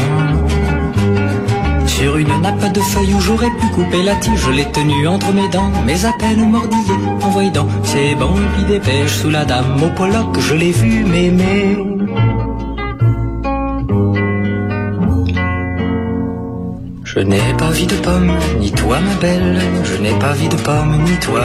[1.86, 5.32] Sur une nappe de feuilles où j'aurais pu couper la tige, je l'ai tenue entre
[5.32, 9.46] mes dents, mais à peine mordillée Envoie donc, c'est bon, et puis dépêche, sous la
[9.46, 11.91] dame au Pollock, je l'ai vu m'aimer
[17.14, 18.32] Je n'ai pas vie de pomme,
[18.62, 21.44] ni toi ma belle, je n'ai pas vie de pomme, ni toi.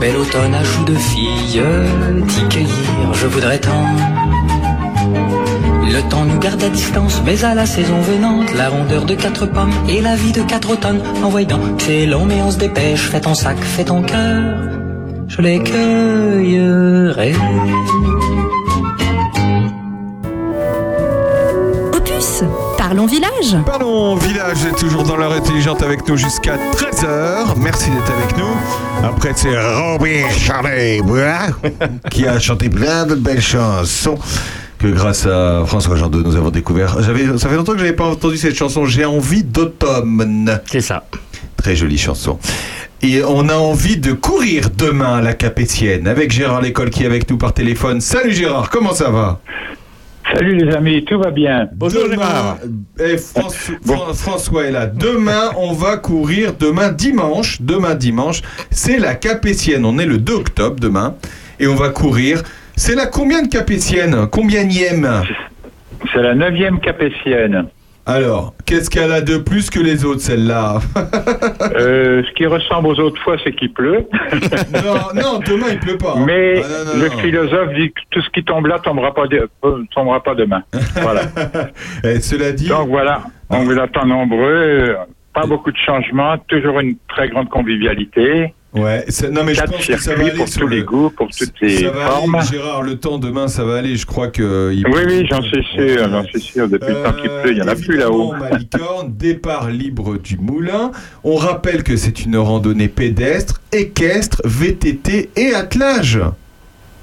[0.00, 1.62] Bel automne à joues de fille,
[2.26, 3.84] t'y cueillir, je voudrais tant.
[5.82, 9.44] Le temps nous garde à distance, mais à la saison venante, la rondeur de quatre
[9.44, 11.02] pommes et la vie de quatre automnes.
[11.22, 14.56] Envoie donc, c'est long mais on se dépêche, fais ton sac, fais ton cœur,
[15.28, 17.34] je les cueillerai.
[22.86, 23.56] Parlons village.
[23.66, 27.54] Parlons village est toujours dans l'heure intelligente avec nous jusqu'à 13h.
[27.60, 29.04] Merci d'être avec nous.
[29.04, 31.48] Après, c'est Robert Charlebois
[32.12, 34.16] qui a chanté plein de belles chansons
[34.78, 37.02] que grâce à François Jandot nous avons découvert.
[37.02, 38.86] J'avais, ça fait longtemps que j'avais pas entendu cette chanson.
[38.86, 40.60] J'ai envie d'automne.
[40.70, 41.02] C'est ça.
[41.56, 42.38] Très jolie chanson.
[43.02, 47.06] Et on a envie de courir demain à la Capétienne avec Gérard Lécole qui est
[47.06, 48.00] avec nous par téléphone.
[48.00, 49.40] Salut Gérard, comment ça va?
[50.36, 51.66] Salut les amis, tout va bien.
[51.72, 52.58] Bonjour Gérard.
[53.00, 54.86] Et François, Fran- François est là.
[54.86, 56.52] Demain, on va courir.
[56.58, 57.62] Demain dimanche.
[57.62, 59.86] Demain dimanche, c'est la Capétienne.
[59.86, 61.14] On est le 2 octobre demain
[61.58, 62.42] et on va courir.
[62.76, 65.08] C'est la combien de Capétienne Combienième
[66.12, 67.68] C'est la neuvième capétienne.
[68.08, 70.78] Alors, qu'est-ce qu'elle a de plus que les autres, celle-là
[71.78, 74.06] Euh, ce qui ressemble aux autres fois, c'est qu'il pleut.
[74.72, 76.14] Non, non, demain il pleut pas.
[76.16, 76.24] hein.
[76.26, 77.16] Mais Ah, non, non, le non.
[77.18, 80.62] philosophe dit que tout ce qui tombe là tombera pas, de- euh, tombera pas demain.
[81.02, 81.22] Voilà.
[82.04, 82.68] Et cela dit.
[82.68, 84.38] Donc voilà, on vous attend nombreux.
[84.52, 84.94] euh,
[85.34, 88.54] Pas beaucoup de changements, toujours une très grande convivialité.
[88.76, 91.10] Ouais, non mais je pense que ça va aller pour sur tous le- les goûts,
[91.10, 92.34] pour toutes les ça va formes.
[92.34, 93.96] aller, Gérard, le temps demain, ça va aller.
[93.96, 94.70] Je crois que.
[94.74, 96.68] il- Oui, oui, j'en suis sûr, j'en suis sûr.
[96.68, 98.32] Depuis le temps qu'il pleut, il n'y en a plus là-haut.
[98.34, 100.90] Malicorne, départ libre du moulin.
[101.24, 106.20] On rappelle que c'est une randonnée pédestre, équestre, VTT et attelage.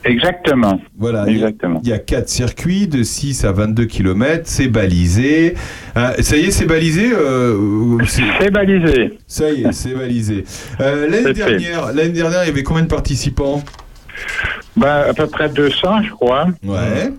[0.06, 0.82] Exactement.
[0.98, 1.80] Voilà, il y a- Exactement.
[1.84, 5.56] il y, a quatre circuits de 6 à 22 km, c'est balisé.
[5.96, 9.18] Ah, ça y est, c'est balisé euh, C'est balisé.
[9.28, 10.44] Ça y est, c'est balisé.
[10.82, 13.64] Euh, L'année dernière, l'année dernière, il y avait combien de participants?
[14.76, 16.48] Bah, à peu près 200, je crois.
[16.66, 17.12] Ouais.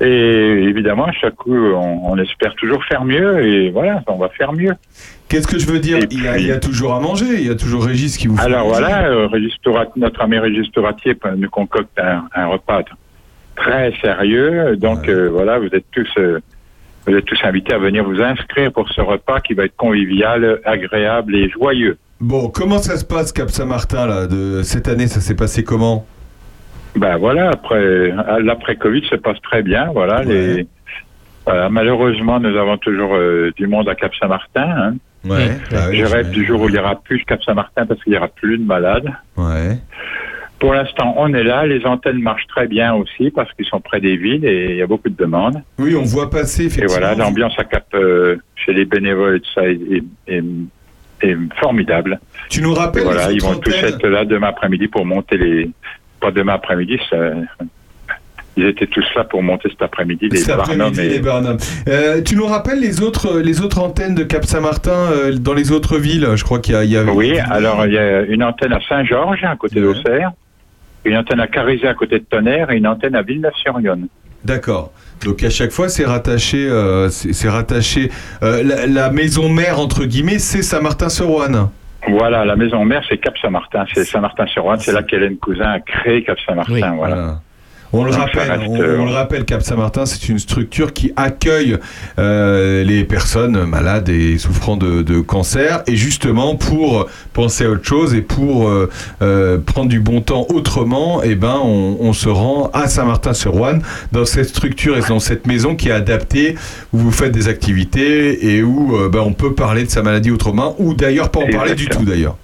[0.00, 3.46] Et évidemment, à chaque coup, on, on espère toujours faire mieux.
[3.46, 4.72] Et voilà, on va faire mieux.
[5.34, 7.48] Qu'est-ce que je veux dire il y, a, il y a toujours à manger, il
[7.48, 9.28] y a toujours Régis qui vous fait Alors voilà, euh,
[9.96, 12.82] notre ami Régis Touratier nous concocte un, un repas
[13.56, 14.76] très sérieux.
[14.76, 16.38] Donc euh, voilà, vous êtes tous euh,
[17.08, 20.60] vous êtes tous invités à venir vous inscrire pour ce repas qui va être convivial,
[20.64, 21.98] agréable et joyeux.
[22.20, 26.06] Bon, comment ça se passe Cap Saint-Martin là de cette année Ça s'est passé comment?
[26.94, 29.90] Ben voilà, après l'après Covid se passe très bien.
[29.92, 30.68] Voilà, les
[31.44, 34.62] voilà, malheureusement, nous avons toujours euh, du monde à Cap Saint-Martin.
[34.62, 34.94] Hein.
[35.24, 35.56] Ouais.
[35.70, 38.12] bah oui, Je rêve du jour où il n'y aura plus Cap Saint-Martin parce qu'il
[38.12, 39.08] n'y aura plus de malades.
[39.36, 39.78] Ouais.
[40.58, 41.66] Pour l'instant, on est là.
[41.66, 44.82] Les antennes marchent très bien aussi parce qu'ils sont près des villes et il y
[44.82, 45.60] a beaucoup de demandes.
[45.78, 49.50] Oui, on voit passer Et voilà, l'ambiance à Cap euh, chez les bénévoles et tout
[49.54, 50.44] ça est, est- est-
[51.22, 52.18] est formidable.
[52.50, 55.36] Tu nous Et rappelles voilà, les ils vont tous être là demain après-midi pour monter
[55.36, 55.70] les.
[56.20, 57.32] Pas demain après-midi, ça-
[58.56, 61.20] ils étaient tous là pour monter cet après-midi les Cet Barnum après-midi, les et.
[61.20, 61.56] Barnum.
[61.88, 65.72] Euh, tu nous rappelles les autres, les autres antennes de Cap Saint-Martin euh, dans les
[65.72, 66.28] autres villes?
[66.36, 69.44] Je crois qu'il y y a- Oui, alors il y a une antenne à Saint-Georges,
[69.44, 70.32] à côté d'Auxerre,
[71.04, 74.08] une antenne à Carizet, à côté de Tonnerre, et une antenne à Villeneuve-sur-Yonne.
[74.44, 74.92] D'accord.
[75.24, 76.66] Donc à chaque fois, c'est rattaché.
[76.68, 78.10] euh, c'est c'est rattaché.
[78.42, 81.70] euh, la, la maison mère entre guillemets, c'est Saint-Martin-sur-Ouane.
[82.08, 86.22] Voilà, la maison mère, c'est Cap Saint-Martin, c'est Saint-Martin-sur-Ouane, c'est là qu'Hélène Cousin a créé
[86.22, 86.92] Cap Saint-Martin.
[86.96, 87.40] voilà.
[87.96, 91.76] On le rappelle, reste, on, on le rappelle, Cap Saint-Martin, c'est une structure qui accueille
[92.18, 97.84] euh, les personnes malades et souffrant de, de cancer, et justement pour penser à autre
[97.84, 98.90] chose et pour euh,
[99.22, 104.24] euh, prendre du bon temps autrement, eh ben on, on se rend à Saint-Martin-sur-Ouane dans
[104.24, 106.56] cette structure et dans cette maison qui est adaptée
[106.92, 110.74] où vous faites des activités et où ben, on peut parler de sa maladie autrement,
[110.78, 112.36] ou d'ailleurs pas en parler du tout d'ailleurs.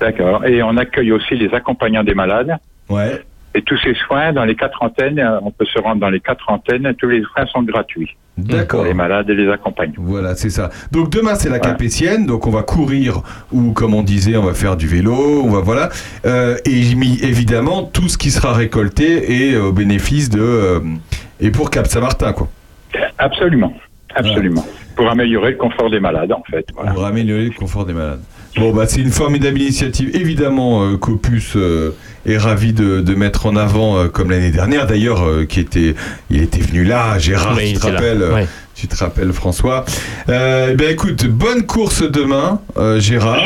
[0.00, 0.44] D'accord.
[0.44, 2.56] Et on accueille aussi les accompagnants des malades.
[2.88, 3.22] Ouais.
[3.54, 6.20] Et tous ces soins, dans les quatre antennes, euh, on peut se rendre dans les
[6.20, 8.16] quatre antennes, tous les soins sont gratuits.
[8.38, 8.80] D'accord.
[8.80, 9.94] Pour les malades et les accompagnants.
[9.98, 10.70] Voilà, c'est ça.
[10.92, 13.22] Donc demain c'est la Capétienne, donc on va courir
[13.52, 15.90] ou comme on disait, on va faire du vélo, on va voilà.
[16.24, 20.80] Euh, et évidemment tout ce qui sera récolté est au bénéfice de euh,
[21.40, 22.48] et pour Cap Saint-Martin quoi.
[23.18, 23.74] Absolument.
[24.14, 24.64] Absolument.
[24.96, 26.66] Pour améliorer le confort des malades, en fait.
[26.74, 26.92] Voilà.
[26.92, 28.20] Pour améliorer le confort des malades.
[28.56, 30.10] Bon bah c'est une formidable initiative.
[30.14, 31.94] Évidemment euh, qu'Opus euh,
[32.26, 35.94] est ravi de, de mettre en avant euh, comme l'année dernière d'ailleurs euh, qui était
[36.30, 38.46] il était venu là Gérard Oui, tu te rappelles euh, ouais.
[38.74, 39.84] tu te rappelles François.
[40.28, 43.38] Euh, ben écoute bonne course demain euh, Gérard.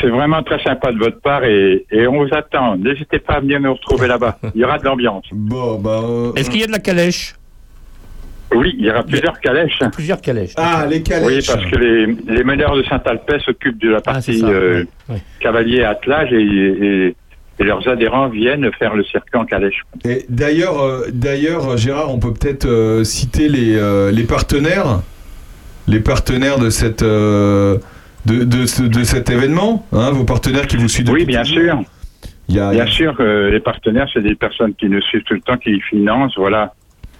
[0.00, 2.76] C'est vraiment très sympa de votre part et, et on vous attend.
[2.76, 4.38] N'hésitez pas à venir nous retrouver là-bas.
[4.54, 5.24] Il y aura de l'ambiance.
[5.32, 6.00] Bon, bah.
[6.36, 7.34] Est-ce qu'il y a de la calèche?
[8.52, 9.78] Oui, il y aura plusieurs calèches.
[9.92, 10.52] Plusieurs calèches.
[10.56, 14.46] Ah, les Oui, parce que les, les meneurs de Saint-Alpais s'occupent de la partie ça,
[14.48, 14.84] euh,
[15.40, 17.16] cavalier attelage et, et-
[17.60, 19.82] et leurs adhérents viennent faire le circuit en calèche.
[20.04, 25.00] Et d'ailleurs, euh, d'ailleurs, Gérard, on peut peut-être euh, citer les, euh, les partenaires,
[25.86, 30.88] les partenaires de cette de, de, ce- de cet événement, hein, vos partenaires qui vous
[30.88, 31.10] suivent.
[31.10, 31.78] Oui, depuis bien sûr.
[32.48, 35.34] Il y a- Bien sûr que les partenaires, c'est des personnes qui nous suivent tout
[35.34, 36.74] le temps, qui financent, voilà.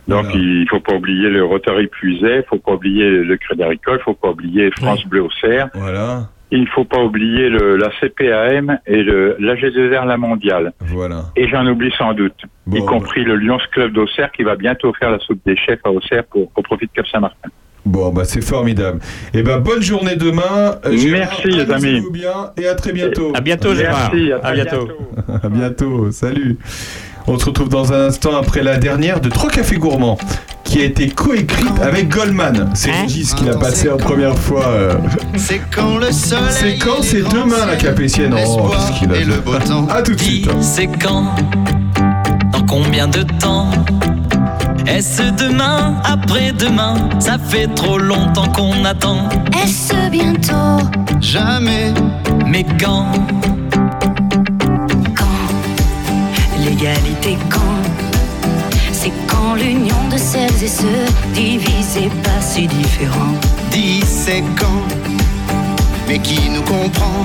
[0.08, 3.98] Donc il faut pas oublier le Rotary Puiset, il faut pas oublier le Crédit Agricole,
[4.00, 5.68] il faut pas oublier France Bleu Auxerre.
[5.74, 6.28] Voilà.
[6.50, 10.72] Il ne faut pas oublier le, la CPAM et le, l'AG2R La Mondiale.
[10.80, 11.24] Voilà.
[11.36, 12.40] Et j'en oublie sans doute,
[12.70, 15.90] y compris le Lions Club d'Auxerre qui va bientôt faire la soupe des chefs à
[15.90, 17.48] Auxerre pour, au profit de Cap Saint-Martin.
[17.84, 19.00] Bon, bah c'est formidable.
[19.34, 20.76] Et ben bonne journée demain.
[20.86, 22.02] Euh, Merci, les amis.
[22.10, 23.32] bien et à très bientôt.
[23.34, 24.10] À bientôt, Gérard.
[24.14, 24.88] Merci, à À très bientôt.
[25.42, 26.10] à bientôt.
[26.10, 26.56] Salut.
[27.26, 30.18] On se retrouve dans un instant après la dernière de Trois Cafés Gourmands
[30.62, 32.70] qui a été coécrite avec Goldman.
[32.74, 34.66] C'est Régis qui l'a passé en première fois.
[34.68, 34.94] euh.
[35.36, 36.44] C'est quand le soleil.
[36.50, 38.34] C'est quand C'est demain la Capétienne.
[38.46, 39.86] Oh, qu'est-ce qu'il a et le beau temps.
[39.88, 40.50] À tout de suite.
[40.60, 41.34] C'est quand
[42.52, 43.70] Dans combien de temps
[44.86, 49.28] Est-ce demain Après-demain Ça fait trop longtemps qu'on attend.
[49.64, 50.84] Est-ce bientôt
[51.20, 51.92] Jamais.
[52.46, 53.06] Mais quand
[56.84, 57.82] L'égalité quand?
[58.92, 63.32] C'est quand l'union de celles et ceux divisés pas si différents?
[63.70, 64.84] Dis c'est quand?
[66.06, 67.24] Mais qui nous comprend?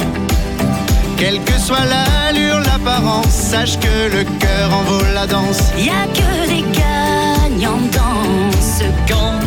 [1.18, 5.74] Quelle que soit l'allure, l'apparence, sache que le cœur en vaut la danse.
[5.78, 9.42] Y a que des gagnants dans ce Quand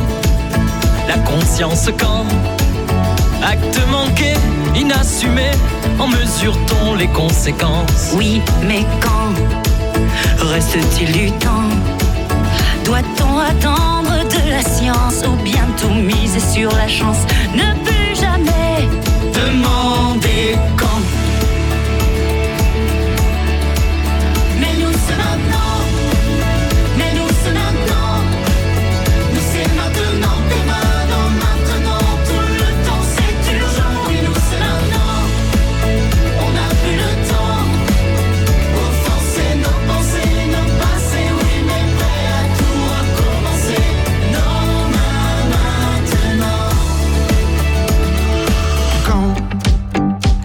[1.09, 2.27] la conscience quand?
[3.43, 4.35] Acte manqué,
[4.77, 5.53] inassumé,
[5.99, 8.13] en mesure-t-on les conséquences?
[8.15, 9.72] Oui, mais quand?
[10.39, 11.71] Reste-t-il du temps?
[12.85, 17.19] Doit-on attendre de la science ou bien tout miser sur la chance?
[17.55, 18.89] Ne plus jamais
[19.35, 19.82] demander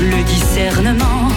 [0.00, 1.28] le discernement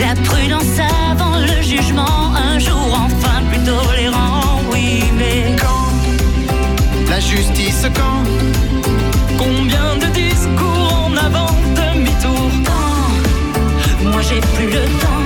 [0.00, 0.78] La prudence
[1.10, 8.22] avant le jugement Un jour enfin plus tolérant Oui mais quand La justice quand
[9.38, 15.25] Combien de discours en avant, demi-tour Quand Moi j'ai plus le temps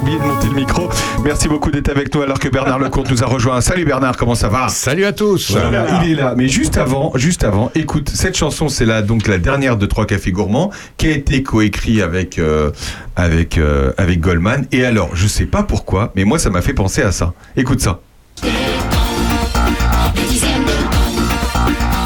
[0.00, 0.88] oublié de monter le micro.
[1.22, 3.60] Merci beaucoup d'être avec nous alors que Bernard Lecomte nous a rejoint.
[3.60, 4.68] Salut Bernard, comment ça va?
[4.68, 5.50] Salut à tous.
[5.52, 6.34] Voilà, il est là.
[6.36, 10.06] Mais juste avant, juste avant, écoute, cette chanson, c'est la donc la dernière de Trois
[10.06, 12.70] Cafés Gourmands, qui a été coécrit avec euh,
[13.16, 14.66] avec euh, avec Goldman.
[14.72, 17.32] Et alors, je sais pas pourquoi, mais moi, ça m'a fait penser à ça.
[17.56, 18.00] Écoute ça.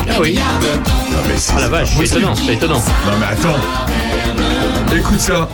[0.08, 0.38] Ah oui.
[0.38, 2.78] Ah la vache, c'est étonnant, c'est étonnant.
[2.78, 3.58] Non mais attends.
[4.96, 5.48] Écoute ça.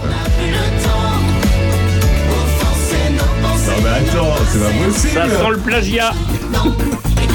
[4.48, 5.12] C'est pas possible.
[5.12, 6.12] Ça sent le plagiat.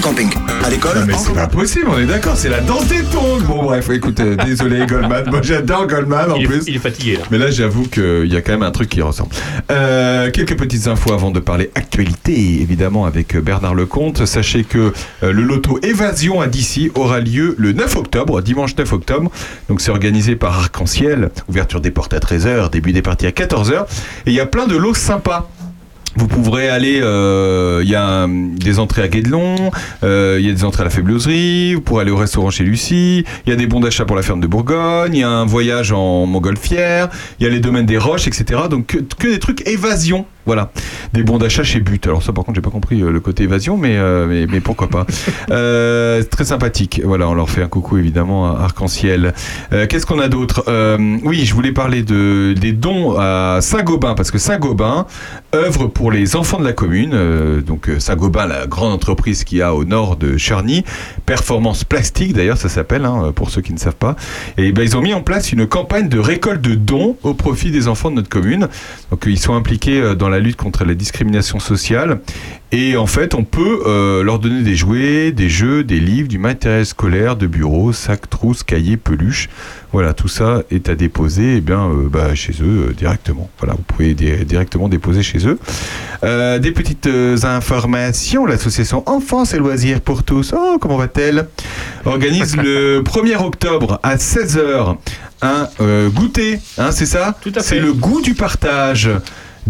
[0.00, 0.30] En camping,
[0.64, 0.98] à l'école.
[1.00, 3.40] Non mais c'est pas possible, on est d'accord, c'est la danse des tongs.
[3.46, 6.62] Bon bref, écoute, euh, désolé Goldman, moi j'adore Goldman en Il est- plus.
[6.68, 7.24] il est fatigué là.
[7.30, 9.28] Mais là j'avoue qu'il y a quand même un truc qui ressemble.
[9.70, 14.24] Euh, quelques petites infos avant de parler actualité, évidemment avec euh, Bernard Lecomte.
[14.24, 18.92] Sachez que euh, le loto Évasion à d'ici aura lieu le 9 octobre, dimanche 9
[18.94, 19.30] octobre.
[19.68, 23.82] Donc c'est organisé par Arc-en-Ciel, ouverture des portes à 13h, début des parties à 14h.
[24.26, 25.50] Et il y a plein de lots sympas.
[26.16, 29.70] Vous pourrez aller, euh, il y a des entrées à Guédelon,
[30.02, 32.64] euh, il y a des entrées à la Faibloserie, vous pourrez aller au restaurant chez
[32.64, 35.28] Lucie, il y a des bons d'achat pour la ferme de Bourgogne, il y a
[35.28, 38.62] un voyage en montgolfière, il y a les domaines des roches, etc.
[38.68, 40.70] Donc que, que des trucs évasion, voilà.
[41.12, 42.06] Des bons d'achat chez But.
[42.06, 44.60] Alors ça par contre j'ai pas compris euh, le côté évasion, mais, euh, mais, mais
[44.60, 45.06] pourquoi pas.
[45.50, 49.32] Euh, très sympathique, voilà, on leur fait un coucou évidemment à Arc-en-Ciel.
[49.72, 50.64] Euh, Qu'est-ce qu'on a d'autre?
[51.24, 55.06] Oui, je voulais parler de, des dons à Saint-Gobain, parce que Saint-Gobain
[55.54, 57.60] œuvre pour les enfants de la commune.
[57.66, 60.84] Donc Saint-Gobain, la grande entreprise qui a au nord de Charny,
[61.26, 64.14] Performance Plastique d'ailleurs ça s'appelle, hein, pour ceux qui ne savent pas.
[64.56, 67.70] Et ben, ils ont mis en place une campagne de récolte de dons au profit
[67.70, 68.68] des enfants de notre commune.
[69.10, 72.20] Donc ils sont impliqués dans dans la lutte contre la discrimination sociale.
[72.72, 76.38] Et en fait, on peut euh, leur donner des jouets, des jeux, des livres, du
[76.38, 79.48] matériel scolaire, de bureau, sacs, trousses, cahiers, peluches.
[79.92, 83.50] Voilà, tout ça est à déposer eh bien, euh, bah, chez eux euh, directement.
[83.58, 85.58] Voilà, vous pouvez di- directement déposer chez eux.
[86.22, 87.08] Des petites
[87.42, 88.46] informations.
[88.46, 91.48] L'association Enfance et Loisirs pour tous, oh, comment va-t-elle?
[92.04, 94.96] Organise le 1er octobre à 16h
[95.42, 95.68] un
[96.10, 97.34] goûter, hein, c'est ça?
[97.40, 97.76] Tout à fait.
[97.76, 99.08] C'est le goût du partage.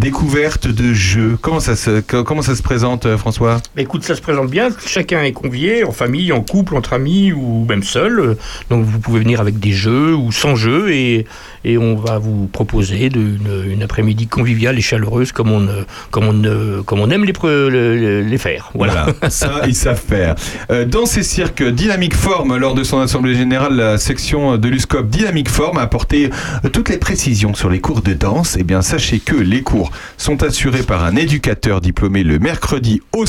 [0.00, 1.36] Découverte de jeux.
[1.42, 3.56] Comment ça se, co- comment ça se présente, euh, François?
[3.76, 4.70] Bah, écoute, ça se présente bien.
[4.86, 8.38] Chacun est convié, en famille, en couple, entre amis ou même seul.
[8.70, 11.26] Donc vous pouvez venir avec des jeux ou sans jeux et,
[11.66, 15.68] et on va vous proposer de- une, une après-midi conviviale et chaleureuse comme on,
[16.10, 18.70] comme on, comme on aime les, les faire.
[18.74, 19.04] Voilà.
[19.04, 20.34] Voilà, ça, ils savent faire.
[20.70, 25.10] Euh, dans ces cirques, Dynamic Form, lors de son assemblée générale, la section de l'USCOP
[25.10, 26.30] Dynamic Form a apporté
[26.72, 28.56] toutes les précisions sur les cours de danse.
[28.58, 33.26] Eh bien, sachez que les cours sont assurés par un éducateur diplômé le mercredi au,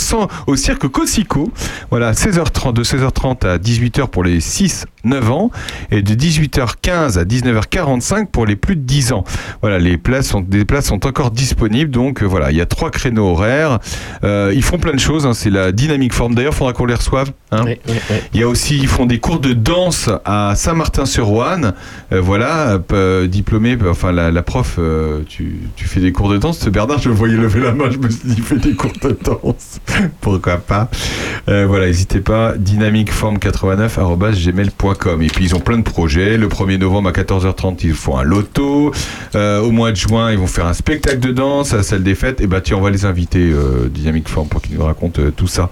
[0.55, 1.51] cirque Cossico.
[1.89, 4.85] Voilà, 16h30, de 16h30 à 18h pour les 6-9
[5.29, 5.51] ans
[5.91, 9.23] et de 18h15 à 19h45 pour les plus de 10 ans.
[9.61, 11.91] Voilà, les places sont, des places sont encore disponibles.
[11.91, 13.79] Donc euh, voilà, il y a trois créneaux horaires.
[14.23, 15.25] Euh, ils font plein de choses.
[15.25, 16.35] hein, c'est la dynamique forme.
[16.35, 17.31] D'ailleurs, il faudra qu'on les reçoive.
[17.51, 17.65] hein.
[18.33, 21.73] Il y a aussi, ils font des cours de danse à Saint-Martin-sur-Ouane.
[22.11, 22.79] Euh, voilà,
[23.27, 24.79] diplômé, enfin la, la prof,
[25.27, 26.50] tu, tu fais des cours de danse.
[26.69, 28.91] Bernard, je le voyais lever la main, je me suis dit, il fait des cours
[29.01, 29.79] de danse.
[30.21, 30.89] Pourquoi pas
[31.49, 35.21] Euh, Voilà, n'hésitez pas, dynamicform89.gmail.com.
[35.21, 36.37] Et puis ils ont plein de projets.
[36.37, 38.91] Le 1er novembre à 14h30, ils font un loto.
[39.35, 42.03] Euh, au mois de juin, ils vont faire un spectacle de danse à la salle
[42.03, 42.41] des fêtes.
[42.41, 45.47] Et bah tiens, on va les inviter, euh, Dynamic pour qu'ils nous racontent euh, tout
[45.47, 45.69] ça.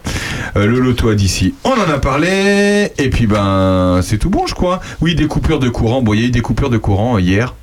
[0.56, 2.92] Le loto à d'ici, on en a parlé.
[2.98, 4.80] Et puis ben, c'est tout bon, je crois.
[5.02, 6.02] Oui, des coupures de courant.
[6.02, 7.54] Bon, il des coupures de courant hier.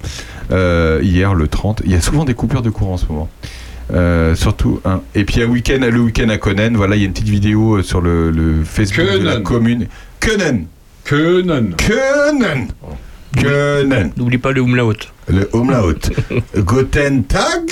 [0.53, 1.83] Euh, hier, le 30.
[1.85, 3.29] Il y a souvent des coupures de courant en ce moment.
[3.93, 5.01] Euh, surtout hein.
[5.15, 7.77] et puis un week-end le week-end à Conen voilà il y a une petite vidéo
[7.77, 9.43] euh, sur le, le Facebook de la Konen.
[9.45, 9.87] commune.
[10.19, 10.67] Conen
[11.09, 12.67] Konen Konen
[13.41, 14.93] Konen N'oublie pas le umlaut
[15.29, 15.95] le umlaut
[16.57, 17.71] Guten Tag?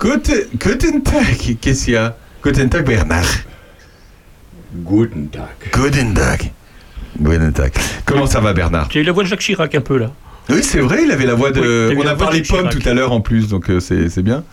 [0.00, 1.56] Guten, Guten Tag.
[1.60, 2.16] Qu'est-ce qu'il y a?
[2.42, 3.24] Guten Tag Bernard.
[4.84, 5.70] Guten Tag.
[5.72, 6.50] Guten Tag.
[7.20, 7.72] Guten Tag.
[8.06, 8.88] Comment ça va Bernard?
[8.88, 10.10] Tu as eu la voix de Jacques Chirac un peu là.
[10.50, 11.92] Oui, c'est vrai, il avait la voix Oui, de.
[11.92, 12.78] eu On a parlé de pommes Chirac.
[12.82, 14.44] tout à l'heure en plus, donc euh, c'est c'est bien.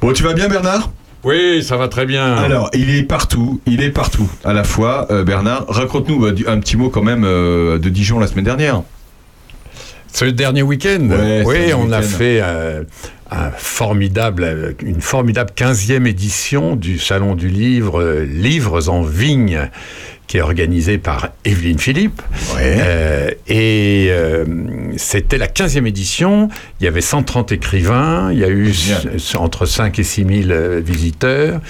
[0.00, 0.90] Bon, tu vas bien, Bernard?
[1.24, 2.34] Oui, ça va très bien.
[2.34, 5.06] Alors, il est partout, il est partout à la fois.
[5.10, 8.44] Euh, Bernard, raconte-nous bah, du- un petit mot quand même euh, de Dijon la semaine
[8.44, 8.82] dernière.
[10.12, 12.82] Ce dernier week-end, Ouais, oui, dernier on a fait euh,
[13.30, 19.70] un formidable, euh, une formidable 15e édition du Salon du Livre, euh, Livres en vigne,
[20.32, 22.22] qui est organisé par Evelyne Philippe.
[22.56, 24.46] Euh, et euh,
[24.96, 26.48] c'était la 15e édition.
[26.80, 28.32] Il y avait 130 écrivains.
[28.32, 28.72] Il y a eu
[29.34, 31.60] entre 5 et 6 000 euh, visiteurs.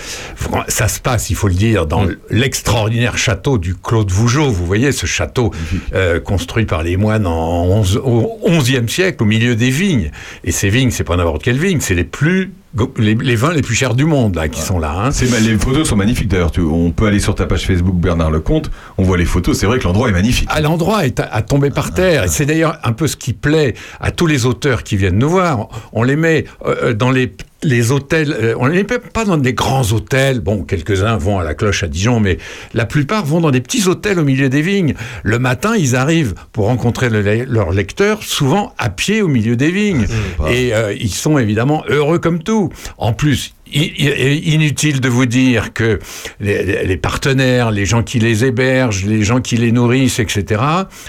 [0.68, 4.52] Ça se passe, il faut le dire, dans l'extraordinaire château du Claude Vougeot.
[4.52, 5.50] Vous voyez ce château
[5.92, 10.12] euh, construit par les moines en 11, au 11e siècle, au milieu des vignes.
[10.44, 12.52] Et ces vignes, c'est pas n'importe quelle vigne, c'est les plus
[12.98, 14.92] les, les vins les plus chers du monde là, qui sont là.
[14.96, 15.10] hein.
[15.10, 16.52] C'est les photos sont magnifiques d'ailleurs.
[16.58, 18.70] On peut aller sur ta page Facebook Bernard Lecomte.
[18.98, 19.58] On voit les photos.
[19.58, 20.48] C'est vrai que l'endroit est magnifique.
[20.50, 22.24] À l'endroit est à, à tomber par terre.
[22.24, 25.28] Et c'est d'ailleurs un peu ce qui plaît à tous les auteurs qui viennent nous
[25.30, 25.68] voir.
[25.92, 27.32] On les met euh, dans les
[27.62, 30.40] les hôtels, euh, on les met pas dans des grands hôtels.
[30.40, 32.38] Bon, quelques-uns vont à la cloche à Dijon, mais
[32.74, 34.94] la plupart vont dans des petits hôtels au milieu des vignes.
[35.22, 39.56] Le matin, ils arrivent pour rencontrer le le- leurs lecteurs, souvent à pied au milieu
[39.56, 40.06] des vignes.
[40.50, 42.70] Et euh, ils sont évidemment heureux comme tout.
[42.98, 45.98] En plus, inutile de vous dire que
[46.40, 50.60] les, partenaires, les gens qui les hébergent, les gens qui les nourrissent, etc.,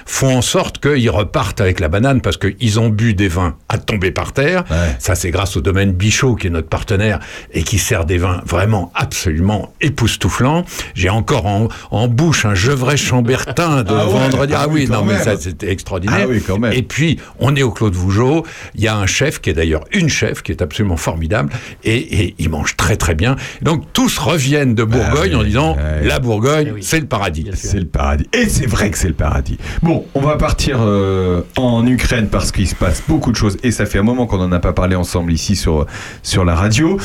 [0.05, 3.77] font en sorte qu'ils repartent avec la banane parce qu'ils ont bu des vins à
[3.77, 4.63] tomber par terre.
[4.99, 7.19] Ça, c'est grâce au domaine Bichot, qui est notre partenaire
[7.53, 10.63] et qui sert des vins vraiment absolument époustouflants.
[10.95, 14.53] J'ai encore en, en bouche un Gevrey Chambertin de Ah ouais, vendredi.
[14.55, 16.21] ah Ah, oui, non, mais ça, c'était extraordinaire.
[16.23, 16.73] Ah oui, quand même.
[16.73, 18.45] Et puis, on est au Claude Vougeot.
[18.75, 21.51] Il y a un chef qui est d'ailleurs une chef qui est absolument formidable
[21.83, 23.35] et, et il mange très très bien.
[23.61, 27.49] Donc, tous reviennent de Bourgogne Ah oui, en disant la Bourgogne, c'est le paradis.
[27.53, 28.27] C'est le paradis.
[28.33, 29.57] Et c'est vrai que c'est le paradis.
[29.81, 33.71] Bon, on va partir euh, en Ukraine parce qu'il se passe beaucoup de choses et
[33.71, 35.85] ça fait un moment qu'on n'en a pas parlé ensemble ici sur,
[36.21, 36.99] sur la radio.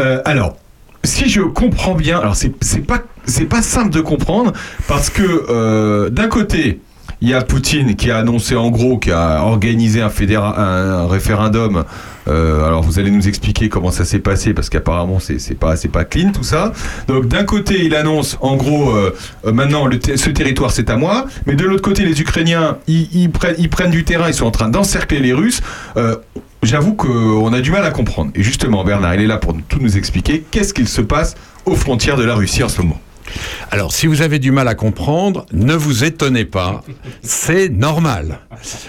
[0.00, 0.56] Euh, alors,
[1.04, 4.52] si je comprends bien, alors c'est c'est pas, c'est pas simple de comprendre
[4.88, 6.80] parce que euh, d'un côté,
[7.24, 11.84] il y a Poutine qui a annoncé en gros, qui a organisé un, référendum.
[12.28, 16.04] Euh, alors vous allez nous expliquer comment ça s'est passé parce qu'apparemment c'est pas pas
[16.04, 16.74] clean tout ça.
[17.08, 19.14] Donc d'un côté il annonce en gros euh,
[19.46, 23.90] euh, maintenant ce territoire c'est à moi, mais de l'autre côté les Ukrainiens ils, prennent
[23.90, 25.62] du terrain, ils sont en train d'encercler les Russes.
[26.62, 28.30] J'avoue qu'on a du mal à comprendre.
[28.34, 30.42] Et justement, Bernard, il est là pour tout nous expliquer.
[30.50, 31.34] Qu'est-ce qu'il se passe
[31.66, 32.98] aux frontières de la Russie en ce moment?
[33.70, 36.82] Alors, si vous avez du mal à comprendre, ne vous étonnez pas,
[37.22, 38.38] c'est normal.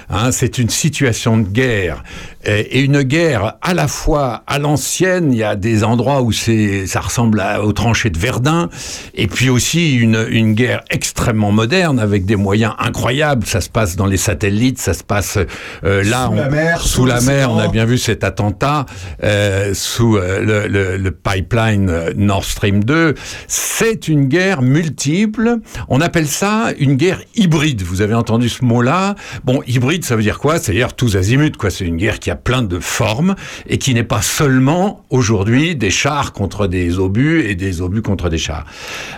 [0.09, 2.03] Hein, c'est une situation de guerre
[2.45, 5.31] et et une guerre à la fois à l'ancienne.
[5.33, 8.69] Il y a des endroits où ça ressemble à- aux tranchées de Verdun,
[9.15, 13.45] et puis aussi une, une guerre extrêmement moderne avec des moyens incroyables.
[13.47, 15.39] Ça se passe dans les satellites, ça se passe
[15.83, 17.51] euh, là, Sous la mer, sous sous la mer.
[17.51, 18.85] On a bien vu cet attentat
[19.23, 23.15] euh, sous euh, le, le- le pipeline Nord Stream 2.
[23.47, 25.59] C'est une guerre multiple.
[25.89, 27.81] On appelle ça une guerre hybride.
[27.81, 30.59] Vous avez entendu ce mot-là Bon, hybride, ça veut dire quoi?
[30.59, 31.51] C'est-à-dire tous azimuts.
[31.57, 31.69] Quoi.
[31.69, 33.35] C'est une guerre qui a plein de formes
[33.67, 38.29] et qui n'est pas seulement aujourd'hui des chars contre des obus et des obus contre
[38.29, 38.65] des chars.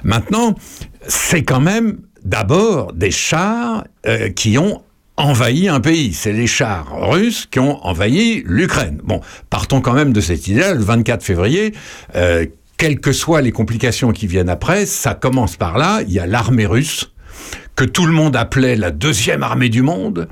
[0.03, 0.55] Maintenant,
[1.07, 4.81] c'est quand même d'abord des chars euh, qui ont
[5.15, 6.13] envahi un pays.
[6.13, 8.99] C'est les chars russes qui ont envahi l'Ukraine.
[9.03, 11.73] Bon, partons quand même de cette idée le 24 février.
[12.15, 12.45] euh,
[12.77, 16.01] quelles que soient les complications qui viennent après, ça commence par là.
[16.07, 17.11] Il y a l'armée russe
[17.75, 20.27] que tout le monde appelait la deuxième armée du monde,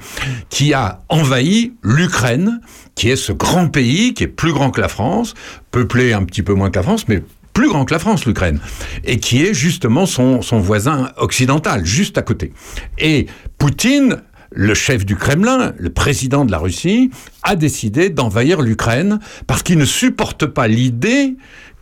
[0.50, 2.60] qui a envahi l'Ukraine,
[2.96, 5.36] qui est ce grand pays, qui est plus grand que la France,
[5.70, 7.22] peuplé un petit peu moins que la France, mais
[7.54, 8.60] plus grand que la France, l'Ukraine,
[9.04, 12.52] et qui est justement son, voisin occidental, juste à côté.
[12.98, 13.28] Et
[13.60, 17.12] Poutine, le chef du Kremlin, le président de la Russie,
[17.44, 21.36] a décidé d'envahir l'Ukraine parce qu'il ne supporte pas l'idée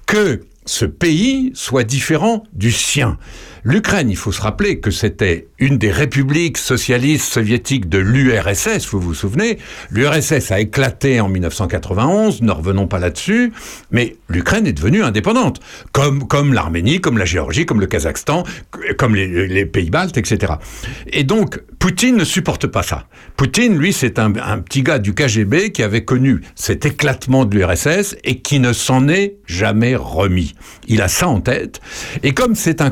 [0.06, 3.18] que ce pays soit différent du sien.
[3.65, 8.99] L'Ukraine, il faut se rappeler que c'était une des républiques socialistes soviétiques de l'URSS, vous
[8.99, 9.57] vous souvenez?
[9.90, 13.53] L'URSS a éclaté en 1991, ne revenons pas là-dessus,
[13.91, 15.61] mais l'Ukraine est devenue indépendante,
[15.94, 18.44] comme, comme l'Arménie, comme la Géorgie, comme le Kazakhstan,
[18.98, 20.53] comme les, les pays baltes, etc.
[21.07, 23.07] Et donc, Poutine ne supporte pas ça.
[23.35, 28.15] Poutine, lui, c'est un, petit gars du KGB qui avait connu cet éclatement de l'URSS
[28.23, 30.56] et qui ne s'en est jamais remis.
[30.88, 31.81] Il a ça en tête.
[32.23, 32.90] Et comme c'est un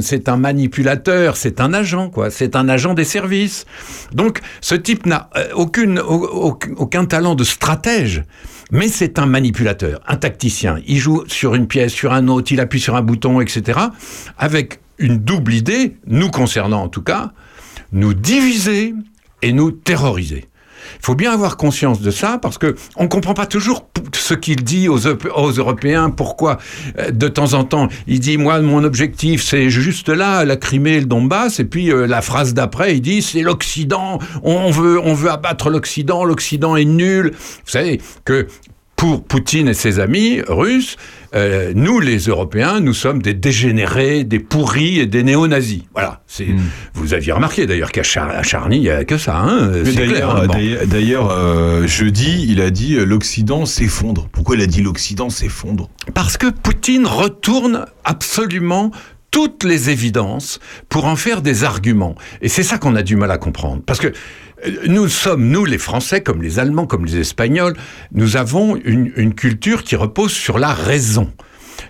[0.00, 2.30] c'est un manipulateur, c'est un agent, quoi.
[2.30, 3.64] C'est un agent des services.
[4.12, 8.22] Donc, ce type n'a euh, aucune, au- au- aucun talent de stratège.
[8.70, 10.78] Mais c'est un manipulateur, un tacticien.
[10.86, 13.78] Il joue sur une pièce, sur un autre, il appuie sur un bouton, etc.
[14.38, 17.32] Avec une double idée, nous concernant en tout cas,
[17.92, 18.94] nous diviser
[19.42, 20.46] et nous terroriser.
[21.00, 24.62] Il faut bien avoir conscience de ça parce que on comprend pas toujours ce qu'il
[24.62, 26.10] dit aux, aux Européens.
[26.10, 26.58] Pourquoi
[26.98, 31.00] euh, de temps en temps il dit moi mon objectif c'est juste là la Crimée
[31.00, 34.18] le Donbass et puis euh, la phrase d'après il dit c'est l'Occident.
[34.42, 36.24] On veut on veut abattre l'Occident.
[36.24, 37.32] L'Occident est nul.
[37.34, 38.46] Vous savez que
[38.96, 40.96] pour Poutine et ses amis russes,
[41.34, 45.82] euh, nous, les Européens, nous sommes des dégénérés, des pourris et des néo-nazis.
[45.92, 46.22] Voilà.
[46.26, 46.46] C'est,
[46.94, 49.38] Vous aviez remarqué d'ailleurs qu'à Char- Charny, il n'y a que ça.
[49.38, 49.94] Hein, clair.
[50.08, 54.28] D'ailleurs, hein, d'ailleurs- euh, jeudi, il a dit euh, l'Occident s'effondre.
[54.32, 55.90] Pourquoi il a dit l'Occident s'effondre?
[56.14, 58.90] Parce que Poutine retourne absolument
[59.30, 62.14] toutes les évidences pour en faire des arguments.
[62.40, 63.82] Et c'est ça qu'on a du mal à comprendre.
[63.84, 64.12] Parce que euh,
[64.86, 67.74] nous sommes, nous les Français, comme les Allemands, comme les Espagnols,
[68.12, 71.32] nous avons une, culture qui repose sur la raison.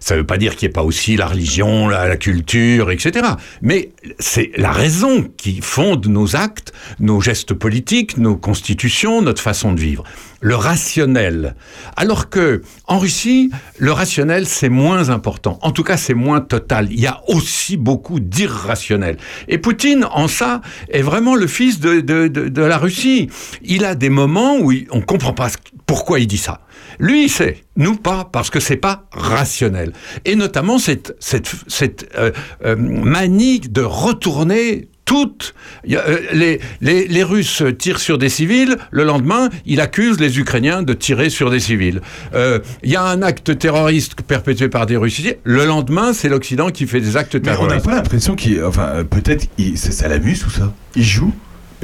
[0.01, 3.27] Ça ne veut pas dire qu'il n'y ait pas aussi la religion, la, culture, etc.
[3.63, 9.73] Mais c'est la raison qui fonde nos actes, nos gestes politiques, nos constitutions, notre façon
[9.73, 10.05] de vivre.
[10.41, 11.55] Le rationnel.
[11.97, 15.59] Alors que en Russie, le rationnel c'est moins important.
[15.63, 16.89] En tout cas, c'est moins total.
[16.91, 19.17] Il y a aussi beaucoup d'irrationnel.
[19.49, 23.31] Et Poutine, en ça, est vraiment le fils de, la Russie.
[23.63, 25.49] Il a des moments où on comprend pas
[25.87, 26.61] pourquoi il dit ça.
[26.99, 27.59] Lui, il sait.
[27.77, 29.93] Nous, pas, parce que c'est pas rationnel.
[30.25, 32.31] Et notamment cette, cette, cette euh,
[32.65, 35.55] euh, manie de retourner toutes.
[35.99, 40.83] euh, les, les, les Russes tirent sur des civils, le lendemain, il accuse les Ukrainiens
[40.83, 42.01] de tirer sur des civils.
[42.35, 46.71] Euh, Il y a un acte terroriste perpétué par des Russes, le lendemain, c'est l'Occident
[46.71, 47.85] qui fait des actes Mais on n'a terroristes.
[47.85, 48.65] pas l'impression qu'il.
[48.65, 49.47] Enfin, peut-être
[49.77, 51.35] ça l'amuse ou ça Il joue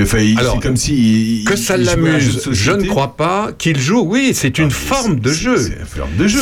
[0.03, 1.41] Enfin, il- Alors, c'est comme si.
[1.41, 4.03] il- que ça l'amuse, je ne crois pas qu'il joue.
[4.07, 5.57] Oui, c'est une forme de jeu.
[5.57, 6.41] C'est une forme de jeu.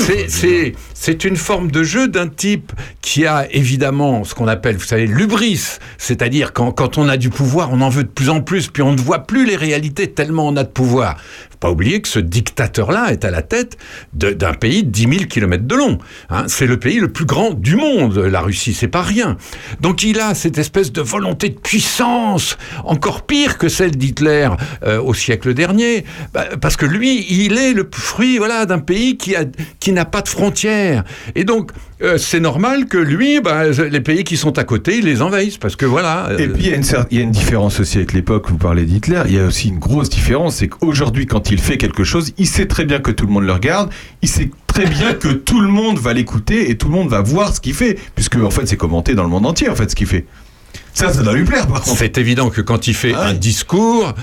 [0.94, 2.72] C'est- une forme de jeu d'un type
[3.02, 7.30] qui a évidemment ce qu'on appelle, vous savez, l'ubris, c'est-à-dire quand, quand on a du
[7.30, 10.08] pouvoir, on en veut de plus en plus, puis on ne voit plus les réalités
[10.08, 11.16] tellement on a de pouvoir.
[11.50, 13.76] Faut pas oublier que ce dictateur-là est à la tête
[14.12, 15.98] d'un pays de 10 000 kilomètres de long.
[16.30, 16.44] hein.
[16.48, 19.36] C'est le pays le plus grand du monde, la Russie, c'est pas rien.
[19.80, 24.48] Donc il a cette espèce de volonté de puissance, encore pire que celle d'Hitler
[24.84, 26.04] euh, au siècle dernier,
[26.34, 29.44] Bah, parce que lui, il est le fruit voilà, d'un pays qui, a,
[29.80, 31.04] qui n'a pas de frontières.
[31.34, 31.70] Et donc,
[32.02, 35.58] euh, c'est normal que lui, bah, les pays qui sont à côté, ils les envahissent,
[35.58, 36.28] parce que voilà.
[36.30, 39.34] euh, Et puis il y, a une différence aussi avec l'époque, vous parlez d'Hitler, il
[39.34, 42.66] y a aussi une grosse différence, c'est qu'aujourd'hui quand il fait quelque chose, il sait
[42.66, 43.90] très bien que tout le monde le regarde,
[44.22, 47.20] il sait très bien que tout le monde va l'écouter et tout le monde va
[47.20, 49.90] voir ce qu'il fait, puisque en fait c'est commenté dans le monde entier en fait
[49.90, 50.24] ce qu'il fait.
[50.94, 51.96] Ça, ça doit lui plaire par contre.
[51.96, 54.14] C'est évident que quand il fait un discours,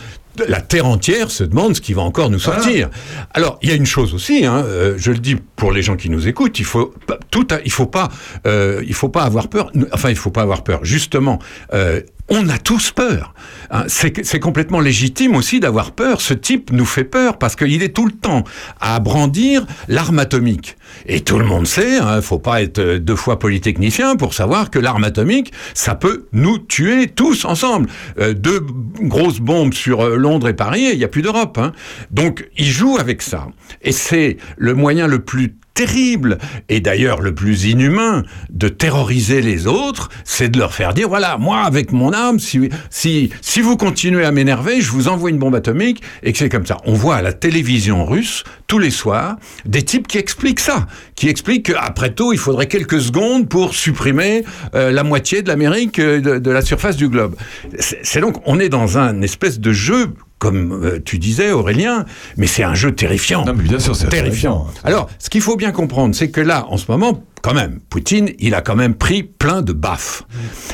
[0.47, 2.89] la terre entière se demande ce qui va encore nous sortir.
[3.33, 5.95] Alors, il y a une chose aussi, hein, euh, je le dis pour les gens
[5.95, 6.93] qui nous écoutent, il faut
[7.31, 8.09] tout, il faut pas,
[8.45, 9.71] euh, il faut pas avoir peur.
[9.91, 10.83] Enfin, il faut pas avoir peur.
[10.83, 11.39] Justement,
[11.73, 13.33] euh, on a tous peur.
[13.69, 13.83] hein.
[13.87, 16.21] c'est complètement légitime aussi d'avoir peur.
[16.21, 18.43] Ce type nous fait peur parce qu'il est tout le temps
[18.81, 20.75] à brandir l'arme atomique.
[21.05, 24.71] Et tout le monde sait, il faut pas être euh, deux fois polytechnicien pour savoir
[24.71, 27.89] que l'arme atomique, ça peut nous tuer tous ensemble.
[28.19, 28.61] Euh, deux
[29.01, 31.57] grosses bombes sur euh, Londres et Paris, il n'y a plus d'Europe.
[31.57, 31.73] hein.
[32.11, 33.47] Donc, il joue avec ça.
[33.81, 36.39] Et c'est le moyen le plus terrible
[36.69, 41.37] et d'ailleurs le plus inhumain de terroriser les autres, c'est de leur faire dire voilà,
[41.37, 45.37] moi avec mon arme, si, si, si vous continuez à m'énerver, je vous envoie une
[45.37, 46.77] bombe atomique et que c'est comme ça.
[46.85, 49.35] On voit à la télévision russe tous les soirs
[49.65, 54.43] des types qui expliquent ça, qui expliquent qu'après tout, il faudrait quelques secondes pour supprimer
[54.73, 57.35] euh, la moitié de l'Amérique euh, de, de la surface du globe.
[57.79, 62.05] C'est donc, on est dans un espèce de jeu comme euh, tu disais, Aurélien,
[62.37, 63.45] mais c'est un jeu terrifiant.
[63.45, 64.67] Non, mais bien sûr, c'est terrifiant.
[64.83, 68.31] Alors, ce qu'il faut bien comprendre, c'est que là, en ce moment, quand même, Poutine,
[68.39, 70.23] il a quand même pris plein de baffes.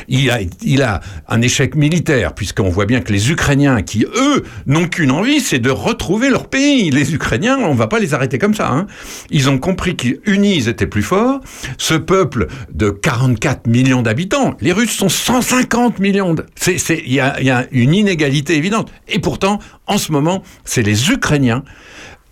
[0.08, 4.42] Il a, il a un échec militaire, puisqu'on voit bien que les Ukrainiens, qui eux
[4.64, 6.90] n'ont qu'une envie, c'est de retrouver leur pays.
[6.90, 8.70] Les Ukrainiens, on va pas les arrêter comme ça.
[8.70, 8.86] hein.
[9.28, 11.40] Ils ont compris qu'unis, ils étaient plus forts.
[11.76, 16.34] Ce peuple de 44 millions d'habitants, les Russes sont 150 millions.
[16.66, 17.20] Il y, y
[17.50, 18.90] a une inégalité évidente.
[19.08, 21.64] Et pourtant, en ce moment, c'est les Ukrainiens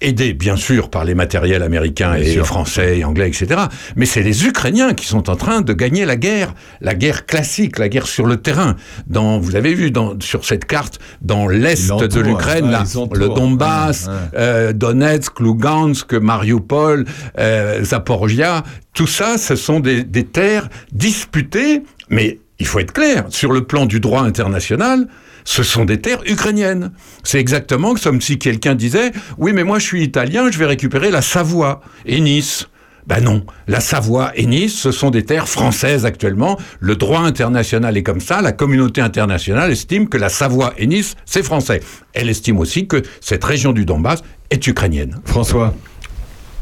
[0.00, 2.46] aidés bien sûr par les matériels américains Bien et sûr.
[2.46, 3.60] français et anglais, etc.
[3.96, 7.78] Mais c'est les Ukrainiens qui sont en train de gagner la guerre, la guerre classique,
[7.78, 8.76] la guerre sur le terrain.
[9.06, 13.28] Dans, vous avez vu dans, sur cette carte, dans l'est de l'Ukraine, ouais, là, le
[13.28, 14.18] Donbass, Ouais, ouais.
[14.36, 17.04] euh, Donetsk, Lugansk, Mariupol,
[17.38, 18.62] euh, Zaporizhia,
[18.94, 23.64] tout ça, ce sont des, des terres disputées, mais il faut être clair, sur le
[23.64, 25.06] plan du droit international,
[25.44, 26.92] ce sont des terres ukrainiennes.
[27.24, 31.10] C'est exactement comme si quelqu'un disait Oui, mais moi je suis italien, je vais récupérer
[31.10, 32.68] la Savoie et Nice.
[33.06, 36.58] Ben non, la Savoie et Nice, ce sont des terres françaises actuellement.
[36.78, 38.40] Le droit international est comme ça.
[38.42, 41.80] La communauté internationale estime que la Savoie et Nice, c'est français.
[42.12, 45.20] Elle estime aussi que cette région du Donbass est ukrainienne.
[45.24, 45.74] François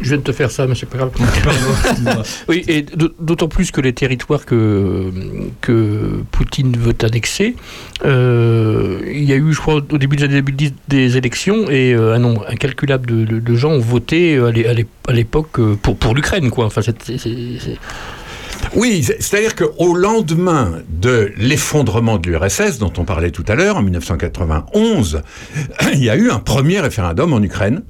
[0.00, 1.10] Je viens de te faire ça, mais c'est pas grave.
[2.48, 2.84] oui, et
[3.18, 5.10] d'autant plus que les territoires que,
[5.60, 7.56] que Poutine veut annexer,
[8.04, 11.92] euh, il y a eu, je crois, au début des années 2010, des élections et
[11.94, 14.86] euh, un nombre incalculable de, de- de gens ont voté euh, à l'é- à l'é-
[15.08, 16.66] à l'époque pour, pour l'Ukraine, quoi.
[16.66, 17.18] Enfin, c'est-
[18.74, 23.76] Oui, c'est- c'est-à-dire qu'au lendemain de l'effondrement de l'URSS, dont on parlait tout à l'heure,
[23.76, 25.22] en 1991,
[25.94, 27.82] il y a eu un premier référendum en Ukraine.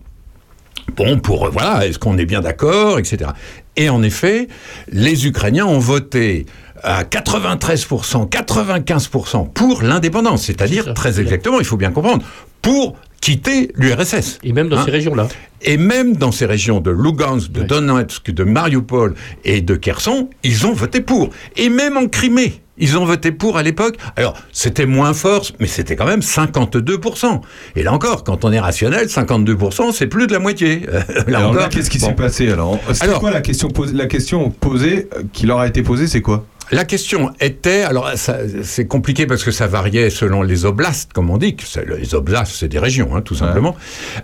[0.96, 3.30] Bon, pour, euh, voilà, est-ce qu'on est bien d'accord, etc.
[3.76, 4.48] Et en effet,
[4.90, 6.46] les Ukrainiens ont voté
[6.82, 12.24] à 93%, 95% pour l'indépendance, c'est-à-dire, très exactement, il faut bien comprendre,
[12.62, 14.38] pour quitter l'URSS.
[14.42, 15.28] Et même dans ces régions-là.
[15.62, 20.66] Et même dans ces régions de Lugansk, de Donetsk, de Mariupol et de Kherson, ils
[20.66, 21.30] ont voté pour.
[21.56, 23.96] Et même en Crimée, ils ont voté pour à l'époque.
[24.16, 27.40] Alors, c'était moins fort, mais c'était quand même 52%.
[27.76, 30.82] Et là encore, quand on est rationnel, 52%, c'est plus de la moitié.
[31.26, 32.06] Là Alors encore, qu'est-ce qui bon.
[32.06, 32.78] s'est passé alors?
[32.92, 36.22] C'est quoi la question posée La question posée euh, qui leur a été posée, c'est
[36.22, 36.44] quoi?
[36.70, 41.30] La question était, alors ça- c'est compliqué parce que ça variait selon les oblasts, comme
[41.30, 41.56] on dit.
[41.98, 43.74] Les oblasts, c'est des régions, hein, tout simplement.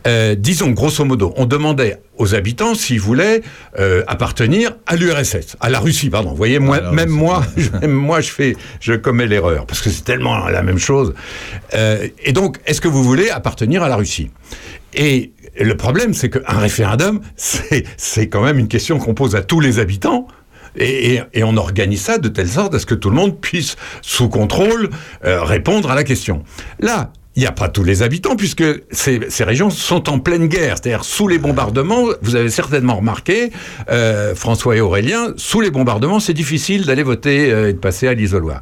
[0.06, 3.40] Euh, disons, grosso modo, on demandait aux habitants s'ils voulaient
[3.78, 6.30] euh, appartenir à l'URSS, à la Russie, pardon.
[6.30, 9.90] Vous voyez, moi, même moi, je, même moi, je fais, je commets l'erreur parce que
[9.90, 11.14] c'est tellement la même chose.
[11.74, 14.30] Euh, et donc, est-ce que vous voulez appartenir à la Russie?
[14.92, 19.42] Et le problème, c'est qu'un référendum, c'est c'est quand même une question qu'on pose à
[19.42, 20.28] tous les habitants.
[20.76, 24.28] Et, on organise ça de telle sorte à ce que tout le monde puisse, sous
[24.28, 24.90] contrôle,
[25.24, 26.42] euh, répondre à la question.
[26.80, 28.62] Là, il n'y a pas tous les habitants, puisque
[28.92, 30.76] ces, ces régions sont en pleine guerre.
[30.80, 33.50] C'est-à-dire, sous les bombardements, vous avez certainement remarqué,
[33.90, 38.06] euh, François et Aurélien, sous les bombardements, c'est difficile d'aller voter euh, et de passer
[38.06, 38.60] à l'isoloir.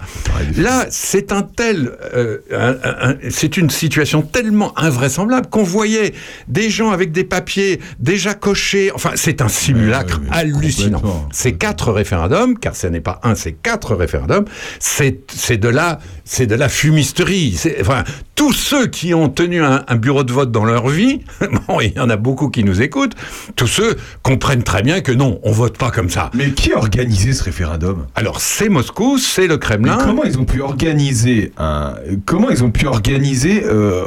[0.56, 6.14] Là, c'est un tel, euh, un- un- c'est une situation tellement invraisemblable qu'on voyait
[6.48, 8.90] des gens avec des papiers déjà cochés.
[8.94, 11.02] Enfin, c'est un simulacre hallucinant.
[11.32, 14.46] Ces quatre référendums, car ce n'est pas un, c'est quatre référendums.
[14.78, 17.60] C'est, de la, c'est de la fumisterie.
[17.80, 18.04] Enfin,
[18.34, 21.20] tous ceux qui ont tenu un, un bureau de vote dans leur vie,
[21.68, 23.14] bon, il y en a beaucoup qui nous écoutent,
[23.56, 26.30] tous ceux comprennent très bien que non, on vote pas comme ça.
[26.34, 28.06] Mais qui a organisé ce référendum?
[28.14, 29.96] Alors c'est Moscou, c'est le Kremlin.
[29.98, 31.94] Mais comment ils ont pu organiser un
[32.24, 34.04] comment ils ont pu organiser euh,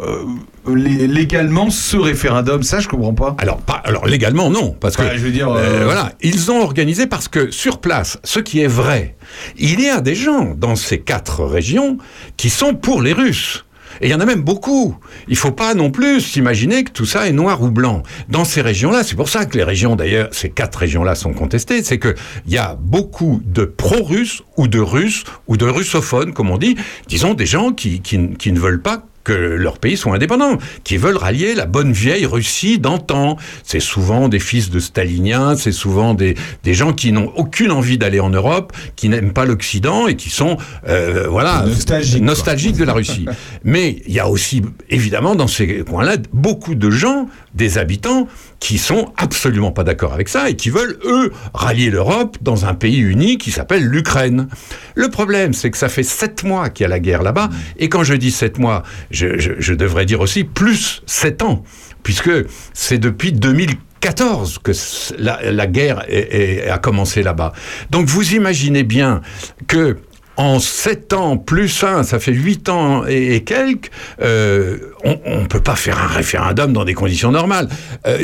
[0.74, 2.64] lé- légalement ce référendum?
[2.64, 3.36] Ça, je comprends pas.
[3.40, 6.62] Alors, pas, alors légalement, non, parce que je veux dire, euh, euh, voilà, ils ont
[6.62, 9.16] organisé parce que sur place, ce qui est vrai,
[9.58, 11.98] il y a des gens dans ces quatre régions
[12.38, 13.65] qui sont pour les Russes.
[14.02, 14.96] Et il y en a même beaucoup.
[15.28, 18.04] Il faut pas non plus s'imaginer que tout ça est noir ou blanc.
[18.30, 21.84] Dans ces régions-là, c'est pour ça que les régions, d'ailleurs, ces quatre régions-là sont contestées,
[21.84, 22.16] c'est que
[22.46, 26.76] il y a beaucoup de pro-russes ou de russes ou de russophones, comme on dit,
[27.08, 31.18] disons des gens qui, qui ne veulent pas que leur pays soit indépendant, qui veulent
[31.18, 33.36] rallier la bonne vieille Russie d'antan.
[33.64, 37.98] C'est souvent des fils de staliniens, c'est souvent des, des gens qui n'ont aucune envie
[37.98, 40.58] d'aller en Europe, qui n'aiment pas l'Occident et qui sont
[40.88, 42.26] euh, voilà Nostalgiques, quoi.
[42.26, 43.26] nostalgiques de la Russie.
[43.64, 48.28] Mais il y a aussi évidemment dans ces coins-là beaucoup de gens, des habitants
[48.66, 52.74] qui sont absolument pas d'accord avec ça et qui veulent eux rallier l'Europe dans un
[52.74, 54.48] pays uni qui s'appelle l'Ukraine.
[54.96, 57.90] Le problème, c'est que ça fait sept mois qu'il y a la guerre là-bas et
[57.90, 58.82] quand je dis sept mois,
[59.12, 61.64] je, je- je devrais dire aussi plus sept ans,
[62.02, 62.32] puisque
[62.74, 64.72] c'est depuis 2014 que
[65.20, 67.54] la, la guerre est- est- a commencé là-bas.
[67.92, 69.22] Donc vous imaginez bien
[69.68, 69.98] que
[70.38, 73.90] en 7 ans plus 1, ça fait 8 ans et, quelques,
[74.22, 77.70] euh, on ne peut pas faire un référendum dans des conditions normales.
[78.06, 78.18] Euh,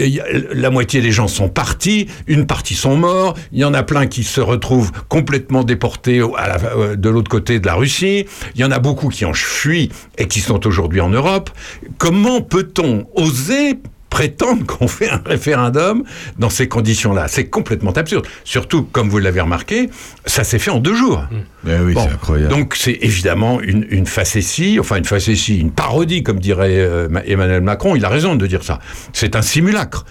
[0.53, 4.07] la moitié des gens sont partis, une partie sont morts, il y en a plein
[4.07, 8.25] qui se retrouvent complètement déportés à la- euh, de l'autre côté de la Russie,
[8.55, 11.49] il y en a beaucoup qui ont fui et qui sont aujourd'hui en Europe.
[11.97, 13.77] Comment peut-on oser
[14.11, 16.03] prétendre qu'on fait un référendum
[16.37, 17.27] dans ces conditions-là.
[17.27, 18.27] C'est complètement absurde.
[18.43, 19.89] Surtout, comme vous l'avez remarqué,
[20.27, 21.23] ça s'est fait en deux jours.
[21.65, 22.53] oui, Bon, c'est incroyable.
[22.53, 27.23] Donc c'est évidemment une, une facétie, enfin une facétie, une parodie, comme dirait euh, Ma-
[27.25, 27.95] Emmanuel Macron.
[27.95, 28.79] Il a raison de dire ça.
[29.13, 30.05] C'est un simulacre.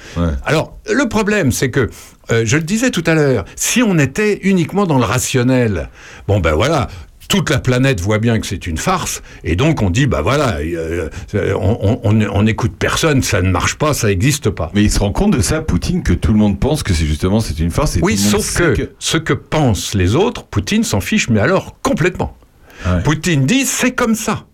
[0.44, 1.90] Alors le problème, c'est que
[2.32, 5.90] euh, je le disais tout à l'heure, si on était uniquement dans le rationnel,
[6.26, 6.88] bon ben voilà.
[7.30, 10.56] Toute la planète voit bien que c'est une farce, et donc on dit, bah voilà,
[10.58, 14.70] euh, euh, on, on, on écoute personne, ça ne marche pas, ça n'existe pas.
[14.74, 17.06] Mais il se rend compte de ça, Poutine, que tout le monde pense que c'est
[17.06, 17.96] justement c'est une farce.
[17.96, 22.36] Et Oui, sauf que, ce que pensent les autres, Poutine s'en fiche, mais alors complètement.
[23.04, 24.46] Poutine dit c'est comme ça.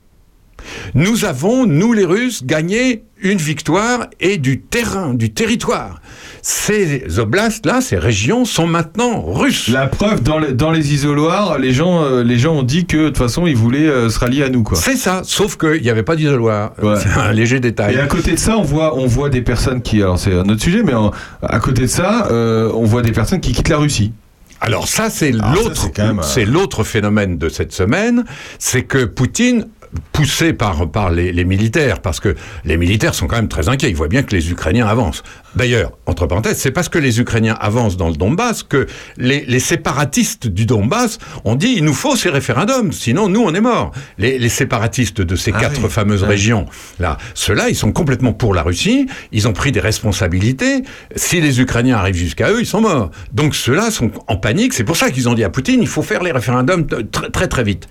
[0.95, 6.01] Nous avons, nous les Russes, gagné une victoire et du terrain, du territoire.
[6.43, 9.69] Ces oblasts-là, ces régions sont maintenant russes.
[9.69, 12.97] La preuve, dans, les- dans les isoloirs, les gens, euh, les gens ont dit que
[12.97, 14.63] de toute façon, ils voulaient euh, se rallier à nous.
[14.63, 14.77] quoi.
[14.79, 16.73] C'est ça, sauf qu'il n'y avait pas d'isoloir.
[17.03, 17.95] C'est un léger détail.
[17.97, 20.03] Et à côté de ça, on voit, on voit des personnes qui.
[20.03, 21.11] Alors, c'est un autre sujet, mais en-
[21.43, 24.13] à côté de ça, euh, on voit des personnes qui quittent la Russie.
[24.61, 25.91] Alors ça, c'est l'autre,
[26.23, 28.25] c'est l'autre phénomène de cette semaine,
[28.59, 29.67] c'est que Poutine
[30.13, 33.97] poussé par, les, les militaires, parce que les militaires sont quand même très inquiets, ils
[33.97, 35.23] voient bien que les Ukrainiens avancent.
[35.57, 39.59] D'ailleurs, entre parenthèses, c'est parce que les Ukrainiens avancent dans le Donbass que les, les
[39.59, 43.93] séparatistes du Donbass ont dit il nous faut ces référendums, sinon nous on est morts.
[44.19, 45.89] Les, les séparatistes de ces Ah quatre oui.
[45.91, 46.29] fameuses Ouais.
[46.29, 46.67] régions,
[46.99, 50.83] là, ceux-là, ils sont complètement pour la Russie, ils ont pris des responsabilités.
[51.15, 53.11] Si les Ukrainiens arrivent jusqu'à eux, ils sont morts.
[53.33, 56.03] Donc ceux-là sont en panique, c'est pour ça qu'ils ont dit à Poutine il faut
[56.03, 57.89] faire les référendums très très, très vite.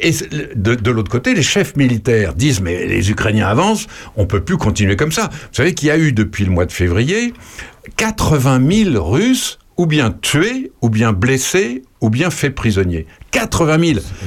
[0.00, 0.12] Et
[0.54, 3.86] de, de l'autre côté, les chefs militaires disent mais les Ukrainiens avancent,
[4.16, 5.28] on peut plus continuer comme ça.
[5.32, 6.97] Vous savez qu'il y a eu depuis le mois de février
[7.96, 13.06] 80 000 Russes ou bien tués, ou bien blessés, ou bien faits prisonniers.
[13.30, 13.78] 80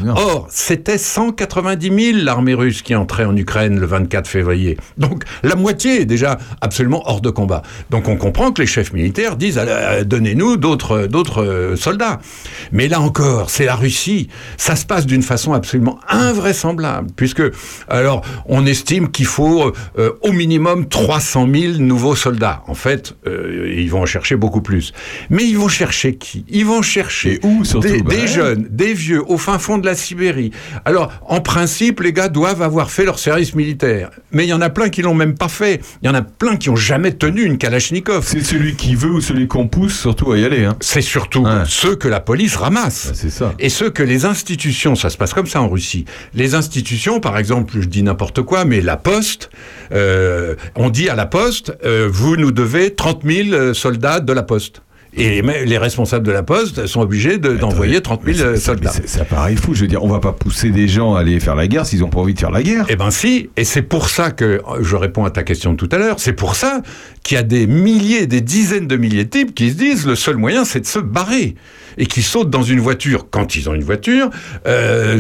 [0.03, 0.14] 000.
[0.15, 4.77] Or, c'était 190 000 l'armée russe qui entrait en Ukraine le 24 février.
[4.98, 7.64] Donc, la moitié est déjà absolument hors de combat.
[7.89, 12.19] Donc, on comprend que les chefs militaires disent euh, donnez-nous d'autres d'autres euh, soldats.
[12.72, 14.27] Mais là encore, c'est la Russie.
[14.57, 17.43] Ça se passe d'une façon absolument invraisemblable, puisque
[17.88, 22.64] alors on estime qu'il faut euh, au minimum 300 000 nouveaux soldats.
[22.68, 24.93] En fait, euh, ils vont en chercher beaucoup plus.
[25.30, 26.45] Mais ils vont chercher qui?
[26.49, 28.27] Ils vont chercher surtout des, Bah des ouais.
[28.27, 30.51] jeunes, des vieux, au fin fond de la Sibérie.
[30.85, 34.09] Alors, en principe, les gars doivent avoir fait leur service militaire.
[34.31, 35.81] Mais il y en a plein qui l'ont même pas fait.
[36.01, 38.25] Il y en a plein qui ont jamais tenu une Kalachnikov.
[38.27, 40.65] C'est celui qui veut ou celui qu'on pousse surtout à y aller.
[40.65, 40.75] Hein.
[40.81, 43.11] C'est surtout ceux que la police ramasse.
[43.13, 43.53] c'est ça.
[43.59, 46.05] Et ceux que les institutions, ça se passe comme ça en Russie.
[46.33, 49.49] Les institutions, par exemple, je dis n'importe quoi, mais la Poste,
[49.91, 54.43] euh, on dit à la Poste, euh, vous nous devez 30 000 soldats de la
[54.43, 54.81] Poste.
[55.13, 58.61] Et les, les responsables de la Poste sont obligés de- d'envoyer 30 000 Mais c'est-
[58.61, 58.93] soldats.
[59.05, 59.73] Ça paraît fou.
[59.73, 61.99] Je veux dire, on va pas pousser des gens à aller faire la guerre s'ils
[61.99, 62.85] n'ont pas envie de faire la guerre.
[62.88, 65.89] Eh ben si, et c'est pour ça que je réponds à ta question de tout
[65.91, 66.15] à l'heure.
[66.19, 66.81] C'est pour ça
[67.31, 70.15] qu'il y a des milliers, des dizaines de milliers de types qui se disent le
[70.15, 71.55] seul moyen, c'est de se barrer.
[71.97, 74.29] Et qui sautent dans une voiture quand ils ont une voiture.
[74.65, 75.19] Euh,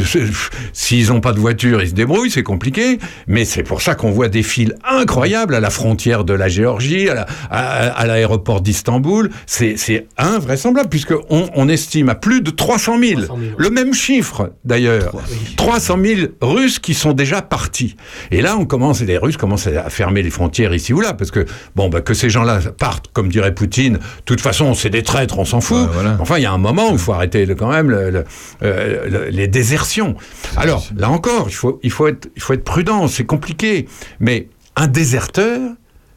[0.73, 2.97] S'ils n'ont pas de voiture, ils se débrouillent, c'est compliqué.
[3.27, 7.09] Mais c'est pour ça qu'on voit des files incroyables à la frontière de la Géorgie,
[7.09, 9.29] à la- à- à l'aéroport d'Istanbul.
[9.45, 13.21] C'est invraisemblable, puisqu'on on estime à plus de 300 000.
[13.57, 15.13] Le même chiffre, d'ailleurs.
[15.57, 17.95] 300 000 Russes qui sont déjà partis.
[18.31, 21.13] Et là, on commence, et les Russes commencent à fermer les frontières ici ou là,
[21.13, 24.89] parce que, bon, bah, que ces gens-là partent, comme dirait Poutine, de toute façon, c'est
[24.89, 25.87] des traîtres, on s'en fout.
[26.19, 28.23] Enfin, il y a un moment où il faut arrêter le- quand même le- le-
[28.63, 30.15] euh, le- les désertions.
[30.57, 33.87] Alors, là encore, il faut, il faut, être, il faut être prudent, c'est compliqué.
[34.19, 35.59] Mais un déserteur,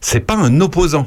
[0.00, 1.06] c'est pas un opposant.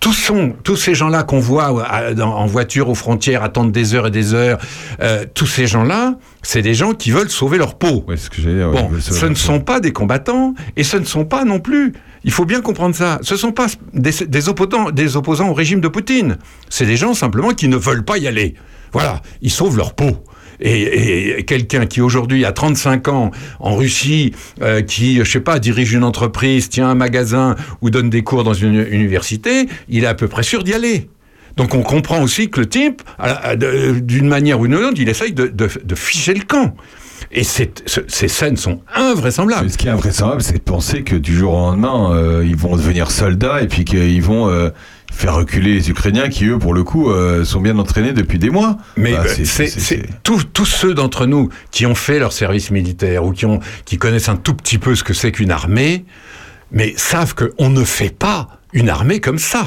[0.00, 1.86] Tous, sont, tous ces gens-là qu'on voit
[2.16, 4.58] dans- en voiture aux frontières attendre des heures et des heures,
[5.00, 8.04] euh, tous ces gens-là, c'est des gens qui veulent sauver leur peau.
[8.72, 11.92] bon, ce ne sont pas des combattants et ce ne sont pas non plus.
[12.24, 13.18] Il faut bien comprendre ça.
[13.22, 16.36] Ce ne sont pas des, opposants, des opposants au régime de Poutine.
[16.68, 18.54] C'est des gens simplement qui ne veulent pas y aller.
[18.92, 20.24] Voilà, ils sauvent leur peau.
[20.62, 23.30] Et, quelqu'un qui aujourd'hui a 35 ans
[23.60, 28.10] en Russie, euh, qui, je sais pas, dirige une entreprise, tient un magasin ou donne
[28.10, 31.08] des cours dans une université, il est à peu près sûr d'y aller.
[31.56, 33.02] Donc on comprend aussi que le type,
[34.02, 36.74] d'une manière ou d'une autre, il essaye de- de ficher le camp.
[37.32, 37.70] Et ces
[38.28, 39.70] scènes sont invraisemblables.
[39.70, 42.76] Ce qui est invraisemblable, c'est de penser que du jour au lendemain, euh, ils vont
[42.76, 44.70] devenir soldats et puis qu'ils vont euh,
[45.12, 48.50] faire reculer les Ukrainiens qui, eux, pour le coup, euh, sont bien entraînés depuis des
[48.50, 48.78] mois.
[48.96, 53.32] Mais Bah, c'est- tous, tous ceux d'entre nous qui ont fait leur service militaire ou
[53.32, 56.04] qui, ont, qui connaissent un tout petit peu ce que c'est qu'une armée,
[56.72, 59.66] mais savent qu'on ne fait pas une armée comme ça.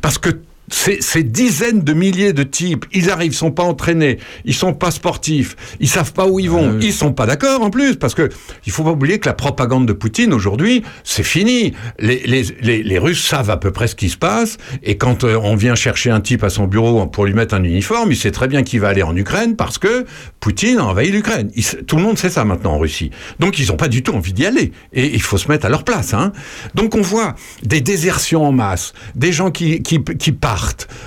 [0.00, 0.30] Parce que
[0.70, 4.74] ces, ces dizaines de milliers de types, ils arrivent, ils sont pas entraînés, ils sont
[4.74, 8.14] pas sportifs, ils savent pas où ils vont, ils sont pas d'accord en plus, parce
[8.14, 8.28] que
[8.66, 11.72] il faut pas oublier que la propagande de Poutine aujourd'hui, c'est fini.
[11.98, 15.24] Les, les, les, les Russes savent à peu près ce qui se passe, et quand
[15.24, 18.16] euh, on vient chercher un type à son bureau pour lui mettre un uniforme, il
[18.16, 20.04] sait très bien qu'il va aller en Ukraine parce que
[20.40, 21.50] Poutine a envahi l'Ukraine.
[21.86, 23.10] Tout le monde sait ça maintenant en Russie.
[23.38, 25.68] Donc ils n'ont pas du tout envie d'y aller, et il faut se mettre à
[25.68, 26.14] leur place.
[26.14, 26.32] Hein.
[26.74, 30.57] Donc on voit des désertions en masse, des gens qui, qui, qui partent,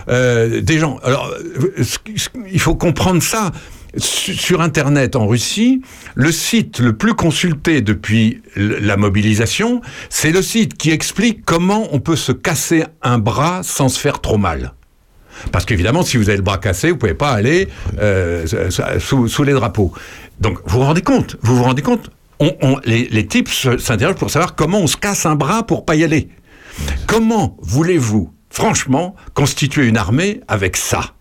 [0.10, 1.00] euh, des gens.
[1.04, 1.84] Alors, euh,
[2.52, 3.52] il faut comprendre ça.
[3.98, 5.82] Su- Sur Internet en Russie,
[6.16, 12.00] le site le plus consulté depuis la mobilisation, c'est le site qui explique comment on
[12.00, 14.72] peut se casser un bras sans se faire trop mal.
[15.52, 17.68] Parce qu'évidemment, si vous avez le bras cassé, vous pouvez pas aller
[18.00, 18.46] euh,
[19.00, 19.92] sous, les drapeaux.
[20.40, 22.10] Donc, vous vous rendez compte Vous vous rendez compte
[22.86, 26.04] les, les types s'interrogent pour savoir comment on se casse un bras pour pas y
[26.06, 26.30] aller.
[27.08, 31.14] Comment voulez-vous, franchement, constituer une armée avec ça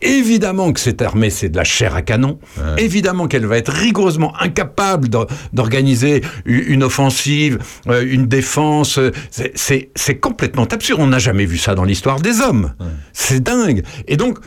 [0.00, 2.38] Évidemment que cette armée, c'est de la chair à canon.
[2.78, 8.98] Évidemment qu'elle va être rigoureusement incapable d'or- d'organiser une offensive, euh, une défense.
[9.30, 11.00] C'est complètement absurde.
[11.02, 12.72] On n'a jamais vu ça dans l'histoire des hommes.
[13.12, 13.82] C'est dingue.
[14.06, 14.38] Et donc,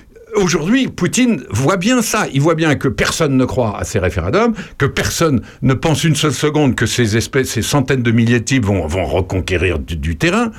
[0.41, 2.25] Aujourd'hui, Poutine voit bien ça.
[2.33, 6.15] Il voit bien que personne ne croit à ces référendums, que personne ne pense une
[6.15, 10.15] seule seconde que ces espèces, ces centaines de milliers de types vont, vont reconquérir du,
[10.15, 10.51] terrain.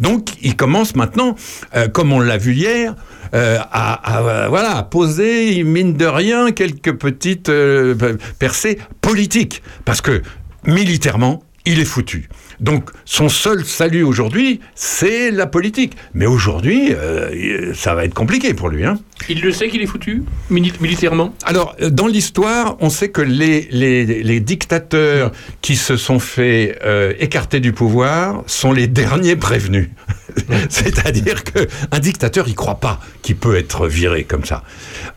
[0.00, 1.36] Donc, il commence maintenant,
[1.76, 2.96] euh, comme on l'a vu hier,
[3.32, 7.94] euh, à poser, mine de rien, quelques petites euh,
[8.40, 9.62] percées politiques.
[9.84, 10.22] Parce que,
[10.66, 12.28] militairement, il est foutu.
[12.60, 15.94] Donc son seul salut aujourd'hui, c'est la politique.
[16.14, 18.84] Mais aujourd'hui, euh, ça va être compliqué pour lui.
[18.84, 18.98] Hein.
[19.28, 21.34] Il le sait qu'il est foutu, mili- militairement?
[21.44, 27.12] Alors, dans l'histoire, on sait que les, les, les dictateurs qui se sont fait euh,
[27.20, 29.88] écarter du pouvoir sont les derniers prévenus.
[30.68, 34.62] C'est-à-dire qu'un dictateur, il croit pas qu'il peut être viré comme ça.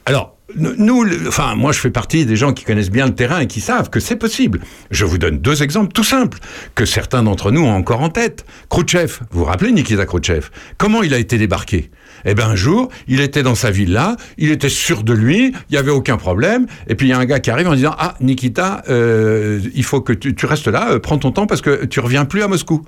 [0.05, 3.47] Alors, nous, enfin, moi, je fais partie des gens qui connaissent bien le terrain et
[3.47, 4.61] qui savent que c'est possible.
[4.89, 6.39] Je vous donne deux exemples tout simples
[6.75, 8.45] que certains d'entre nous ont encore en tête.
[8.69, 10.49] Khrouchtchev, vous vous rappelez Nikita Khrouchtchev?
[10.77, 11.89] Comment il a été débarqué?
[12.25, 15.71] Eh bien, un jour, il était dans sa villa, il était sûr de lui, il
[15.71, 17.95] n'y avait aucun problème, et puis il y a un gars qui arrive en disant
[17.97, 21.61] Ah, Nikita, euh, il faut que tu, tu restes là, euh, prends ton temps parce
[21.61, 22.83] que tu reviens plus à Moscou.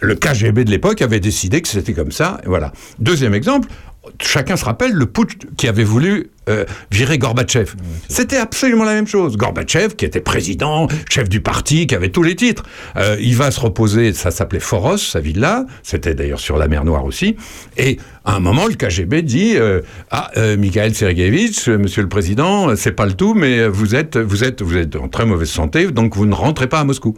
[0.00, 2.40] Le KGB de l'époque avait décidé que c'était comme ça.
[2.44, 2.72] et Voilà.
[2.98, 3.68] Deuxième exemple,
[4.20, 7.72] chacun se rappelle le putsch qui avait voulu euh, virer Gorbatchev.
[8.08, 9.36] C'était absolument la même chose.
[9.36, 12.64] Gorbatchev, qui était président, chef du parti, qui avait tous les titres,
[12.96, 16.84] euh, il va se reposer, ça s'appelait Foros, sa villa, c'était d'ailleurs sur la mer
[16.84, 17.36] Noire aussi,
[17.76, 19.80] et à un moment, le KGB dit euh,
[20.10, 24.44] Ah, Mikhail Sergeyevich, euh, monsieur le président, c'est pas le tout, mais vous êtes, vous,
[24.44, 27.16] êtes, vous êtes en très mauvaise santé, donc vous ne rentrez pas à Moscou.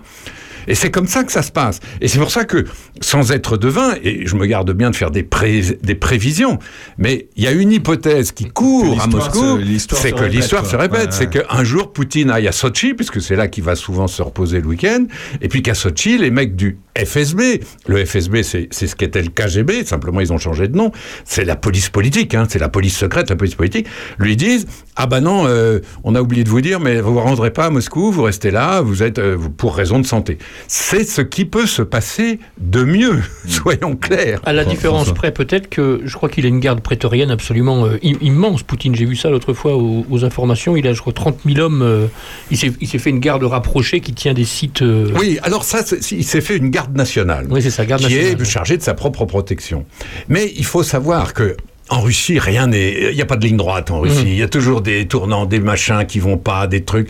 [0.69, 1.81] Et c'est comme ça que ça se passe.
[2.01, 2.65] Et c'est pour ça que,
[3.01, 6.59] sans être devin, et je me garde bien de faire des, pré- des prévisions,
[6.99, 9.59] mais il y a une hypothèse qui court à Moscou,
[9.97, 11.13] c'est que l'histoire se répète.
[11.13, 11.45] C'est ouais.
[11.49, 14.67] qu'un jour, Poutine aille à Sochi, puisque c'est là qu'il va souvent se reposer le
[14.67, 15.05] week-end,
[15.41, 19.85] et puis qu'à Sochi, les mecs du FSB, le FSB, c'est ce qu'était le KGB,
[19.85, 20.93] simplement ils ont changé de nom,
[21.25, 23.87] c'est la police politique, hein, c'est la police secrète, la police politique,
[24.19, 24.67] lui disent
[24.97, 27.67] Ah ben non, euh, on a oublié de vous dire, mais vous ne rentrez pas
[27.67, 30.39] à Moscou, vous restez là, vous êtes euh, vous- pour raison de santé.
[30.69, 34.41] C'est ce qui peut se passer de mieux, soyons clairs.
[34.45, 37.99] À la différence près, peut-être que je crois qu'il a une garde prétorienne absolument euh,
[38.05, 38.95] im- immense, Poutine.
[38.95, 40.77] J'ai vu ça l'autre fois aux, aux informations.
[40.77, 41.83] Il a, je crois, 30 000 hommes.
[41.83, 42.07] euh,
[42.51, 44.83] il s'est il s'est fait une garde rapprochée qui tient des sites.
[44.83, 47.47] euh, Oui, alors ça, c'est- il s'est fait une garde nationale.
[47.51, 48.41] Oui, c'est ça, garde qui nationale.
[48.43, 49.85] est chargée de sa propre protection.
[50.29, 51.57] Mais il faut savoir que.
[51.89, 53.11] En Russie, rien n'est.
[53.13, 54.23] Il n'y a pas de ligne droite en Russie.
[54.23, 54.27] Mhm.
[54.27, 57.09] Il y a toujours des tournants, des machins qui vont pas, des trucs.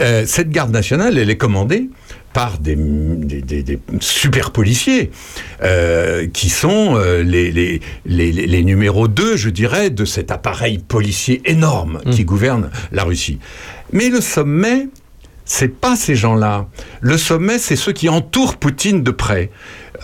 [0.00, 1.90] Euh, cette garde nationale, elle est commandée
[2.34, 5.10] par des, des- des- des super policiers
[5.62, 10.30] euh, qui sont euh, les, les, les, les- les numéros 2, je dirais, de cet
[10.30, 13.38] appareil policier énorme qui gouverne la Russie.
[13.92, 14.88] Mais le sommet,
[15.46, 16.66] c'est pas ces gens-là.
[17.00, 19.50] Le sommet, c'est ceux qui entourent Poutine de près.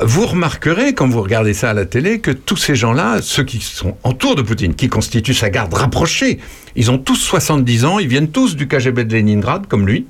[0.01, 3.59] Vous remarquerez, quand vous regardez ça à la télé, que tous ces gens-là, ceux qui
[3.61, 6.39] sont autour de Poutine, qui constituent sa garde rapprochée,
[6.77, 10.07] ils ont tous 70 ans, ils viennent tous du KGB de Leningrad, comme lui.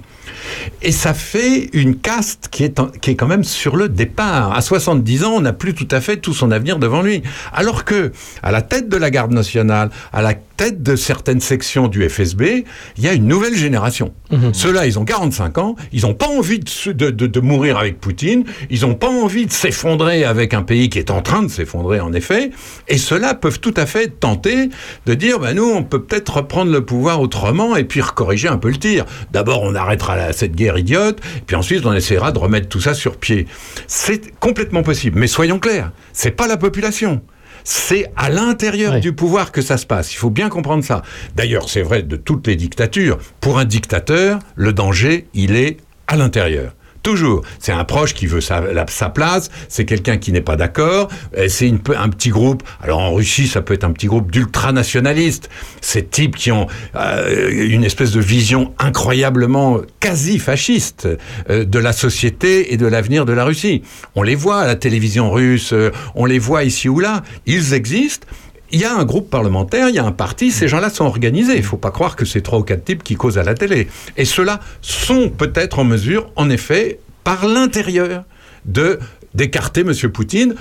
[0.83, 4.53] Et ça fait une caste qui est, en- qui est quand même sur le départ.
[4.55, 7.23] À 70 ans, on n'a plus tout à fait tout son avenir devant lui.
[7.53, 8.13] Alors que,
[8.43, 12.65] à la tête de la garde nationale, à la tête de certaines sections du FSB,
[12.99, 14.13] il y a une nouvelle génération.
[14.53, 17.79] Ceux-là, ils ont 45 ans, ils n'ont pas envie de, se- de- de- de mourir
[17.79, 21.43] avec Poutine, ils n'ont pas envie de s'effondrer avec un pays qui est en train
[21.43, 22.51] de s'effondrer, en effet,
[22.89, 24.69] et ceux-là peuvent tout à fait tenter
[25.07, 28.59] de dire, ben nous, on peut peut-être reprendre le pouvoir autrement et puis corriger un
[28.59, 29.05] peu le tir.
[29.33, 32.95] D'abord, on arrêtera la- cette guerre idiote, puis ensuite, on essaiera de remettre tout ça
[32.95, 33.47] sur pied.
[33.87, 37.23] C'est complètement possible, mais soyons clairs, c'est pas la population.
[37.63, 40.13] C'est à l'intérieur du pouvoir que ça se passe.
[40.15, 41.03] Il faut bien comprendre ça.
[41.37, 43.19] D'ailleurs, c'est vrai de toutes les dictatures.
[43.41, 45.77] Pour un dictateur, le danger, il est
[46.07, 46.73] à l'intérieur.
[47.03, 47.43] Toujours.
[47.59, 51.09] C'est un proche qui veut sa, la- sa place, c'est quelqu'un qui n'est pas d'accord,
[51.49, 52.63] c'est un petit groupe.
[52.83, 55.49] Alors en Russie, ça peut être un petit groupe d'ultranationalistes.
[55.81, 56.67] Ces types qui ont
[56.97, 61.09] euh, une espèce de vision incroyablement quasi fasciste
[61.49, 63.83] euh, de la société et de l'avenir de la Russie.
[64.15, 67.23] On les voit à la télévision russe, euh, on les voit ici ou là.
[67.47, 68.27] Ils existent.
[68.73, 71.55] Il y a un groupe parlementaire, il y a un parti, ces gens-là sont organisés.
[71.55, 73.55] Il ne faut pas croire que c'est trois ou quatre types qui causent à la
[73.55, 73.89] télé.
[74.17, 78.25] Et ceux-là sont peut-être en mesure, en effet, par l'intérieur,
[78.65, 78.99] de
[79.35, 79.93] d'écarter M.
[80.13, 80.55] Poutine.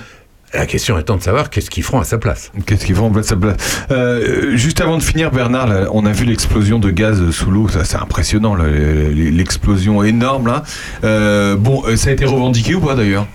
[0.52, 2.50] La question étant de savoir qu'est-ce qu'ils feront à sa place.
[2.66, 3.84] Qu'est-ce qu'ils font à sa place?
[3.92, 7.68] Euh, Juste avant de finir, Bernard, on a vu l'explosion de gaz sous l'eau.
[7.68, 10.48] C'est impressionnant, l'explosion énorme.
[10.48, 10.64] Là.
[11.04, 13.26] Euh, bon, euh, ça a été revendiqué ou pas d'ailleurs?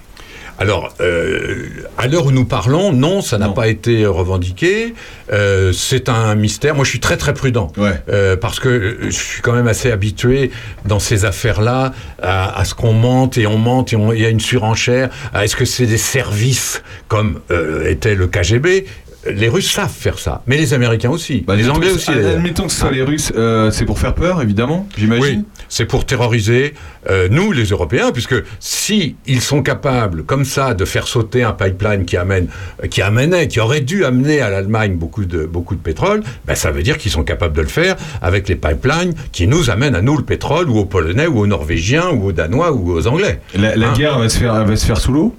[0.58, 1.66] Alors, euh,
[1.98, 4.94] à l'heure où nous parlons, non, ça n'a pas été revendiqué.
[5.32, 6.76] Euh, c'est un mystère.
[6.76, 7.72] Moi, je suis très très prudent
[8.10, 10.52] Euh, parce que euh, je suis quand même assez habitué
[10.86, 14.30] dans ces affaires-là à, à ce qu'on mente et on mente et il y a
[14.30, 15.10] une surenchère.
[15.34, 18.86] À Est-ce que c'est des services comme euh, était le KGB
[19.28, 22.12] les Russes savent faire ça, mais les Américains aussi, les Anglais aussi.
[22.12, 25.40] Bah, Admettons que ce soit les Russes, euh, c'est pour faire peur, évidemment, j'imagine.
[25.40, 26.74] Oui, c'est pour terroriser
[27.10, 31.54] euh, nous, les Européens, puisque si ils sont capables, comme ça, de faire sauter un
[31.54, 32.48] pipeline qui amène,
[32.84, 36.56] euh, qui amenait, qui aurait dû amener à l'Allemagne beaucoup de beaucoup de pétrole, ben
[36.56, 39.96] ça veut dire qu'ils sont capables de le faire avec les pipelines qui nous amènent
[39.96, 43.08] à nous le pétrole, ou aux Polonais, ou aux Norvégiens, ou aux Danois, ou aux
[43.08, 43.40] Anglais.
[43.56, 45.36] La, la Hein guerre va se faire, va se faire sous l'eau?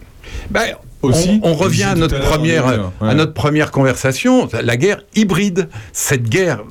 [0.51, 0.63] Ben,
[1.03, 5.69] Aussi, on, revient à notre à première, à notre première conversation, la guerre hybride.
[5.93, 6.65] Cette guerre,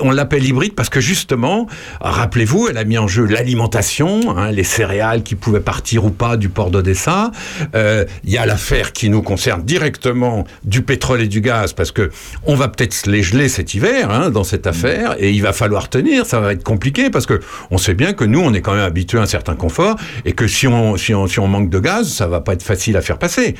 [0.00, 1.66] on l'appelle hybride parce que justement,
[2.00, 6.36] rappelez-vous, elle a mis en jeu l'alimentation, hein, les céréales qui pouvaient partir ou pas
[6.36, 7.30] du port d'Odessa.
[7.74, 11.90] Euh, Il y a l'affaire qui nous concerne directement du pétrole et du gaz parce
[11.90, 12.10] que
[12.44, 15.52] on va peut-être se les geler cet hiver hein, dans cette affaire et il va
[15.52, 16.26] falloir tenir.
[16.26, 17.40] Ça va être compliqué parce que
[17.70, 20.32] on sait bien que nous, on est quand même habitué à un certain confort et
[20.32, 22.96] que si on, si on, si on manque de gaz, ça va pas être facile
[22.96, 23.54] à faire passer.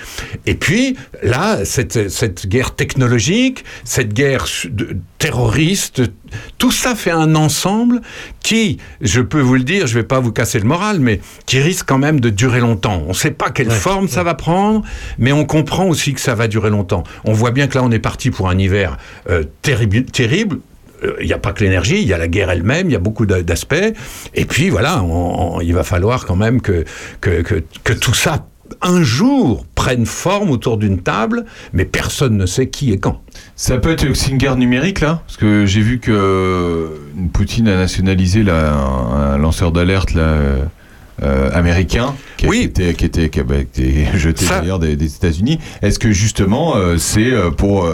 [0.47, 4.47] Et puis, là, cette, cette guerre technologique, cette guerre
[5.19, 6.03] terroriste,
[6.59, 8.01] tout ça fait un ensemble
[8.43, 11.59] qui, je peux vous le dire, je vais pas vous casser le moral, mais qui
[11.61, 13.03] risque quand même de durer longtemps.
[13.07, 14.83] On ne sait pas quelle forme ça va prendre,
[15.19, 17.05] mais on comprend aussi que ça va durer longtemps.
[17.25, 18.97] On voit bien que là, on est parti pour un hiver
[19.31, 20.59] euh, terrible, terrible.
[21.05, 22.97] Euh, Il n'y a pas que l'énergie, il y a la guerre elle-même, il y
[22.97, 23.75] a beaucoup d'aspects.
[24.35, 26.85] Et puis voilà, on- on- il va falloir quand même que,
[27.21, 28.47] que, que, que tout ça,
[28.83, 33.21] un jour, prenne forme autour d'une table, mais personne ne sait qui et quand.
[33.57, 35.23] Ça peut être aussi une guerre numérique là?
[35.27, 36.89] Parce que j'ai vu que euh,
[37.33, 40.65] Poutine a nationalisé là, un, un lanceur d'alerte là, euh,
[41.23, 44.97] euh, américain qui, a- était, qui était, qui a- bah, qui était jeté d'ailleurs des,
[44.97, 45.59] des États-Unis.
[45.83, 47.89] Est-ce que justement euh, c'est pour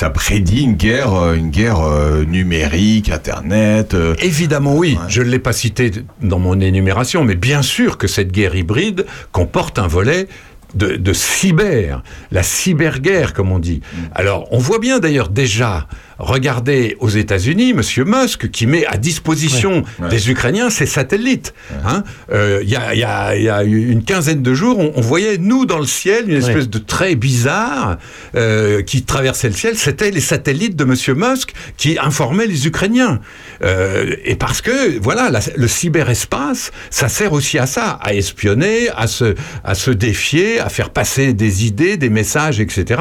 [0.00, 5.28] ça prédit une guerre, euh, une guerre euh, numérique, Internet euh, Évidemment oui, je ne
[5.28, 5.90] l'ai pas cité
[6.22, 10.26] dans mon énumération, mais bien sûr que cette guerre hybride comporte un volet
[10.72, 13.82] de, de cyber, la cyberguerre comme on dit.
[14.14, 15.86] Alors on voit bien d'ailleurs déjà,
[16.20, 21.54] regardez aux États-Unis, Monsieur Musk qui met à disposition des Ukrainiens ses satellites.
[21.86, 22.04] hein.
[22.32, 24.92] Euh, Il y, a, il y a- il y a une quinzaine de jours, on,
[24.94, 27.98] on voyait nous dans le ciel une espèce de trait bizarre
[28.34, 29.76] euh, qui traversait le ciel.
[29.76, 33.20] C'était les satellites de Monsieur Musk qui informaient les Ukrainiens.
[33.62, 38.88] Euh, et parce que voilà, la- le cyberespace, ça sert aussi à ça, à espionner,
[38.96, 39.34] à se,
[39.64, 43.00] à se défier, à faire passer des idées, des messages, etc.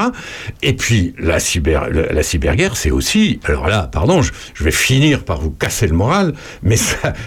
[0.61, 3.08] Et puis la cyber, la cyberguerre, c'est aussi,
[3.45, 6.33] alors là, pardon, je, je vais finir par vous casser le moral,
[6.63, 6.75] mais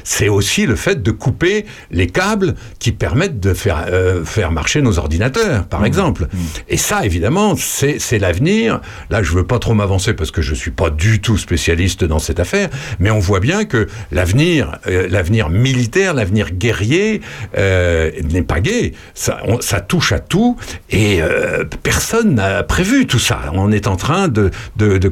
[0.04, 4.82] c'est aussi le fait de couper les câbles qui permettent de faire, euh, faire marcher
[4.82, 6.28] nos ordinateurs, par exemple.
[6.68, 8.80] Et ça, évidemment, c'est l'avenir.
[9.10, 12.18] Là, je veux pas trop m'avancer parce que je suis pas du tout spécialiste dans
[12.18, 12.68] cette affaire,
[12.98, 17.20] mais on voit bien que l'avenir, euh, l'avenir militaire, l'avenir guerrier
[17.58, 18.92] euh, n'est pas gai.
[19.14, 20.56] Ça, on- ça touche à tout
[20.90, 21.20] et
[21.82, 23.40] personne n'a prévu tout ça.
[23.52, 25.08] On est en train de, de, de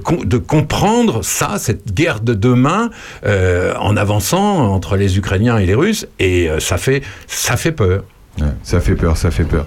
[0.61, 2.91] comprendre ça, cette guerre de demain,
[3.25, 7.73] euh, en avançant entre les Ukrainiens et les Russes, et euh, ça fait ça fait
[7.73, 8.03] peur.
[8.39, 9.67] Ouais, ça fait peur, ça fait peur.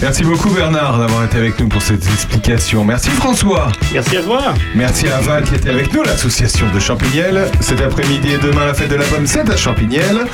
[0.00, 2.84] Merci beaucoup Bernard d'avoir été avec nous pour cette explication.
[2.84, 3.68] Merci François.
[3.92, 4.54] Merci à toi.
[4.74, 7.48] Merci à Val qui était avec nous, l'association de Champignelles.
[7.60, 10.24] Cet après-midi et demain, la fête de la pomme, c'est à Champignelles.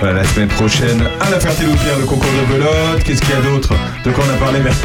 [0.00, 3.02] Voilà, la semaine prochaine, à la Ferté-Loupière, le concours de belote.
[3.04, 3.72] Qu'est-ce qu'il y a d'autre
[4.04, 4.58] De quoi on a parlé?
[4.62, 4.82] Merci.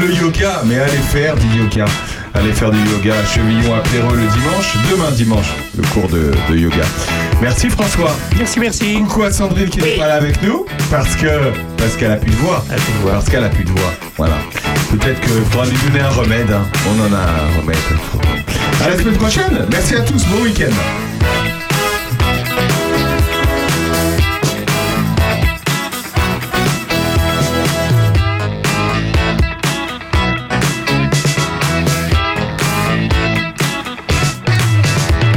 [0.00, 1.84] Le yoga, mais allez faire du yoga.
[2.34, 4.76] Allez faire du yoga à Chevillon à Pléreux le dimanche.
[4.90, 6.84] Demain dimanche, le cours de, de yoga.
[7.42, 8.14] Merci François.
[8.38, 8.94] Merci, merci.
[9.02, 11.26] Coucou à Sandrine qui n'est pas là avec nous parce que
[11.76, 12.64] parce qu'elle a plus de voix.
[13.04, 13.92] Parce qu'elle a plus de voix.
[14.16, 14.36] Voilà.
[14.90, 16.50] Peut-être qu'il faudra lui donner un remède.
[16.52, 16.62] hein.
[16.88, 17.76] On en a un remède.
[18.84, 19.66] À la semaine prochaine.
[19.70, 20.24] Merci à tous.
[20.26, 20.72] Bon week-end.